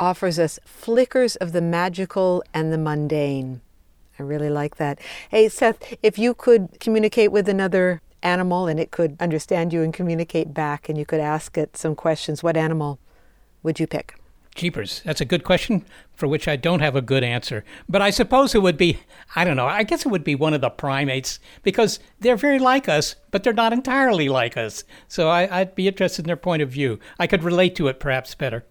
offers 0.00 0.38
us 0.38 0.58
flickers 0.64 1.36
of 1.36 1.52
the 1.52 1.60
magical 1.60 2.42
and 2.54 2.72
the 2.72 2.78
mundane. 2.78 3.60
I 4.18 4.22
really 4.22 4.50
like 4.50 4.76
that. 4.76 4.98
Hey, 5.30 5.48
Seth, 5.48 5.94
if 6.02 6.18
you 6.18 6.32
could 6.32 6.78
communicate 6.80 7.32
with 7.32 7.48
another 7.48 8.00
animal 8.22 8.66
and 8.66 8.78
it 8.78 8.90
could 8.90 9.16
understand 9.20 9.72
you 9.72 9.82
and 9.82 9.92
communicate 9.92 10.54
back 10.54 10.88
and 10.88 10.98
you 10.98 11.04
could 11.04 11.20
ask 11.20 11.56
it 11.58 11.76
some 11.76 11.94
questions, 11.94 12.42
what 12.42 12.56
animal 12.56 12.98
would 13.62 13.80
you 13.80 13.86
pick? 13.86 14.14
Jeepers, 14.54 15.00
that's 15.04 15.20
a 15.20 15.24
good 15.24 15.44
question 15.44 15.84
for 16.14 16.28
which 16.28 16.46
I 16.46 16.56
don't 16.56 16.80
have 16.80 16.94
a 16.94 17.00
good 17.00 17.24
answer. 17.24 17.64
But 17.88 18.02
I 18.02 18.10
suppose 18.10 18.54
it 18.54 18.60
would 18.60 18.76
be, 18.76 18.98
I 19.34 19.44
don't 19.44 19.56
know, 19.56 19.66
I 19.66 19.82
guess 19.82 20.04
it 20.04 20.10
would 20.10 20.24
be 20.24 20.34
one 20.34 20.52
of 20.52 20.60
the 20.60 20.68
primates 20.68 21.40
because 21.62 21.98
they're 22.20 22.36
very 22.36 22.58
like 22.58 22.88
us, 22.88 23.16
but 23.30 23.42
they're 23.42 23.54
not 23.54 23.72
entirely 23.72 24.28
like 24.28 24.56
us. 24.56 24.84
So 25.08 25.30
I, 25.30 25.60
would 25.60 25.74
be 25.74 25.88
interested 25.88 26.24
in 26.24 26.26
their 26.26 26.36
point 26.36 26.60
of 26.60 26.68
view. 26.68 26.98
I 27.18 27.26
could 27.26 27.42
relate 27.42 27.74
to 27.76 27.88
it 27.88 27.98
perhaps 27.98 28.34
better. 28.34 28.66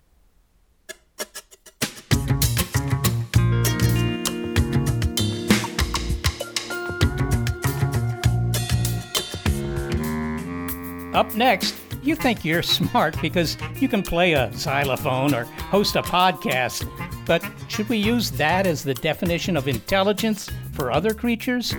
Up 11.13 11.35
next, 11.35 11.75
you 12.01 12.15
think 12.15 12.45
you're 12.45 12.63
smart 12.63 13.21
because 13.21 13.57
you 13.79 13.87
can 13.87 14.01
play 14.01 14.33
a 14.33 14.51
xylophone 14.53 15.33
or 15.33 15.43
host 15.43 15.95
a 15.95 16.01
podcast. 16.01 16.89
But 17.25 17.43
should 17.67 17.89
we 17.89 17.97
use 17.97 18.31
that 18.31 18.65
as 18.65 18.83
the 18.83 18.93
definition 18.93 19.57
of 19.57 19.67
intelligence 19.67 20.49
for 20.71 20.91
other 20.91 21.13
creatures? 21.13 21.75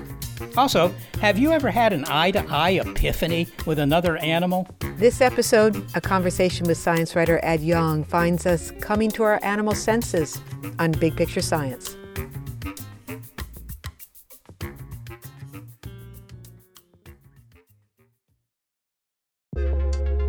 Also, 0.57 0.95
have 1.20 1.39
you 1.39 1.51
ever 1.51 1.70
had 1.70 1.93
an 1.93 2.05
eye 2.09 2.30
to 2.33 2.45
eye 2.49 2.70
epiphany 2.70 3.49
with 3.66 3.78
another 3.78 4.18
animal? 4.18 4.68
This 4.97 5.20
episode, 5.20 5.83
a 5.95 6.01
conversation 6.01 6.66
with 6.66 6.76
science 6.76 7.16
writer 7.16 7.41
Ed 7.43 7.61
Yong, 7.62 8.05
finds 8.05 8.45
us 8.45 8.70
coming 8.80 9.11
to 9.12 9.22
our 9.22 9.41
animal 9.43 9.74
senses 9.74 10.41
on 10.78 10.93
Big 10.93 11.16
Picture 11.16 11.41
Science. 11.41 11.97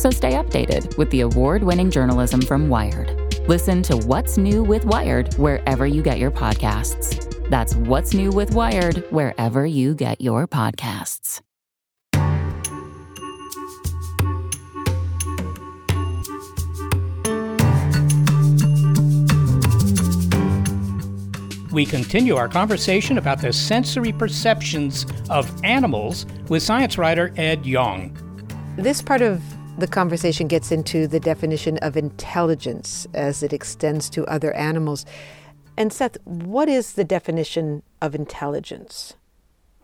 So 0.00 0.10
stay 0.10 0.32
updated 0.32 0.96
with 0.96 1.10
the 1.10 1.20
award 1.20 1.62
winning 1.62 1.90
journalism 1.90 2.40
from 2.40 2.70
Wired. 2.70 3.36
Listen 3.46 3.82
to 3.82 3.98
What's 3.98 4.38
New 4.38 4.64
with 4.64 4.86
Wired 4.86 5.34
wherever 5.34 5.86
you 5.86 6.02
get 6.02 6.18
your 6.18 6.30
podcasts. 6.30 7.28
That's 7.50 7.74
What's 7.74 8.14
New 8.14 8.30
with 8.30 8.54
Wired 8.54 9.04
wherever 9.10 9.66
you 9.66 9.94
get 9.94 10.18
your 10.22 10.48
podcasts. 10.48 11.42
We 21.70 21.84
continue 21.84 22.36
our 22.36 22.48
conversation 22.48 23.18
about 23.18 23.42
the 23.42 23.52
sensory 23.52 24.12
perceptions 24.12 25.04
of 25.28 25.52
animals 25.62 26.24
with 26.48 26.62
science 26.62 26.96
writer 26.96 27.34
Ed 27.36 27.66
Yong. 27.66 28.16
This 28.78 29.02
part 29.02 29.20
of 29.20 29.42
the 29.80 29.88
conversation 29.88 30.46
gets 30.46 30.70
into 30.70 31.06
the 31.06 31.20
definition 31.20 31.78
of 31.78 31.96
intelligence 31.96 33.06
as 33.14 33.42
it 33.42 33.52
extends 33.52 34.08
to 34.10 34.24
other 34.26 34.52
animals. 34.52 35.04
And 35.76 35.92
Seth, 35.92 36.16
what 36.24 36.68
is 36.68 36.92
the 36.92 37.04
definition 37.04 37.82
of 38.00 38.14
intelligence? 38.14 39.14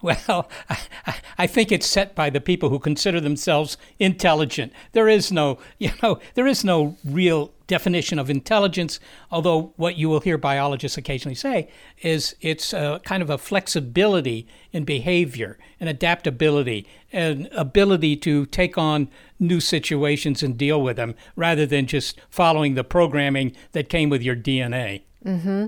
Well, 0.03 0.49
I, 0.69 1.17
I, 1.39 1.47
think 1.47 1.73
it's 1.73 1.87
set 1.87 2.15
by 2.15 2.31
the 2.31 2.41
people 2.41 2.69
who 2.69 2.79
consider 2.79 3.21
themselves 3.21 3.79
intelligent. 3.99 4.73
There 4.93 5.09
is 5.09 5.33
no, 5.33 5.59
you 5.79 5.91
know, 6.03 6.21
there 6.35 6.47
is 6.47 6.65
no 6.65 6.97
real 7.05 7.53
definition 7.67 8.19
of 8.19 8.31
intelligence. 8.31 9.01
Although 9.31 9.73
what 9.77 9.97
you 9.97 10.09
will 10.09 10.21
hear 10.21 10.39
biologists 10.39 10.99
occasionally 10.99 11.35
say 11.35 11.69
is 12.03 12.37
it's 12.41 12.73
a, 12.73 13.01
kind 13.05 13.23
of 13.23 13.31
a 13.31 13.39
flexibility 13.39 14.47
in 14.73 14.85
behavior, 14.85 15.59
an 15.81 15.89
adaptability, 15.89 16.87
an 17.13 17.49
ability 17.53 18.17
to 18.17 18.47
take 18.47 18.79
on 18.79 19.09
new 19.39 19.61
situations 19.61 20.43
and 20.43 20.57
deal 20.57 20.81
with 20.81 20.97
them, 20.97 21.15
rather 21.35 21.67
than 21.67 21.87
just 21.87 22.21
following 22.31 22.75
the 22.75 22.85
programming 22.85 23.55
that 23.73 23.89
came 23.89 24.09
with 24.09 24.23
your 24.23 24.37
DNA. 24.37 25.03
Mm-hmm. 25.25 25.67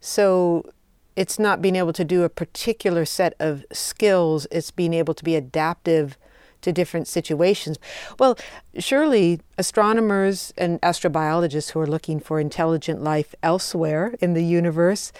So 0.00 0.70
it's 1.16 1.38
not 1.38 1.60
being 1.60 1.76
able 1.76 1.92
to 1.92 2.04
do 2.04 2.22
a 2.22 2.28
particular 2.28 3.04
set 3.04 3.34
of 3.40 3.64
skills, 3.72 4.46
it's 4.50 4.70
being 4.70 4.94
able 4.94 5.14
to 5.14 5.24
be 5.24 5.34
adaptive 5.36 6.16
to 6.62 6.72
different 6.72 7.08
situations. 7.08 7.78
Well, 8.18 8.38
surely 8.78 9.40
astronomers 9.58 10.52
and 10.56 10.80
astrobiologists 10.80 11.70
who 11.70 11.80
are 11.80 11.86
looking 11.86 12.20
for 12.20 12.40
intelligent 12.40 13.02
life 13.02 13.34
elsewhere 13.42 14.14
in 14.20 14.34
the 14.34 14.44
universe 14.44 15.12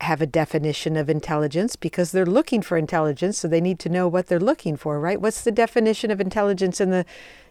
have 0.00 0.20
a 0.20 0.26
definition 0.26 0.96
of 0.96 1.08
intelligence 1.08 1.76
because 1.76 2.12
they're 2.12 2.26
looking 2.26 2.62
for 2.62 2.76
intelligence, 2.76 3.38
so 3.38 3.48
they 3.48 3.60
need 3.60 3.78
to 3.78 3.88
know 3.88 4.06
what 4.08 4.26
they're 4.26 4.40
looking 4.40 4.76
for, 4.76 5.00
right? 5.00 5.20
What's 5.20 5.42
the 5.42 5.52
definition 5.52 6.10
of 6.10 6.20
intelligence 6.20 6.80
in 6.80 6.90
the 6.90 7.04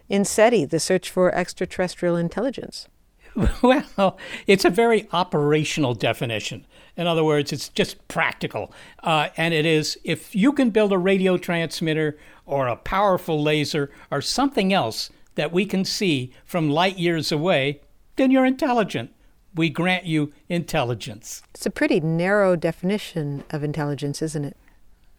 in 0.08 0.24
SETI, 0.24 0.66
the 0.66 0.78
search 0.78 1.10
for 1.10 1.34
extraterrestrial 1.34 2.16
intelligence? 2.16 2.88
Well, 3.62 4.18
it's 4.46 4.64
a 4.64 4.70
very 4.70 5.08
operational 5.12 5.94
definition. 5.94 6.66
In 6.96 7.06
other 7.06 7.24
words, 7.24 7.52
it's 7.52 7.68
just 7.68 8.06
practical. 8.08 8.72
Uh, 9.02 9.28
and 9.36 9.52
it 9.52 9.66
is 9.66 9.98
if 10.04 10.34
you 10.34 10.52
can 10.52 10.70
build 10.70 10.92
a 10.92 10.98
radio 10.98 11.36
transmitter 11.36 12.16
or 12.46 12.68
a 12.68 12.76
powerful 12.76 13.42
laser 13.42 13.90
or 14.10 14.20
something 14.20 14.72
else 14.72 15.10
that 15.34 15.52
we 15.52 15.66
can 15.66 15.84
see 15.84 16.32
from 16.44 16.70
light 16.70 16.98
years 16.98 17.32
away, 17.32 17.80
then 18.16 18.30
you're 18.30 18.44
intelligent. 18.44 19.12
We 19.54 19.70
grant 19.70 20.04
you 20.04 20.32
intelligence. 20.48 21.42
It's 21.54 21.66
a 21.66 21.70
pretty 21.70 22.00
narrow 22.00 22.56
definition 22.56 23.44
of 23.50 23.64
intelligence, 23.64 24.20
isn't 24.22 24.44
it? 24.44 24.56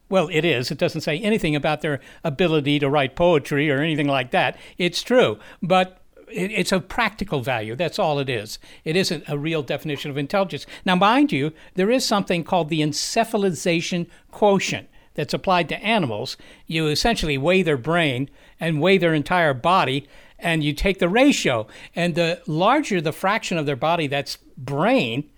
Well, 0.08 0.28
it 0.30 0.44
is. 0.44 0.70
It 0.70 0.78
doesn't 0.78 1.00
say 1.00 1.18
anything 1.18 1.56
about 1.56 1.80
their 1.80 2.00
ability 2.22 2.78
to 2.78 2.88
write 2.88 3.16
poetry 3.16 3.70
or 3.70 3.80
anything 3.80 4.06
like 4.06 4.30
that. 4.30 4.56
It's 4.78 5.02
true. 5.02 5.38
But 5.62 6.00
it, 6.30 6.50
it's 6.50 6.72
a 6.72 6.80
practical 6.80 7.40
value. 7.40 7.74
That's 7.74 7.98
all 7.98 8.18
it 8.18 8.28
is. 8.28 8.58
It 8.84 8.96
isn't 8.96 9.24
a 9.28 9.38
real 9.38 9.62
definition 9.62 10.10
of 10.10 10.18
intelligence. 10.18 10.66
Now, 10.84 10.96
mind 10.96 11.32
you, 11.32 11.52
there 11.74 11.90
is 11.90 12.04
something 12.04 12.44
called 12.44 12.68
the 12.68 12.80
encephalization 12.80 14.06
quotient 14.30 14.88
that's 15.14 15.34
applied 15.34 15.68
to 15.70 15.82
animals. 15.82 16.36
You 16.66 16.88
essentially 16.88 17.38
weigh 17.38 17.62
their 17.62 17.76
brain 17.76 18.30
and 18.60 18.80
weigh 18.80 18.98
their 18.98 19.14
entire 19.14 19.54
body, 19.54 20.06
and 20.38 20.62
you 20.62 20.72
take 20.72 20.98
the 20.98 21.08
ratio. 21.08 21.66
And 21.94 22.14
the 22.14 22.42
larger 22.46 23.00
the 23.00 23.12
fraction 23.12 23.58
of 23.58 23.66
their 23.66 23.76
body 23.76 24.06
that's 24.06 24.38
brain, 24.56 25.30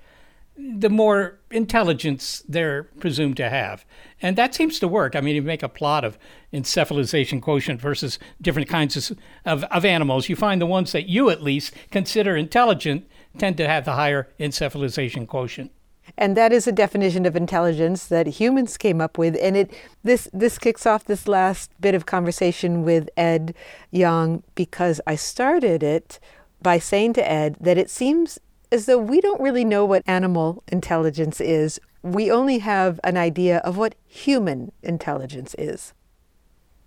the 0.58 0.90
more 0.90 1.38
intelligence 1.50 2.42
they're 2.48 2.84
presumed 2.98 3.36
to 3.36 3.48
have. 3.48 3.84
And 4.20 4.36
that 4.36 4.54
seems 4.54 4.80
to 4.80 4.88
work. 4.88 5.14
I 5.14 5.20
mean, 5.20 5.36
you 5.36 5.42
make 5.42 5.62
a 5.62 5.68
plot 5.68 6.04
of 6.04 6.18
encephalization 6.52 7.40
quotient 7.40 7.80
versus 7.80 8.18
different 8.42 8.68
kinds 8.68 9.10
of, 9.10 9.18
of, 9.44 9.64
of, 9.64 9.84
animals. 9.84 10.28
You 10.28 10.34
find 10.34 10.60
the 10.60 10.66
ones 10.66 10.90
that 10.92 11.08
you 11.08 11.30
at 11.30 11.42
least 11.42 11.74
consider 11.92 12.36
intelligent 12.36 13.06
tend 13.38 13.56
to 13.58 13.68
have 13.68 13.84
the 13.84 13.92
higher 13.92 14.28
encephalization 14.40 15.28
quotient. 15.28 15.70
And 16.16 16.36
that 16.36 16.52
is 16.52 16.66
a 16.66 16.72
definition 16.72 17.24
of 17.26 17.36
intelligence 17.36 18.06
that 18.06 18.26
humans 18.26 18.76
came 18.76 19.00
up 19.00 19.18
with. 19.18 19.36
And 19.40 19.56
it 19.56 19.72
this 20.02 20.28
this 20.32 20.58
kicks 20.58 20.86
off 20.86 21.04
this 21.04 21.28
last 21.28 21.70
bit 21.80 21.94
of 21.94 22.06
conversation 22.06 22.82
with 22.82 23.10
Ed 23.16 23.54
Yong 23.90 24.42
because 24.54 25.00
I 25.06 25.14
started 25.14 25.82
it 25.82 26.18
by 26.60 26.78
saying 26.78 27.12
to 27.12 27.30
Ed 27.30 27.56
that 27.60 27.78
it 27.78 27.90
seems 27.90 28.38
as 28.70 28.86
though 28.86 28.98
we 28.98 29.20
don't 29.20 29.40
really 29.40 29.64
know 29.64 29.84
what 29.84 30.02
animal 30.06 30.62
intelligence 30.68 31.40
is. 31.40 31.80
We 32.02 32.30
only 32.30 32.58
have 32.58 33.00
an 33.02 33.16
idea 33.16 33.58
of 33.58 33.76
what 33.76 33.94
human 34.06 34.72
intelligence 34.82 35.54
is. 35.58 35.94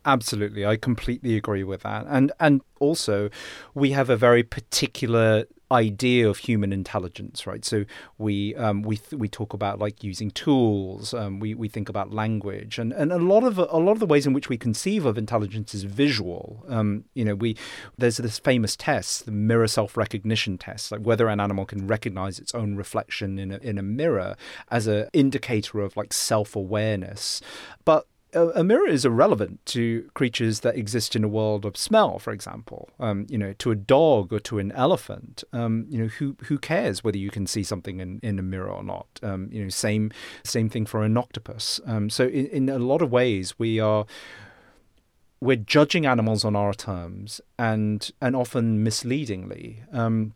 Absolutely, 0.03 0.65
I 0.65 0.77
completely 0.77 1.37
agree 1.37 1.63
with 1.63 1.81
that. 1.83 2.05
And 2.09 2.31
and 2.39 2.61
also 2.79 3.29
we 3.75 3.91
have 3.91 4.09
a 4.09 4.17
very 4.17 4.41
particular 4.41 5.45
idea 5.71 6.27
of 6.27 6.37
human 6.39 6.73
intelligence, 6.73 7.45
right? 7.47 7.63
So 7.63 7.85
we 8.17 8.55
um, 8.55 8.81
we 8.81 8.97
th- 8.97 9.19
we 9.19 9.29
talk 9.29 9.53
about 9.53 9.77
like 9.77 10.03
using 10.03 10.31
tools. 10.31 11.13
Um, 11.13 11.39
we 11.39 11.53
we 11.53 11.67
think 11.67 11.87
about 11.87 12.11
language, 12.11 12.79
and, 12.79 12.91
and 12.93 13.11
a 13.11 13.17
lot 13.17 13.43
of 13.43 13.59
a 13.59 13.77
lot 13.77 13.91
of 13.91 13.99
the 13.99 14.07
ways 14.07 14.25
in 14.25 14.33
which 14.33 14.49
we 14.49 14.57
conceive 14.57 15.05
of 15.05 15.19
intelligence 15.19 15.75
is 15.75 15.83
visual. 15.83 16.65
Um, 16.67 17.05
you 17.13 17.23
know, 17.23 17.35
we 17.35 17.55
there's 17.97 18.17
this 18.17 18.39
famous 18.39 18.75
test, 18.75 19.25
the 19.25 19.31
mirror 19.31 19.67
self 19.67 19.95
recognition 19.95 20.57
test, 20.57 20.91
like 20.91 21.01
whether 21.01 21.27
an 21.29 21.39
animal 21.39 21.65
can 21.65 21.85
recognize 21.85 22.39
its 22.39 22.55
own 22.55 22.75
reflection 22.75 23.37
in 23.37 23.51
a, 23.51 23.57
in 23.57 23.77
a 23.77 23.83
mirror 23.83 24.35
as 24.69 24.87
an 24.87 25.09
indicator 25.13 25.79
of 25.79 25.95
like 25.95 26.11
self 26.11 26.55
awareness. 26.55 27.39
But 27.85 28.07
a 28.33 28.63
mirror 28.63 28.87
is 28.87 29.05
irrelevant 29.05 29.65
to 29.67 30.09
creatures 30.13 30.61
that 30.61 30.75
exist 30.75 31.15
in 31.15 31.23
a 31.23 31.27
world 31.27 31.65
of 31.65 31.75
smell, 31.75 32.19
for 32.19 32.31
example. 32.31 32.89
Um, 32.99 33.25
you 33.29 33.37
know, 33.37 33.53
to 33.53 33.71
a 33.71 33.75
dog 33.75 34.31
or 34.31 34.39
to 34.41 34.59
an 34.59 34.71
elephant. 34.71 35.43
Um, 35.51 35.85
you 35.89 35.97
know, 35.99 36.07
who 36.07 36.35
who 36.45 36.57
cares 36.57 37.03
whether 37.03 37.17
you 37.17 37.29
can 37.29 37.47
see 37.47 37.63
something 37.63 37.99
in, 37.99 38.19
in 38.23 38.39
a 38.39 38.43
mirror 38.43 38.69
or 38.69 38.83
not? 38.83 39.07
Um, 39.21 39.49
you 39.51 39.63
know, 39.63 39.69
same 39.69 40.11
same 40.43 40.69
thing 40.69 40.85
for 40.85 41.03
an 41.03 41.17
octopus. 41.17 41.79
Um, 41.85 42.09
so 42.09 42.27
in, 42.27 42.47
in 42.47 42.69
a 42.69 42.79
lot 42.79 43.01
of 43.01 43.11
ways, 43.11 43.59
we 43.59 43.79
are 43.79 44.05
we're 45.41 45.57
judging 45.57 46.05
animals 46.05 46.45
on 46.45 46.55
our 46.55 46.73
terms 46.73 47.41
and 47.59 48.11
and 48.21 48.35
often 48.35 48.83
misleadingly. 48.83 49.83
Um, 49.91 50.33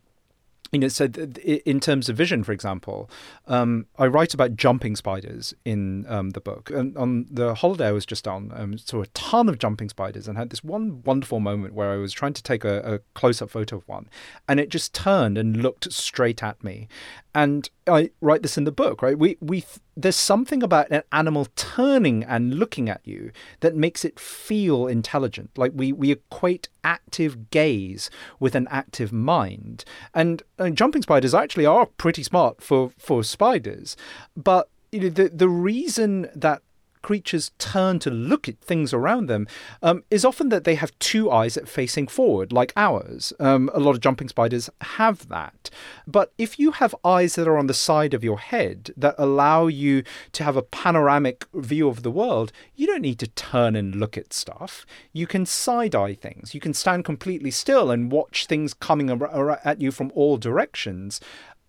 you 0.71 0.79
know, 0.79 0.87
so 0.87 1.07
th- 1.07 1.61
in 1.63 1.79
terms 1.79 2.09
of 2.09 2.17
vision, 2.17 2.43
for 2.43 2.51
example, 2.51 3.09
um, 3.47 3.85
I 3.97 4.07
write 4.07 4.33
about 4.33 4.55
jumping 4.55 4.95
spiders 4.95 5.53
in 5.63 6.05
um, 6.09 6.31
the 6.31 6.41
book. 6.41 6.69
And 6.69 6.97
on 6.97 7.27
the 7.29 7.53
holiday 7.53 7.87
I 7.87 7.91
was 7.91 8.05
just 8.05 8.27
on, 8.27 8.51
um, 8.55 8.77
saw 8.77 9.01
a 9.01 9.07
ton 9.07 9.47
of 9.47 9.59
jumping 9.59 9.89
spiders 9.89 10.27
and 10.27 10.37
had 10.37 10.49
this 10.49 10.63
one 10.63 11.03
wonderful 11.03 11.39
moment 11.39 11.73
where 11.73 11.91
I 11.91 11.97
was 11.97 12.13
trying 12.13 12.33
to 12.33 12.43
take 12.43 12.65
a, 12.65 12.95
a 12.95 12.99
close-up 13.13 13.49
photo 13.49 13.77
of 13.77 13.87
one, 13.87 14.09
and 14.47 14.59
it 14.59 14.69
just 14.69 14.93
turned 14.93 15.37
and 15.37 15.57
looked 15.57 15.91
straight 15.93 16.41
at 16.41 16.63
me. 16.63 16.87
And 17.35 17.69
I 17.85 18.11
write 18.21 18.43
this 18.43 18.57
in 18.57 18.63
the 18.63 18.71
book, 18.71 19.01
right? 19.01 19.19
We 19.19 19.37
we 19.41 19.65
there's 19.97 20.15
something 20.15 20.63
about 20.63 20.89
an 20.89 21.03
animal 21.11 21.47
turning 21.57 22.23
and 22.23 22.55
looking 22.55 22.87
at 22.87 23.01
you 23.03 23.31
that 23.59 23.75
makes 23.75 24.05
it 24.05 24.17
feel 24.17 24.87
intelligent. 24.87 25.51
Like 25.57 25.73
we 25.75 25.91
we 25.91 26.11
equate 26.11 26.69
active 26.85 27.49
gaze 27.49 28.09
with 28.39 28.55
an 28.55 28.69
active 28.71 29.11
mind, 29.11 29.83
and, 30.13 30.43
and 30.57 30.77
jumping 30.77 31.01
spiders 31.01 31.33
actually 31.33 31.65
are 31.65 31.85
pretty 31.85 32.23
smart 32.23 32.63
for 32.63 32.93
for 32.97 33.21
spiders, 33.21 33.97
but 34.37 34.69
you 34.93 35.01
know 35.01 35.09
the 35.09 35.27
the 35.27 35.49
reason 35.49 36.29
that 36.33 36.61
creatures 37.05 37.51
turn 37.59 37.99
to 37.99 38.09
look 38.09 38.49
at 38.49 38.59
things 38.61 38.91
around 38.91 39.27
them 39.27 39.47
um, 39.83 40.03
is 40.09 40.25
often 40.25 40.49
that 40.49 40.63
they 40.63 40.73
have 40.73 40.97
two 40.97 41.29
eyes 41.29 41.55
facing 41.67 42.07
forward, 42.07 42.51
like 42.51 42.73
ours. 42.75 43.31
Um, 43.39 43.69
a 43.75 43.79
lot 43.79 43.91
of 43.91 44.01
jumping 44.01 44.27
spiders 44.27 44.71
have 44.81 45.27
that. 45.29 45.69
But 46.07 46.33
if 46.39 46.57
you 46.57 46.71
have 46.71 46.95
eyes 47.05 47.35
that 47.35 47.47
are 47.47 47.59
on 47.59 47.67
the 47.67 47.75
side 47.75 48.15
of 48.15 48.23
your 48.23 48.39
head 48.39 48.89
that 48.97 49.13
allow 49.19 49.67
you 49.67 50.01
to 50.31 50.43
have 50.43 50.57
a 50.57 50.63
panoramic 50.63 51.45
view 51.53 51.87
of 51.87 52.01
the 52.01 52.09
world, 52.09 52.51
you 52.73 52.87
don't 52.87 53.03
need 53.03 53.19
to 53.19 53.27
turn 53.27 53.75
and 53.75 53.93
look 53.93 54.17
at 54.17 54.33
stuff. 54.33 54.83
You 55.13 55.27
can 55.27 55.45
side 55.45 55.93
eye 55.93 56.15
things. 56.15 56.55
You 56.55 56.59
can 56.59 56.73
stand 56.73 57.05
completely 57.05 57.51
still 57.51 57.91
and 57.91 58.11
watch 58.11 58.47
things 58.47 58.73
coming 58.73 59.11
at 59.11 59.79
you 59.79 59.91
from 59.91 60.11
all 60.15 60.37
directions. 60.37 61.21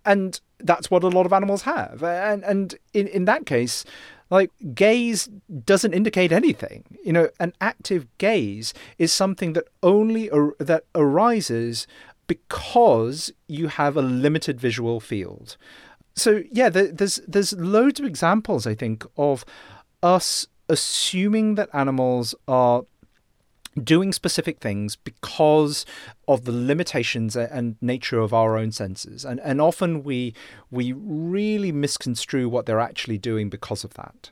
And 0.06 0.40
that's 0.60 0.90
what 0.90 1.04
a 1.04 1.08
lot 1.08 1.26
of 1.26 1.32
animals 1.34 1.62
have. 1.62 2.02
And, 2.02 2.42
and 2.44 2.74
in, 2.94 3.08
in 3.08 3.26
that 3.26 3.44
case, 3.44 3.84
like 4.30 4.50
gaze 4.74 5.28
doesn't 5.64 5.94
indicate 5.94 6.32
anything. 6.32 6.84
You 7.04 7.12
know 7.12 7.28
an 7.40 7.52
active 7.60 8.06
gaze 8.18 8.74
is 8.98 9.12
something 9.12 9.52
that 9.54 9.68
only 9.82 10.30
ar- 10.30 10.56
that 10.58 10.84
arises 10.94 11.86
because 12.26 13.32
you 13.46 13.68
have 13.68 13.96
a 13.96 14.02
limited 14.02 14.60
visual 14.60 15.00
field. 15.00 15.56
So 16.14 16.42
yeah 16.50 16.68
there, 16.68 16.88
there's 16.88 17.20
there's 17.28 17.52
loads 17.52 18.00
of 18.00 18.06
examples 18.06 18.66
i 18.66 18.74
think 18.74 19.04
of 19.18 19.44
us 20.02 20.46
assuming 20.68 21.54
that 21.56 21.68
animals 21.72 22.34
are 22.48 22.84
doing 23.82 24.12
specific 24.12 24.58
things 24.58 24.96
because 24.96 25.84
of 26.26 26.44
the 26.44 26.52
limitations 26.52 27.36
and 27.36 27.76
nature 27.80 28.18
of 28.18 28.32
our 28.32 28.56
own 28.56 28.72
senses 28.72 29.24
and 29.24 29.40
and 29.40 29.60
often 29.60 30.02
we 30.02 30.34
we 30.70 30.92
really 30.92 31.72
misconstrue 31.72 32.48
what 32.48 32.66
they're 32.66 32.80
actually 32.80 33.18
doing 33.18 33.50
because 33.50 33.84
of 33.84 33.94
that 33.94 34.30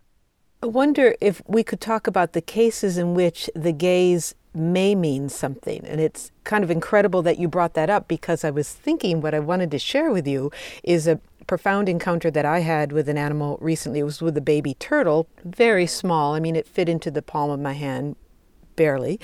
i 0.63 0.67
wonder 0.67 1.15
if 1.21 1.43
we 1.47 1.63
could 1.63 1.81
talk 1.81 2.07
about 2.07 2.33
the 2.33 2.41
cases 2.41 2.97
in 2.97 3.15
which 3.15 3.51
the 3.55 3.73
gaze 3.73 4.35
may 4.55 4.95
mean 4.95 5.29
something 5.29 5.85
and 5.85 6.01
it's 6.01 6.31
kind 6.45 6.63
of 6.65 6.71
incredible 6.71 7.23
that 7.23 7.39
you 7.39 7.49
brought 7.49 7.75
that 7.75 7.91
up 7.91 8.09
because 8.09 8.45
i 8.45 8.51
was 8.51 8.73
thinking 8.73 9.21
what 9.21 9.35
i 9.35 9.41
wanted 9.41 9.71
to 9.71 9.79
share 9.79 10.11
with 10.11 10.27
you 10.27 10.51
is 10.83 11.07
a 11.07 11.21
profound 11.47 11.89
encounter 11.89 12.31
that 12.31 12.45
I 12.47 12.61
had 12.61 12.93
with 12.93 13.09
an 13.09 13.19
animal 13.19 13.59
recently. 13.61 14.01
It 14.01 14.05
was 14.05 14.23
with 14.23 14.37
a 14.37 14.41
baby 14.41 14.75
turtle, 14.75 15.29
very 15.45 15.87
small. 15.87 16.35
I 16.35 16.41
mean, 16.41 16.57
it 16.57 16.67
fit 16.67 16.89
into 16.89 17.11
the 17.11 17.21
palm 17.21 17.51
of 17.51 17.61
my 17.61 17.75
hand, 17.75 18.17
barely, 18.77 19.21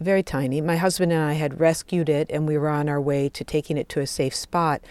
very 0.00 0.22
tiny. 0.22 0.60
My 0.60 0.76
husband 0.76 1.12
and 1.12 1.22
I 1.22 1.34
had 1.34 1.60
rescued 1.60 2.08
it 2.08 2.30
and 2.30 2.46
we 2.46 2.56
were 2.56 2.68
on 2.68 2.88
our 2.88 3.00
way 3.00 3.28
to 3.30 3.44
taking 3.44 3.76
it 3.76 3.88
to 3.90 4.00
a 4.00 4.06
safe 4.06 4.34
spot. 4.34 4.82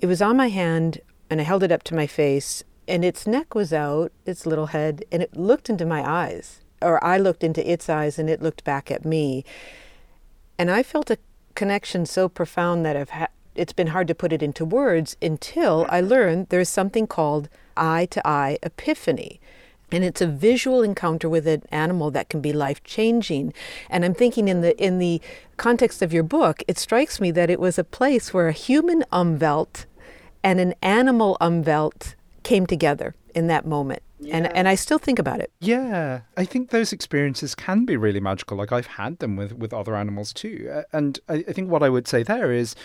It 0.00 0.06
was 0.06 0.22
on 0.22 0.36
my 0.36 0.48
hand 0.48 1.00
and 1.28 1.40
I 1.40 1.44
held 1.44 1.62
it 1.62 1.72
up 1.72 1.82
to 1.84 1.94
my 1.94 2.06
face 2.06 2.62
and 2.88 3.04
its 3.04 3.26
neck 3.26 3.54
was 3.54 3.72
out, 3.72 4.12
its 4.26 4.44
little 4.44 4.66
head, 4.66 5.04
and 5.12 5.22
it 5.22 5.36
looked 5.36 5.70
into 5.70 5.86
my 5.86 6.08
eyes. 6.08 6.60
Or 6.80 7.02
I 7.04 7.16
looked 7.16 7.44
into 7.44 7.68
its 7.70 7.88
eyes 7.88 8.18
and 8.18 8.28
it 8.28 8.42
looked 8.42 8.64
back 8.64 8.90
at 8.90 9.04
me. 9.04 9.44
And 10.58 10.70
I 10.70 10.82
felt 10.82 11.10
a 11.10 11.18
connection 11.54 12.06
so 12.06 12.28
profound 12.28 12.84
that 12.84 12.96
I've 12.96 13.28
it's 13.54 13.72
been 13.72 13.88
hard 13.88 14.08
to 14.08 14.14
put 14.14 14.32
it 14.32 14.42
into 14.42 14.64
words 14.64 15.16
until 15.20 15.86
I 15.90 16.00
learned 16.00 16.48
there's 16.48 16.68
something 16.68 17.06
called 17.06 17.48
eye 17.76 18.06
to 18.06 18.26
eye 18.26 18.58
epiphany. 18.62 19.40
And 19.92 20.04
it's 20.04 20.20
a 20.20 20.26
visual 20.26 20.82
encounter 20.82 21.28
with 21.28 21.46
an 21.46 21.62
animal 21.70 22.10
that 22.12 22.28
can 22.28 22.40
be 22.40 22.52
life 22.52 22.82
changing. 22.84 23.52
And 23.90 24.04
I'm 24.04 24.14
thinking 24.14 24.48
in 24.48 24.60
the 24.60 24.76
in 24.82 24.98
the 24.98 25.20
context 25.56 26.02
of 26.02 26.12
your 26.12 26.22
book, 26.22 26.62
it 26.66 26.78
strikes 26.78 27.20
me 27.20 27.30
that 27.32 27.50
it 27.50 27.60
was 27.60 27.78
a 27.78 27.84
place 27.84 28.32
where 28.32 28.48
a 28.48 28.52
human 28.52 29.04
umwelt 29.12 29.86
and 30.42 30.60
an 30.60 30.74
animal 30.82 31.36
umwelt 31.40 32.14
came 32.42 32.66
together 32.66 33.14
in 33.34 33.46
that 33.46 33.66
moment. 33.66 34.02
Yeah. 34.18 34.36
And 34.36 34.56
and 34.56 34.68
I 34.68 34.76
still 34.76 34.98
think 34.98 35.18
about 35.18 35.40
it. 35.40 35.50
Yeah, 35.60 36.20
I 36.36 36.44
think 36.44 36.70
those 36.70 36.92
experiences 36.92 37.54
can 37.54 37.84
be 37.84 37.96
really 37.96 38.20
magical. 38.20 38.56
Like 38.56 38.72
I've 38.72 38.86
had 38.86 39.18
them 39.18 39.36
with 39.36 39.52
with 39.52 39.72
other 39.72 39.96
animals 39.96 40.32
too. 40.32 40.84
And 40.92 41.18
I, 41.28 41.44
I 41.48 41.52
think 41.52 41.70
what 41.70 41.82
I 41.82 41.88
would 41.88 42.06
say 42.06 42.22
there 42.22 42.52
is 42.52 42.76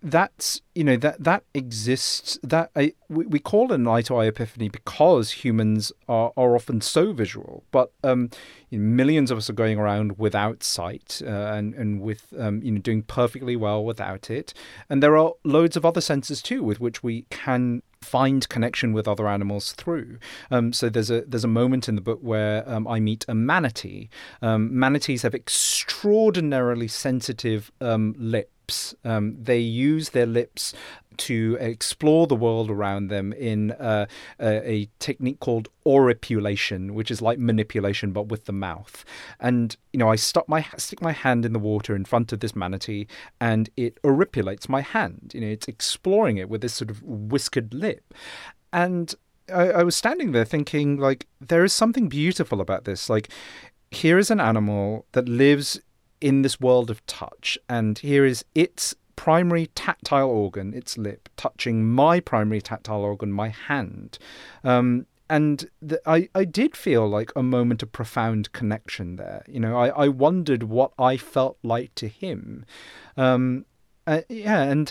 that's 0.00 0.60
you 0.74 0.84
know 0.84 0.96
that 0.96 1.22
that 1.22 1.42
exists 1.54 2.38
that 2.42 2.70
I, 2.76 2.92
we, 3.08 3.26
we 3.26 3.38
call 3.40 3.72
it 3.72 3.74
an 3.74 3.88
eye 3.88 4.02
to 4.02 4.16
eye 4.16 4.26
epiphany 4.26 4.68
because 4.68 5.32
humans 5.32 5.90
are, 6.08 6.32
are 6.36 6.54
often 6.54 6.80
so 6.80 7.12
visual 7.12 7.64
but 7.72 7.92
um, 8.04 8.30
you 8.70 8.78
know, 8.78 8.84
millions 8.84 9.32
of 9.32 9.38
us 9.38 9.50
are 9.50 9.54
going 9.54 9.76
around 9.76 10.16
without 10.18 10.62
sight 10.62 11.20
uh, 11.24 11.52
and 11.52 11.74
and 11.74 12.00
with 12.00 12.32
um, 12.38 12.62
you 12.62 12.70
know 12.70 12.78
doing 12.78 13.02
perfectly 13.02 13.56
well 13.56 13.84
without 13.84 14.30
it 14.30 14.54
and 14.88 15.02
there 15.02 15.16
are 15.16 15.32
loads 15.42 15.76
of 15.76 15.84
other 15.84 16.00
senses 16.00 16.42
too 16.42 16.62
with 16.62 16.80
which 16.80 17.02
we 17.02 17.22
can 17.30 17.82
find 18.00 18.48
connection 18.48 18.92
with 18.92 19.08
other 19.08 19.26
animals 19.26 19.72
through. 19.72 20.18
Um, 20.52 20.72
so 20.72 20.88
there's 20.88 21.10
a 21.10 21.22
there's 21.22 21.42
a 21.42 21.48
moment 21.48 21.88
in 21.88 21.96
the 21.96 22.00
book 22.00 22.20
where 22.22 22.62
um, 22.70 22.86
I 22.86 23.00
meet 23.00 23.24
a 23.26 23.34
manatee. 23.34 24.08
Um, 24.40 24.78
manatees 24.78 25.22
have 25.22 25.34
extraordinarily 25.34 26.86
sensitive 26.86 27.72
um, 27.80 28.14
lips 28.16 28.52
lips. 28.68 28.94
Um, 29.04 29.36
they 29.42 29.58
use 29.58 30.10
their 30.10 30.26
lips 30.26 30.74
to 31.16 31.56
explore 31.58 32.28
the 32.28 32.36
world 32.36 32.70
around 32.70 33.08
them 33.08 33.32
in 33.32 33.72
uh, 33.72 34.06
a, 34.38 34.70
a, 34.70 34.88
technique 35.00 35.40
called 35.40 35.68
oripulation, 35.84 36.92
which 36.92 37.10
is 37.10 37.20
like 37.20 37.40
manipulation 37.40 38.12
but 38.12 38.28
with 38.28 38.44
the 38.44 38.52
mouth. 38.52 39.04
And 39.40 39.76
you 39.92 39.98
know, 39.98 40.10
I 40.10 40.16
stop 40.16 40.48
my 40.48 40.64
stick 40.76 41.02
my 41.02 41.12
hand 41.12 41.44
in 41.44 41.52
the 41.52 41.58
water 41.58 41.96
in 41.96 42.04
front 42.04 42.32
of 42.32 42.40
this 42.40 42.54
manatee, 42.54 43.06
and 43.40 43.68
it 43.76 44.00
oripulates 44.02 44.68
my 44.68 44.80
hand. 44.80 45.32
You 45.34 45.40
know, 45.40 45.48
it's 45.48 45.66
exploring 45.66 46.36
it 46.36 46.48
with 46.48 46.60
this 46.60 46.74
sort 46.74 46.90
of 46.90 47.02
whiskered 47.02 47.74
lip, 47.74 48.14
and 48.72 49.14
I, 49.52 49.70
I 49.70 49.82
was 49.82 49.96
standing 49.96 50.32
there 50.32 50.44
thinking, 50.44 50.98
like, 50.98 51.26
there 51.40 51.64
is 51.64 51.72
something 51.72 52.08
beautiful 52.08 52.60
about 52.60 52.84
this. 52.84 53.08
Like, 53.08 53.30
here 53.90 54.18
is 54.18 54.30
an 54.30 54.40
animal 54.40 55.06
that 55.12 55.28
lives 55.28 55.80
in 56.20 56.42
this 56.42 56.60
world 56.60 56.90
of 56.90 57.04
touch. 57.06 57.58
And 57.68 57.98
here 57.98 58.24
is 58.24 58.44
its 58.54 58.94
primary 59.16 59.66
tactile 59.74 60.30
organ, 60.30 60.72
its 60.74 60.96
lip, 60.96 61.28
touching 61.36 61.84
my 61.84 62.20
primary 62.20 62.60
tactile 62.60 63.02
organ, 63.02 63.32
my 63.32 63.48
hand. 63.48 64.18
Um, 64.62 65.06
and 65.30 65.68
the, 65.82 66.00
I, 66.06 66.28
I 66.34 66.44
did 66.44 66.76
feel 66.76 67.06
like 67.06 67.32
a 67.36 67.42
moment 67.42 67.82
of 67.82 67.92
profound 67.92 68.52
connection 68.52 69.16
there. 69.16 69.44
You 69.46 69.60
know, 69.60 69.76
I, 69.76 69.88
I 69.88 70.08
wondered 70.08 70.62
what 70.62 70.92
I 70.98 71.16
felt 71.16 71.58
like 71.62 71.94
to 71.96 72.08
him. 72.08 72.64
Um, 73.16 73.66
uh, 74.06 74.22
yeah, 74.28 74.62
and 74.62 74.90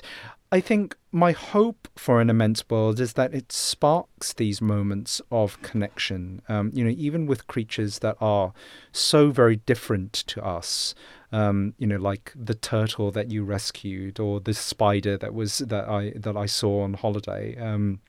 I 0.49 0.61
think 0.61 0.95
my 1.11 1.33
hope 1.33 1.89
for 1.97 2.21
an 2.21 2.29
immense 2.29 2.63
world 2.69 3.01
is 3.01 3.13
that 3.13 3.33
it 3.33 3.51
sparks 3.51 4.31
these 4.31 4.61
moments 4.61 5.21
of 5.29 5.61
connection. 5.61 6.41
Um, 6.47 6.71
you 6.73 6.85
know, 6.85 6.95
even 6.95 7.25
with 7.25 7.47
creatures 7.47 7.99
that 7.99 8.15
are 8.21 8.53
so 8.93 9.31
very 9.31 9.57
different 9.57 10.13
to 10.13 10.43
us. 10.45 10.95
Um, 11.33 11.73
you 11.77 11.87
know, 11.87 11.97
like 11.97 12.31
the 12.33 12.55
turtle 12.55 13.11
that 13.11 13.29
you 13.29 13.43
rescued, 13.43 14.19
or 14.19 14.39
the 14.39 14.53
spider 14.53 15.17
that 15.17 15.33
was 15.33 15.57
that 15.57 15.89
I 15.89 16.13
that 16.15 16.37
I 16.37 16.45
saw 16.45 16.83
on 16.83 16.93
holiday. 16.93 17.57
Um, 17.57 17.99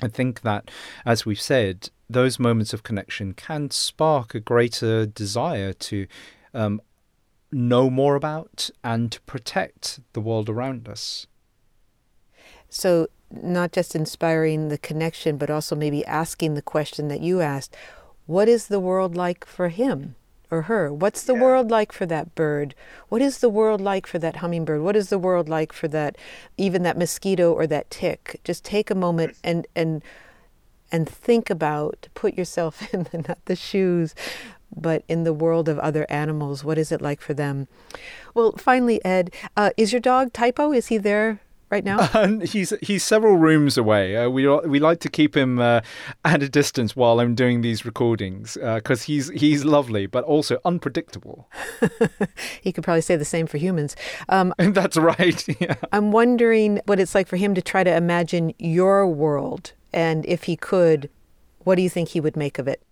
I 0.00 0.08
think 0.08 0.42
that, 0.42 0.70
as 1.04 1.26
we've 1.26 1.40
said, 1.40 1.90
those 2.08 2.38
moments 2.38 2.72
of 2.72 2.84
connection 2.84 3.32
can 3.34 3.70
spark 3.70 4.34
a 4.34 4.40
greater 4.40 5.06
desire 5.06 5.72
to 5.72 6.06
um, 6.52 6.80
know 7.50 7.90
more 7.90 8.14
about 8.14 8.70
and 8.84 9.10
to 9.10 9.20
protect 9.22 9.98
the 10.12 10.20
world 10.20 10.48
around 10.48 10.88
us. 10.88 11.26
So, 12.68 13.08
not 13.30 13.72
just 13.72 13.94
inspiring 13.94 14.68
the 14.68 14.78
connection, 14.78 15.36
but 15.36 15.50
also 15.50 15.74
maybe 15.74 16.04
asking 16.06 16.54
the 16.54 16.62
question 16.62 17.08
that 17.08 17.20
you 17.20 17.40
asked 17.40 17.76
what 18.26 18.48
is 18.48 18.68
the 18.68 18.80
world 18.80 19.14
like 19.14 19.44
for 19.44 19.68
him 19.68 20.14
or 20.50 20.62
her? 20.62 20.92
What's 20.92 21.24
the 21.24 21.34
yeah. 21.34 21.42
world 21.42 21.70
like 21.70 21.92
for 21.92 22.06
that 22.06 22.34
bird? 22.34 22.74
What 23.08 23.20
is 23.20 23.38
the 23.38 23.48
world 23.48 23.80
like 23.80 24.06
for 24.06 24.18
that 24.18 24.36
hummingbird? 24.36 24.82
What 24.82 24.96
is 24.96 25.10
the 25.10 25.18
world 25.18 25.48
like 25.48 25.72
for 25.72 25.88
that, 25.88 26.16
even 26.56 26.82
that 26.84 26.96
mosquito 26.96 27.52
or 27.52 27.66
that 27.66 27.90
tick? 27.90 28.40
Just 28.44 28.64
take 28.64 28.90
a 28.90 28.94
moment 28.94 29.36
and, 29.44 29.66
and, 29.74 30.02
and 30.90 31.08
think 31.08 31.50
about, 31.50 32.08
put 32.14 32.34
yourself 32.34 32.94
in 32.94 33.04
the, 33.04 33.24
not 33.28 33.44
the 33.44 33.56
shoes, 33.56 34.14
but 34.74 35.04
in 35.08 35.24
the 35.24 35.32
world 35.32 35.68
of 35.68 35.78
other 35.78 36.06
animals, 36.08 36.64
what 36.64 36.78
is 36.78 36.90
it 36.90 37.02
like 37.02 37.20
for 37.20 37.34
them? 37.34 37.68
Well, 38.32 38.52
finally, 38.52 39.04
Ed, 39.04 39.32
uh, 39.56 39.70
is 39.76 39.92
your 39.92 40.00
dog 40.00 40.32
Typo? 40.32 40.72
Is 40.72 40.88
he 40.88 40.98
there 40.98 41.40
right 41.70 41.84
now? 41.84 42.08
Uh, 42.14 42.38
he's 42.40 42.72
he's 42.80 43.02
several 43.02 43.36
rooms 43.36 43.76
away. 43.76 44.16
Uh, 44.16 44.28
we 44.28 44.46
we 44.46 44.78
like 44.78 45.00
to 45.00 45.08
keep 45.08 45.36
him 45.36 45.58
uh, 45.58 45.80
at 46.24 46.42
a 46.42 46.48
distance 46.48 46.94
while 46.94 47.18
I'm 47.18 47.34
doing 47.34 47.60
these 47.60 47.84
recordings 47.84 48.54
because 48.54 49.02
uh, 49.02 49.04
he's 49.04 49.28
he's 49.30 49.64
lovely, 49.64 50.06
but 50.06 50.22
also 50.24 50.58
unpredictable. 50.64 51.50
he 52.62 52.72
could 52.72 52.84
probably 52.84 53.00
say 53.00 53.16
the 53.16 53.24
same 53.24 53.46
for 53.46 53.58
humans. 53.58 53.96
Um, 54.28 54.54
That's 54.58 54.96
right. 54.96 55.44
Yeah. 55.60 55.74
I'm 55.92 56.12
wondering 56.12 56.80
what 56.86 57.00
it's 57.00 57.14
like 57.14 57.26
for 57.26 57.36
him 57.36 57.54
to 57.54 57.62
try 57.62 57.82
to 57.82 57.94
imagine 57.94 58.54
your 58.58 59.06
world, 59.06 59.72
and 59.92 60.24
if 60.26 60.44
he 60.44 60.56
could, 60.56 61.10
what 61.64 61.74
do 61.74 61.82
you 61.82 61.90
think 61.90 62.10
he 62.10 62.20
would 62.20 62.36
make 62.36 62.58
of 62.58 62.68
it? 62.68 62.82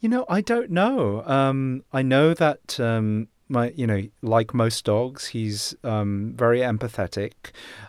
You 0.00 0.08
know, 0.08 0.24
I 0.28 0.40
don't 0.40 0.70
know. 0.70 1.22
Um, 1.26 1.84
I 1.92 2.02
know 2.02 2.34
that 2.34 2.78
um, 2.78 3.28
my 3.48 3.70
you 3.76 3.86
know 3.86 4.02
like 4.22 4.54
most 4.54 4.84
dogs 4.84 5.26
he's 5.28 5.74
um, 5.84 6.32
very 6.36 6.60
empathetic. 6.60 7.32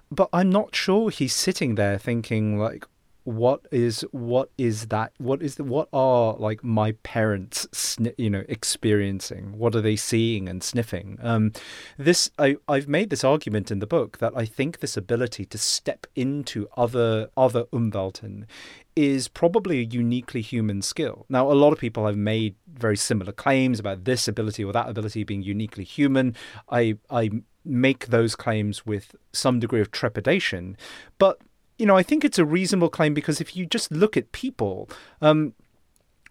But 0.10 0.30
i'm 0.32 0.49
not 0.49 0.74
sure 0.76 1.10
he's 1.10 1.36
sitting 1.36 1.76
there 1.76 1.97
thinking 1.97 2.58
like 2.58 2.86
what 3.28 3.67
is 3.71 4.05
what 4.11 4.49
is 4.57 4.86
that 4.86 5.11
what 5.17 5.41
is 5.41 5.55
the, 5.55 5.63
what 5.65 5.89
are 5.91 6.34
like 6.36 6.63
my 6.63 6.93
parents 7.03 7.67
sni- 7.73 8.15
you 8.17 8.30
know 8.30 8.45
experiencing 8.47 9.57
what 9.57 9.75
are 9.75 9.82
they 9.82 9.97
seeing 9.97 10.47
and 10.47 10.63
sniffing 10.63 11.17
um 11.21 11.51
this 11.97 12.32
i 12.39 12.55
i've 12.69 12.88
made 12.88 13.09
this 13.09 13.25
argument 13.25 13.69
in 13.69 13.80
the 13.80 13.86
book 13.86 14.19
that 14.19 14.32
i 14.38 14.45
think 14.45 14.80
this 14.80 14.95
ability 14.95 15.43
to 15.43 15.57
step 15.57 16.07
into 16.15 16.69
other 16.78 17.30
other 17.36 17.65
umwelten 17.73 18.47
is 18.95 19.28
probably 19.28 19.80
a 19.80 19.84
uniquely 19.84 20.41
human 20.41 20.82
skill. 20.82 21.28
Now, 21.30 21.51
a 21.51 21.53
lot 21.53 21.71
of 21.71 21.78
people 21.78 22.07
have 22.07 22.17
made 22.17 22.55
very 22.73 22.97
similar 22.97 23.32
claims 23.32 23.80
about 23.80 24.05
this 24.05 24.28
ability 24.28 24.63
or 24.63 24.73
that 24.73 24.89
ability 24.89 25.23
being 25.23 25.43
uniquely 25.43 25.84
human. 25.84 26.36
I 26.71 26.97
I 27.11 27.30
make 27.63 28.07
those 28.07 28.36
claims 28.36 28.88
with 28.88 29.15
some 29.34 29.59
degree 29.59 29.82
of 29.82 29.91
trepidation, 29.91 30.78
but 31.19 31.39
you 31.78 31.86
know, 31.86 31.95
I 31.95 32.03
think 32.03 32.25
it's 32.25 32.39
a 32.39 32.45
reasonable 32.45 32.89
claim 32.89 33.13
because 33.13 33.39
if 33.39 33.55
you 33.55 33.65
just 33.65 33.91
look 33.91 34.17
at 34.17 34.32
people, 34.32 34.89
um, 35.21 35.53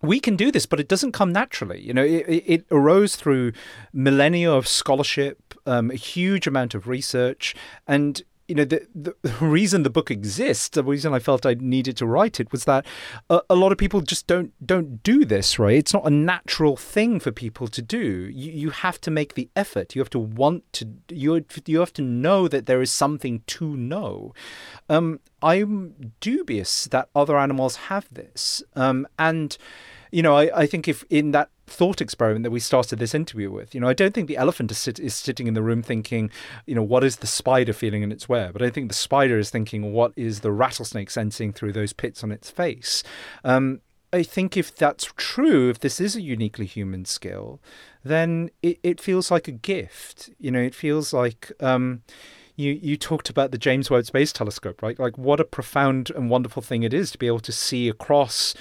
we 0.03 0.21
can 0.21 0.37
do 0.37 0.51
this, 0.51 0.67
but 0.67 0.81
it 0.81 0.89
doesn't 0.89 1.13
come 1.13 1.33
naturally. 1.33 1.81
You 1.81 1.95
know, 1.95 2.05
it, 2.05 2.27
it 2.47 2.67
arose 2.71 3.17
through 3.17 3.53
millennia 3.93 4.53
of 4.53 4.69
scholarship, 4.69 5.55
um, 5.65 5.91
a 5.91 5.95
huge 5.95 6.47
amount 6.47 6.75
of 6.75 6.87
research, 6.87 7.55
and 7.87 8.23
you 8.49 8.55
know 8.55 8.65
the, 8.65 8.87
the 9.23 9.33
reason 9.41 9.83
the 9.83 9.91
book 9.91 10.11
exists 10.11 10.69
the 10.71 10.85
reason 10.85 11.13
i 11.13 11.19
felt 11.19 11.45
i 11.45 11.55
needed 11.59 11.97
to 11.97 12.07
write 12.07 12.39
it 12.41 12.51
was 12.53 12.65
that 12.65 12.87
a, 13.29 13.41
a, 13.51 13.57
lot 13.57 13.73
of 13.73 13.79
people 13.79 14.01
just 14.01 14.27
don't 14.27 14.53
don't 14.65 15.03
do 15.03 15.25
this 15.25 15.59
right? 15.59 15.77
It's 15.77 15.93
not 15.93 16.07
a 16.07 16.11
natural 16.11 16.77
thing 16.77 17.21
for 17.21 17.31
people 17.31 17.69
to 17.69 17.83
do. 17.83 17.99
You, 17.99 18.53
you 18.53 18.71
have 18.71 19.01
to 19.03 19.11
make 19.11 19.35
the 19.35 19.49
effort. 19.55 19.95
You 19.95 20.01
have 20.01 20.11
to 20.11 20.19
want 20.19 20.71
to 20.75 20.89
you, 21.09 21.45
you 21.67 21.81
have 21.81 21.93
to 21.95 22.03
know 22.03 22.49
that 22.49 22.67
there 22.67 22.83
is 22.83 22.91
something 22.91 23.43
to 23.47 23.77
know. 23.77 24.35
Um, 24.89 25.21
i'm 25.43 26.13
dubious 26.21 26.87
that 26.87 27.09
other 27.15 27.39
animals 27.39 27.77
have 27.77 28.09
this. 28.11 28.63
Um, 28.75 29.07
and 29.19 29.57
you 30.11 30.23
know, 30.23 30.37
I, 30.37 30.63
I 30.63 30.67
think 30.67 30.89
if 30.89 31.05
in 31.11 31.33
that 31.33 31.51
thought 31.67 32.01
experiment 32.01 32.45
that 32.45 32.51
we 32.51 32.61
started 32.61 32.99
this 32.99 33.15
interview 33.15 33.51
with, 33.51 33.75
you 33.75 33.81
know, 33.81 33.89
I 33.89 33.93
don't 33.93 34.15
think 34.15 34.29
the 34.29 34.37
elephant 34.37 34.71
is, 34.71 34.79
sit, 34.79 34.99
is 35.01 35.15
sitting 35.15 35.47
in 35.47 35.55
the 35.55 35.63
room 35.63 35.83
thinking, 35.83 36.31
you 36.67 36.75
know, 36.75 36.83
what 36.83 37.03
is 37.03 37.17
the 37.17 37.27
spider 37.27 37.73
feeling 37.73 38.03
in 38.03 38.13
its 38.13 38.29
web? 38.29 38.53
But 38.53 38.63
I 38.63 38.71
think 38.71 38.89
the 38.89 38.95
spider 38.95 39.39
is 39.39 39.51
thinking, 39.51 39.93
what 39.93 40.13
is 40.17 40.41
the 40.41 40.53
rattlesnake 40.53 41.11
sensing 41.11 41.53
through 41.53 41.73
those 41.73 41.93
pits 41.93 42.23
on 42.23 42.31
its 42.31 42.51
face? 42.51 43.03
Um, 43.45 43.81
I 44.13 44.23
think 44.23 44.57
if 44.57 44.75
that's 44.75 45.13
true, 45.17 45.69
if 45.69 45.81
this 45.81 46.01
is 46.01 46.15
a 46.15 46.23
uniquely 46.23 46.67
human 46.67 47.05
skill, 47.05 47.61
then 48.05 48.51
it, 48.63 48.79
it 48.83 49.01
feels 49.01 49.31
like 49.31 49.49
a 49.49 49.53
gift. 49.53 50.31
You 50.39 50.51
know, 50.51 50.61
it 50.61 50.75
feels 50.75 51.13
like. 51.13 51.53
Um, 51.61 52.03
you 52.59 52.73
you 52.73 52.97
talked 52.97 53.29
about 53.29 53.51
the 53.51 53.59
James 53.59 53.91
Webb 53.91 54.07
Space 54.07 54.33
Telescope, 54.33 54.81
right? 54.81 54.99
Like 54.99 55.19
what 55.19 55.41
a 55.41 55.45
profound 55.45 56.11
and 56.11 56.31
wonderful 56.31 56.63
thing 56.63 56.85
it 56.85 56.95
is 56.95 57.11
to 57.11 57.19
be 57.19 57.27
able 57.27 57.41
to 57.41 57.53
see 57.53 57.87
across 57.89 58.55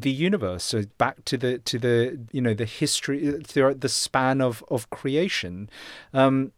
the 0.00 0.10
universe 0.10 0.62
so 0.62 0.82
back 0.98 1.24
to 1.24 1.38
the 1.38 1.58
to 1.60 1.78
the 1.78 2.18
you 2.30 2.40
know 2.40 2.52
the 2.52 2.66
history 2.66 3.40
throughout 3.42 3.80
the 3.80 3.88
span 3.88 4.42
of 4.42 4.62
of 4.68 4.90
creation 4.90 5.70
um, 6.12 6.52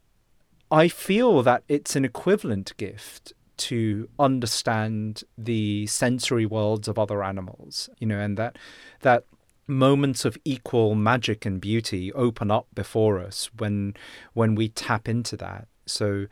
i 0.73 0.89
feel 0.89 1.43
that 1.43 1.63
it's 1.69 1.95
an 1.95 2.05
equivalent 2.05 2.77
gift 2.77 3.33
to 3.57 4.09
understand 4.19 5.23
the 5.37 5.87
sensory 5.87 6.47
worlds 6.47 6.89
of 6.89 6.99
other 6.99 7.23
animals 7.23 7.89
you 7.99 8.07
know 8.07 8.19
and 8.19 8.37
that 8.37 8.57
that 9.03 9.25
moments 9.69 10.25
of 10.25 10.37
equal 10.45 10.95
magic 10.95 11.45
and 11.45 11.61
beauty 11.61 12.13
open 12.15 12.51
up 12.51 12.67
before 12.75 13.21
us 13.21 13.51
when 13.59 13.95
when 14.33 14.55
we 14.55 14.71
tap 14.71 15.07
into 15.07 15.37
that. 15.37 15.69
So 15.85 16.27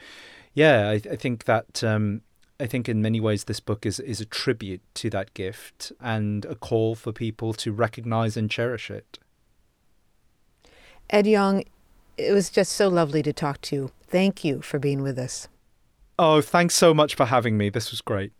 yeah 0.54 0.88
i, 0.88 0.94
I 0.94 1.16
think 1.16 1.44
that 1.44 1.84
um, 1.84 2.22
I 2.58 2.66
think 2.66 2.88
in 2.88 3.02
many 3.02 3.20
ways 3.20 3.44
this 3.44 3.60
book 3.60 3.84
is, 3.84 4.00
is 4.00 4.20
a 4.20 4.24
tribute 4.24 4.80
to 4.94 5.10
that 5.10 5.34
gift 5.34 5.92
and 6.00 6.44
a 6.46 6.54
call 6.54 6.94
for 6.94 7.12
people 7.12 7.52
to 7.54 7.72
recognize 7.72 8.36
and 8.36 8.50
cherish 8.50 8.90
it. 8.90 9.18
Ed 11.10 11.26
Yong, 11.26 11.64
it 12.16 12.32
was 12.32 12.48
just 12.50 12.72
so 12.72 12.88
lovely 12.88 13.22
to 13.22 13.32
talk 13.32 13.60
to 13.62 13.76
you. 13.76 13.90
Thank 14.08 14.44
you 14.44 14.62
for 14.62 14.78
being 14.78 15.02
with 15.02 15.18
us. 15.18 15.48
Oh, 16.18 16.40
thanks 16.40 16.74
so 16.74 16.94
much 16.94 17.14
for 17.14 17.26
having 17.26 17.58
me. 17.58 17.68
This 17.68 17.90
was 17.90 18.00
great. 18.00 18.32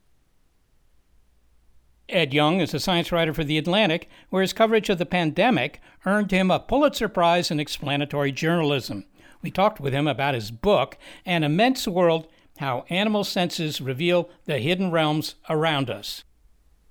Ed 2.08 2.32
Yong 2.32 2.60
is 2.60 2.72
a 2.72 2.80
science 2.80 3.12
writer 3.12 3.34
for 3.34 3.44
The 3.44 3.58
Atlantic, 3.58 4.08
where 4.30 4.42
his 4.42 4.52
coverage 4.52 4.88
of 4.88 4.98
the 4.98 5.04
pandemic 5.04 5.80
earned 6.06 6.30
him 6.30 6.50
a 6.50 6.60
Pulitzer 6.60 7.08
Prize 7.08 7.50
in 7.50 7.60
explanatory 7.60 8.32
journalism. 8.32 9.04
We 9.42 9.50
talked 9.50 9.80
with 9.80 9.92
him 9.92 10.06
about 10.06 10.34
his 10.34 10.50
book, 10.50 10.96
An 11.26 11.44
Immense 11.44 11.86
World 11.86 12.28
how 12.56 12.84
animal 12.88 13.24
senses 13.24 13.80
reveal 13.80 14.28
the 14.44 14.58
hidden 14.58 14.90
realms 14.90 15.34
around 15.48 15.90
us. 15.90 16.24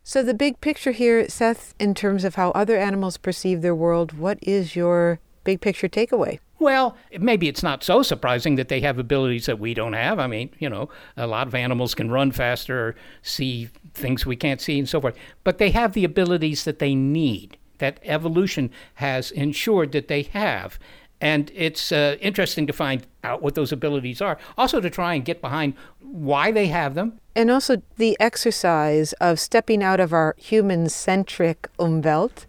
So, 0.04 0.22
the 0.22 0.36
big 0.36 0.62
picture 0.62 0.92
here, 0.92 1.28
Seth, 1.30 1.74
in 1.80 1.96
terms 1.96 2.24
of 2.24 2.36
how 2.36 2.52
other 2.52 2.78
animals 2.78 3.18
perceive 3.18 3.62
their 3.62 3.74
world, 3.74 4.14
what 4.14 4.38
is 4.42 4.76
your 4.76 5.20
big 5.44 5.62
picture 5.62 5.90
takeaway? 5.90 6.40
Well, 6.60 6.96
maybe 7.20 7.48
it's 7.48 7.64
not 7.64 7.84
so 7.84 8.02
surprising 8.02 8.56
that 8.56 8.70
they 8.70 8.80
have 8.82 8.98
abilities 8.98 9.46
that 9.48 9.60
we 9.60 9.74
don't 9.74 9.94
have. 9.94 10.20
I 10.20 10.28
mean, 10.28 10.52
you 10.60 10.70
know, 10.70 10.90
a 11.18 11.28
lot 11.28 11.48
of 11.48 11.56
animals 11.56 11.96
can 11.96 12.12
run 12.12 12.32
faster, 12.32 12.90
or 12.90 12.96
see 13.24 13.70
things 13.94 14.26
we 14.26 14.36
can't 14.36 14.62
see, 14.62 14.80
and 14.80 14.88
so 14.88 15.02
forth. 15.02 15.18
But 15.44 15.58
they 15.58 15.72
have 15.72 15.94
the 15.94 16.06
abilities 16.06 16.64
that 16.64 16.80
they 16.80 16.96
need, 16.96 17.58
that 17.80 18.00
evolution 18.04 18.72
has 18.96 19.32
ensured 19.32 19.92
that 19.92 20.08
they 20.08 20.22
have. 20.22 20.80
And 21.26 21.52
it's 21.56 21.92
uh, 21.92 22.18
interesting 22.22 22.68
to 22.68 22.74
find 22.74 23.08
out 23.24 23.42
what 23.42 23.56
those 23.56 23.72
abilities 23.72 24.22
are. 24.22 24.38
Also, 24.60 24.80
to 24.80 24.92
try 24.92 25.16
and 25.16 25.26
get 25.26 25.42
behind 25.42 25.74
why 26.00 26.52
they 26.52 26.68
have 26.68 26.94
them. 26.94 27.20
And 27.36 27.50
also 27.50 27.82
the 27.98 28.16
exercise 28.20 29.14
of 29.14 29.40
stepping 29.40 29.82
out 29.82 30.00
of 30.00 30.14
our 30.14 30.36
human 30.38 30.88
centric 30.88 31.68
umwelt 31.80 32.46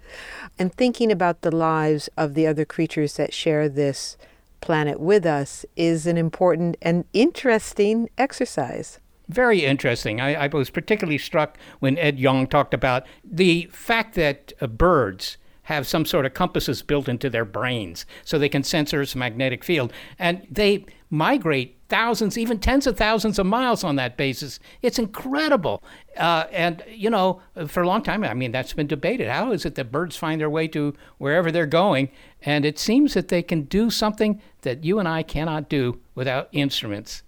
and 0.58 0.74
thinking 0.74 1.10
about 1.10 1.40
the 1.40 1.50
lives 1.50 2.10
of 2.18 2.34
the 2.34 2.46
other 2.46 2.66
creatures 2.66 3.16
that 3.16 3.32
share 3.32 3.66
this 3.66 4.18
planet 4.60 5.00
with 5.00 5.24
us 5.24 5.64
is 5.74 6.06
an 6.06 6.18
important 6.18 6.76
and 6.82 7.06
interesting 7.14 8.10
exercise. 8.18 9.00
Very 9.26 9.64
interesting. 9.64 10.20
I, 10.20 10.34
I 10.34 10.46
was 10.48 10.68
particularly 10.68 11.16
struck 11.16 11.56
when 11.78 11.96
Ed 11.96 12.18
Yong 12.18 12.46
talked 12.46 12.74
about 12.74 13.06
the 13.24 13.70
fact 13.72 14.16
that 14.16 14.52
uh, 14.60 14.66
birds 14.66 15.38
have 15.66 15.86
some 15.86 16.04
sort 16.04 16.24
of 16.24 16.32
compasses 16.32 16.80
built 16.82 17.08
into 17.08 17.28
their 17.28 17.44
brains 17.44 18.06
so 18.24 18.38
they 18.38 18.48
can 18.48 18.62
sense 18.62 18.94
Earth's 18.94 19.16
magnetic 19.16 19.64
field. 19.64 19.92
And 20.16 20.46
they 20.50 20.86
migrate 21.10 21.76
thousands, 21.88 22.38
even 22.38 22.58
tens 22.58 22.86
of 22.86 22.96
thousands 22.96 23.38
of 23.38 23.46
miles 23.46 23.82
on 23.82 23.96
that 23.96 24.16
basis. 24.16 24.60
It's 24.80 24.98
incredible. 24.98 25.82
Uh, 26.16 26.44
and, 26.52 26.84
you 26.88 27.10
know, 27.10 27.40
for 27.66 27.82
a 27.82 27.86
long 27.86 28.02
time, 28.02 28.22
I 28.22 28.34
mean, 28.34 28.52
that's 28.52 28.72
been 28.72 28.86
debated. 28.86 29.28
How 29.28 29.50
is 29.50 29.64
it 29.64 29.74
that 29.74 29.90
birds 29.90 30.16
find 30.16 30.40
their 30.40 30.50
way 30.50 30.68
to 30.68 30.94
wherever 31.18 31.50
they're 31.50 31.66
going? 31.66 32.10
And 32.42 32.64
it 32.64 32.78
seems 32.78 33.14
that 33.14 33.28
they 33.28 33.42
can 33.42 33.62
do 33.62 33.90
something 33.90 34.40
that 34.62 34.84
you 34.84 35.00
and 35.00 35.08
I 35.08 35.24
cannot 35.24 35.68
do 35.68 36.00
without 36.14 36.48
instruments. 36.52 37.24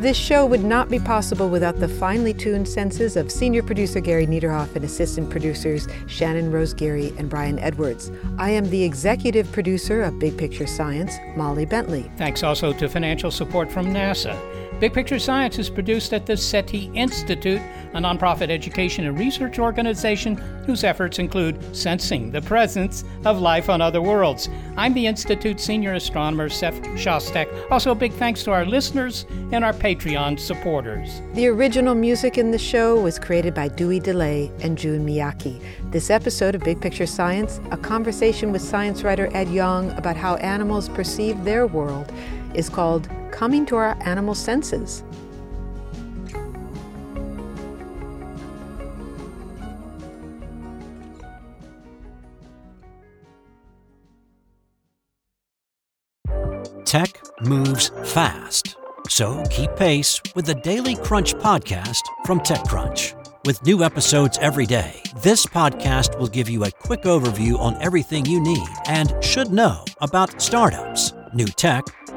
This 0.00 0.16
show 0.16 0.46
would 0.46 0.62
not 0.62 0.88
be 0.88 1.00
possible 1.00 1.48
without 1.48 1.80
the 1.80 1.88
finely 1.88 2.32
tuned 2.32 2.68
senses 2.68 3.16
of 3.16 3.32
senior 3.32 3.64
producer 3.64 3.98
Gary 3.98 4.28
Niederhoff 4.28 4.76
and 4.76 4.84
assistant 4.84 5.28
producers 5.28 5.88
Shannon 6.06 6.52
Rose 6.52 6.72
Geary 6.72 7.12
and 7.18 7.28
Brian 7.28 7.58
Edwards. 7.58 8.12
I 8.38 8.50
am 8.50 8.70
the 8.70 8.84
executive 8.84 9.50
producer 9.50 10.04
of 10.04 10.20
Big 10.20 10.38
Picture 10.38 10.68
Science, 10.68 11.16
Molly 11.36 11.66
Bentley. 11.66 12.08
Thanks 12.16 12.44
also 12.44 12.72
to 12.74 12.88
financial 12.88 13.32
support 13.32 13.72
from 13.72 13.86
NASA. 13.86 14.38
Big 14.80 14.92
Picture 14.92 15.18
Science 15.18 15.58
is 15.58 15.68
produced 15.68 16.12
at 16.12 16.24
the 16.24 16.36
SETI 16.36 16.88
Institute, 16.94 17.60
a 17.94 17.98
nonprofit 17.98 18.48
education 18.48 19.06
and 19.06 19.18
research 19.18 19.58
organization 19.58 20.36
whose 20.66 20.84
efforts 20.84 21.18
include 21.18 21.58
sensing 21.74 22.30
the 22.30 22.40
presence 22.42 23.02
of 23.24 23.40
life 23.40 23.68
on 23.68 23.80
other 23.80 24.00
worlds. 24.00 24.48
I'm 24.76 24.94
the 24.94 25.08
Institute's 25.08 25.64
senior 25.64 25.94
astronomer, 25.94 26.48
Seth 26.48 26.80
Shostak. 26.94 27.48
Also, 27.72 27.90
a 27.90 27.94
big 27.96 28.12
thanks 28.12 28.44
to 28.44 28.52
our 28.52 28.64
listeners 28.64 29.26
and 29.50 29.64
our 29.64 29.72
Patreon 29.72 30.38
supporters. 30.38 31.22
The 31.34 31.48
original 31.48 31.96
music 31.96 32.38
in 32.38 32.52
the 32.52 32.58
show 32.58 33.00
was 33.00 33.18
created 33.18 33.54
by 33.54 33.66
Dewey 33.66 33.98
Dellay 33.98 34.52
and 34.62 34.78
Jun 34.78 35.04
Miyake. 35.04 35.60
This 35.90 36.08
episode 36.08 36.54
of 36.54 36.62
Big 36.62 36.80
Picture 36.80 37.06
Science, 37.06 37.60
a 37.72 37.76
conversation 37.76 38.52
with 38.52 38.62
science 38.62 39.02
writer 39.02 39.28
Ed 39.34 39.48
Yong 39.48 39.90
about 39.98 40.16
how 40.16 40.36
animals 40.36 40.88
perceive 40.88 41.42
their 41.42 41.66
world, 41.66 42.12
is 42.54 42.68
called 42.68 43.08
Coming 43.30 43.66
to 43.66 43.76
Our 43.76 43.96
Animal 44.02 44.34
Senses. 44.34 45.02
Tech 56.84 57.20
moves 57.42 57.90
fast. 58.04 58.76
So 59.08 59.44
keep 59.50 59.76
pace 59.76 60.22
with 60.34 60.46
the 60.46 60.54
Daily 60.54 60.96
Crunch 60.96 61.34
podcast 61.34 62.00
from 62.24 62.40
TechCrunch. 62.40 63.14
With 63.44 63.62
new 63.64 63.84
episodes 63.84 64.38
every 64.40 64.64
day, 64.64 65.02
this 65.22 65.44
podcast 65.44 66.18
will 66.18 66.28
give 66.28 66.48
you 66.48 66.64
a 66.64 66.70
quick 66.70 67.02
overview 67.02 67.58
on 67.58 67.80
everything 67.82 68.24
you 68.24 68.40
need 68.40 68.68
and 68.86 69.14
should 69.22 69.52
know 69.52 69.84
about 70.00 70.40
startups, 70.40 71.12
new 71.34 71.46
tech, 71.46 71.84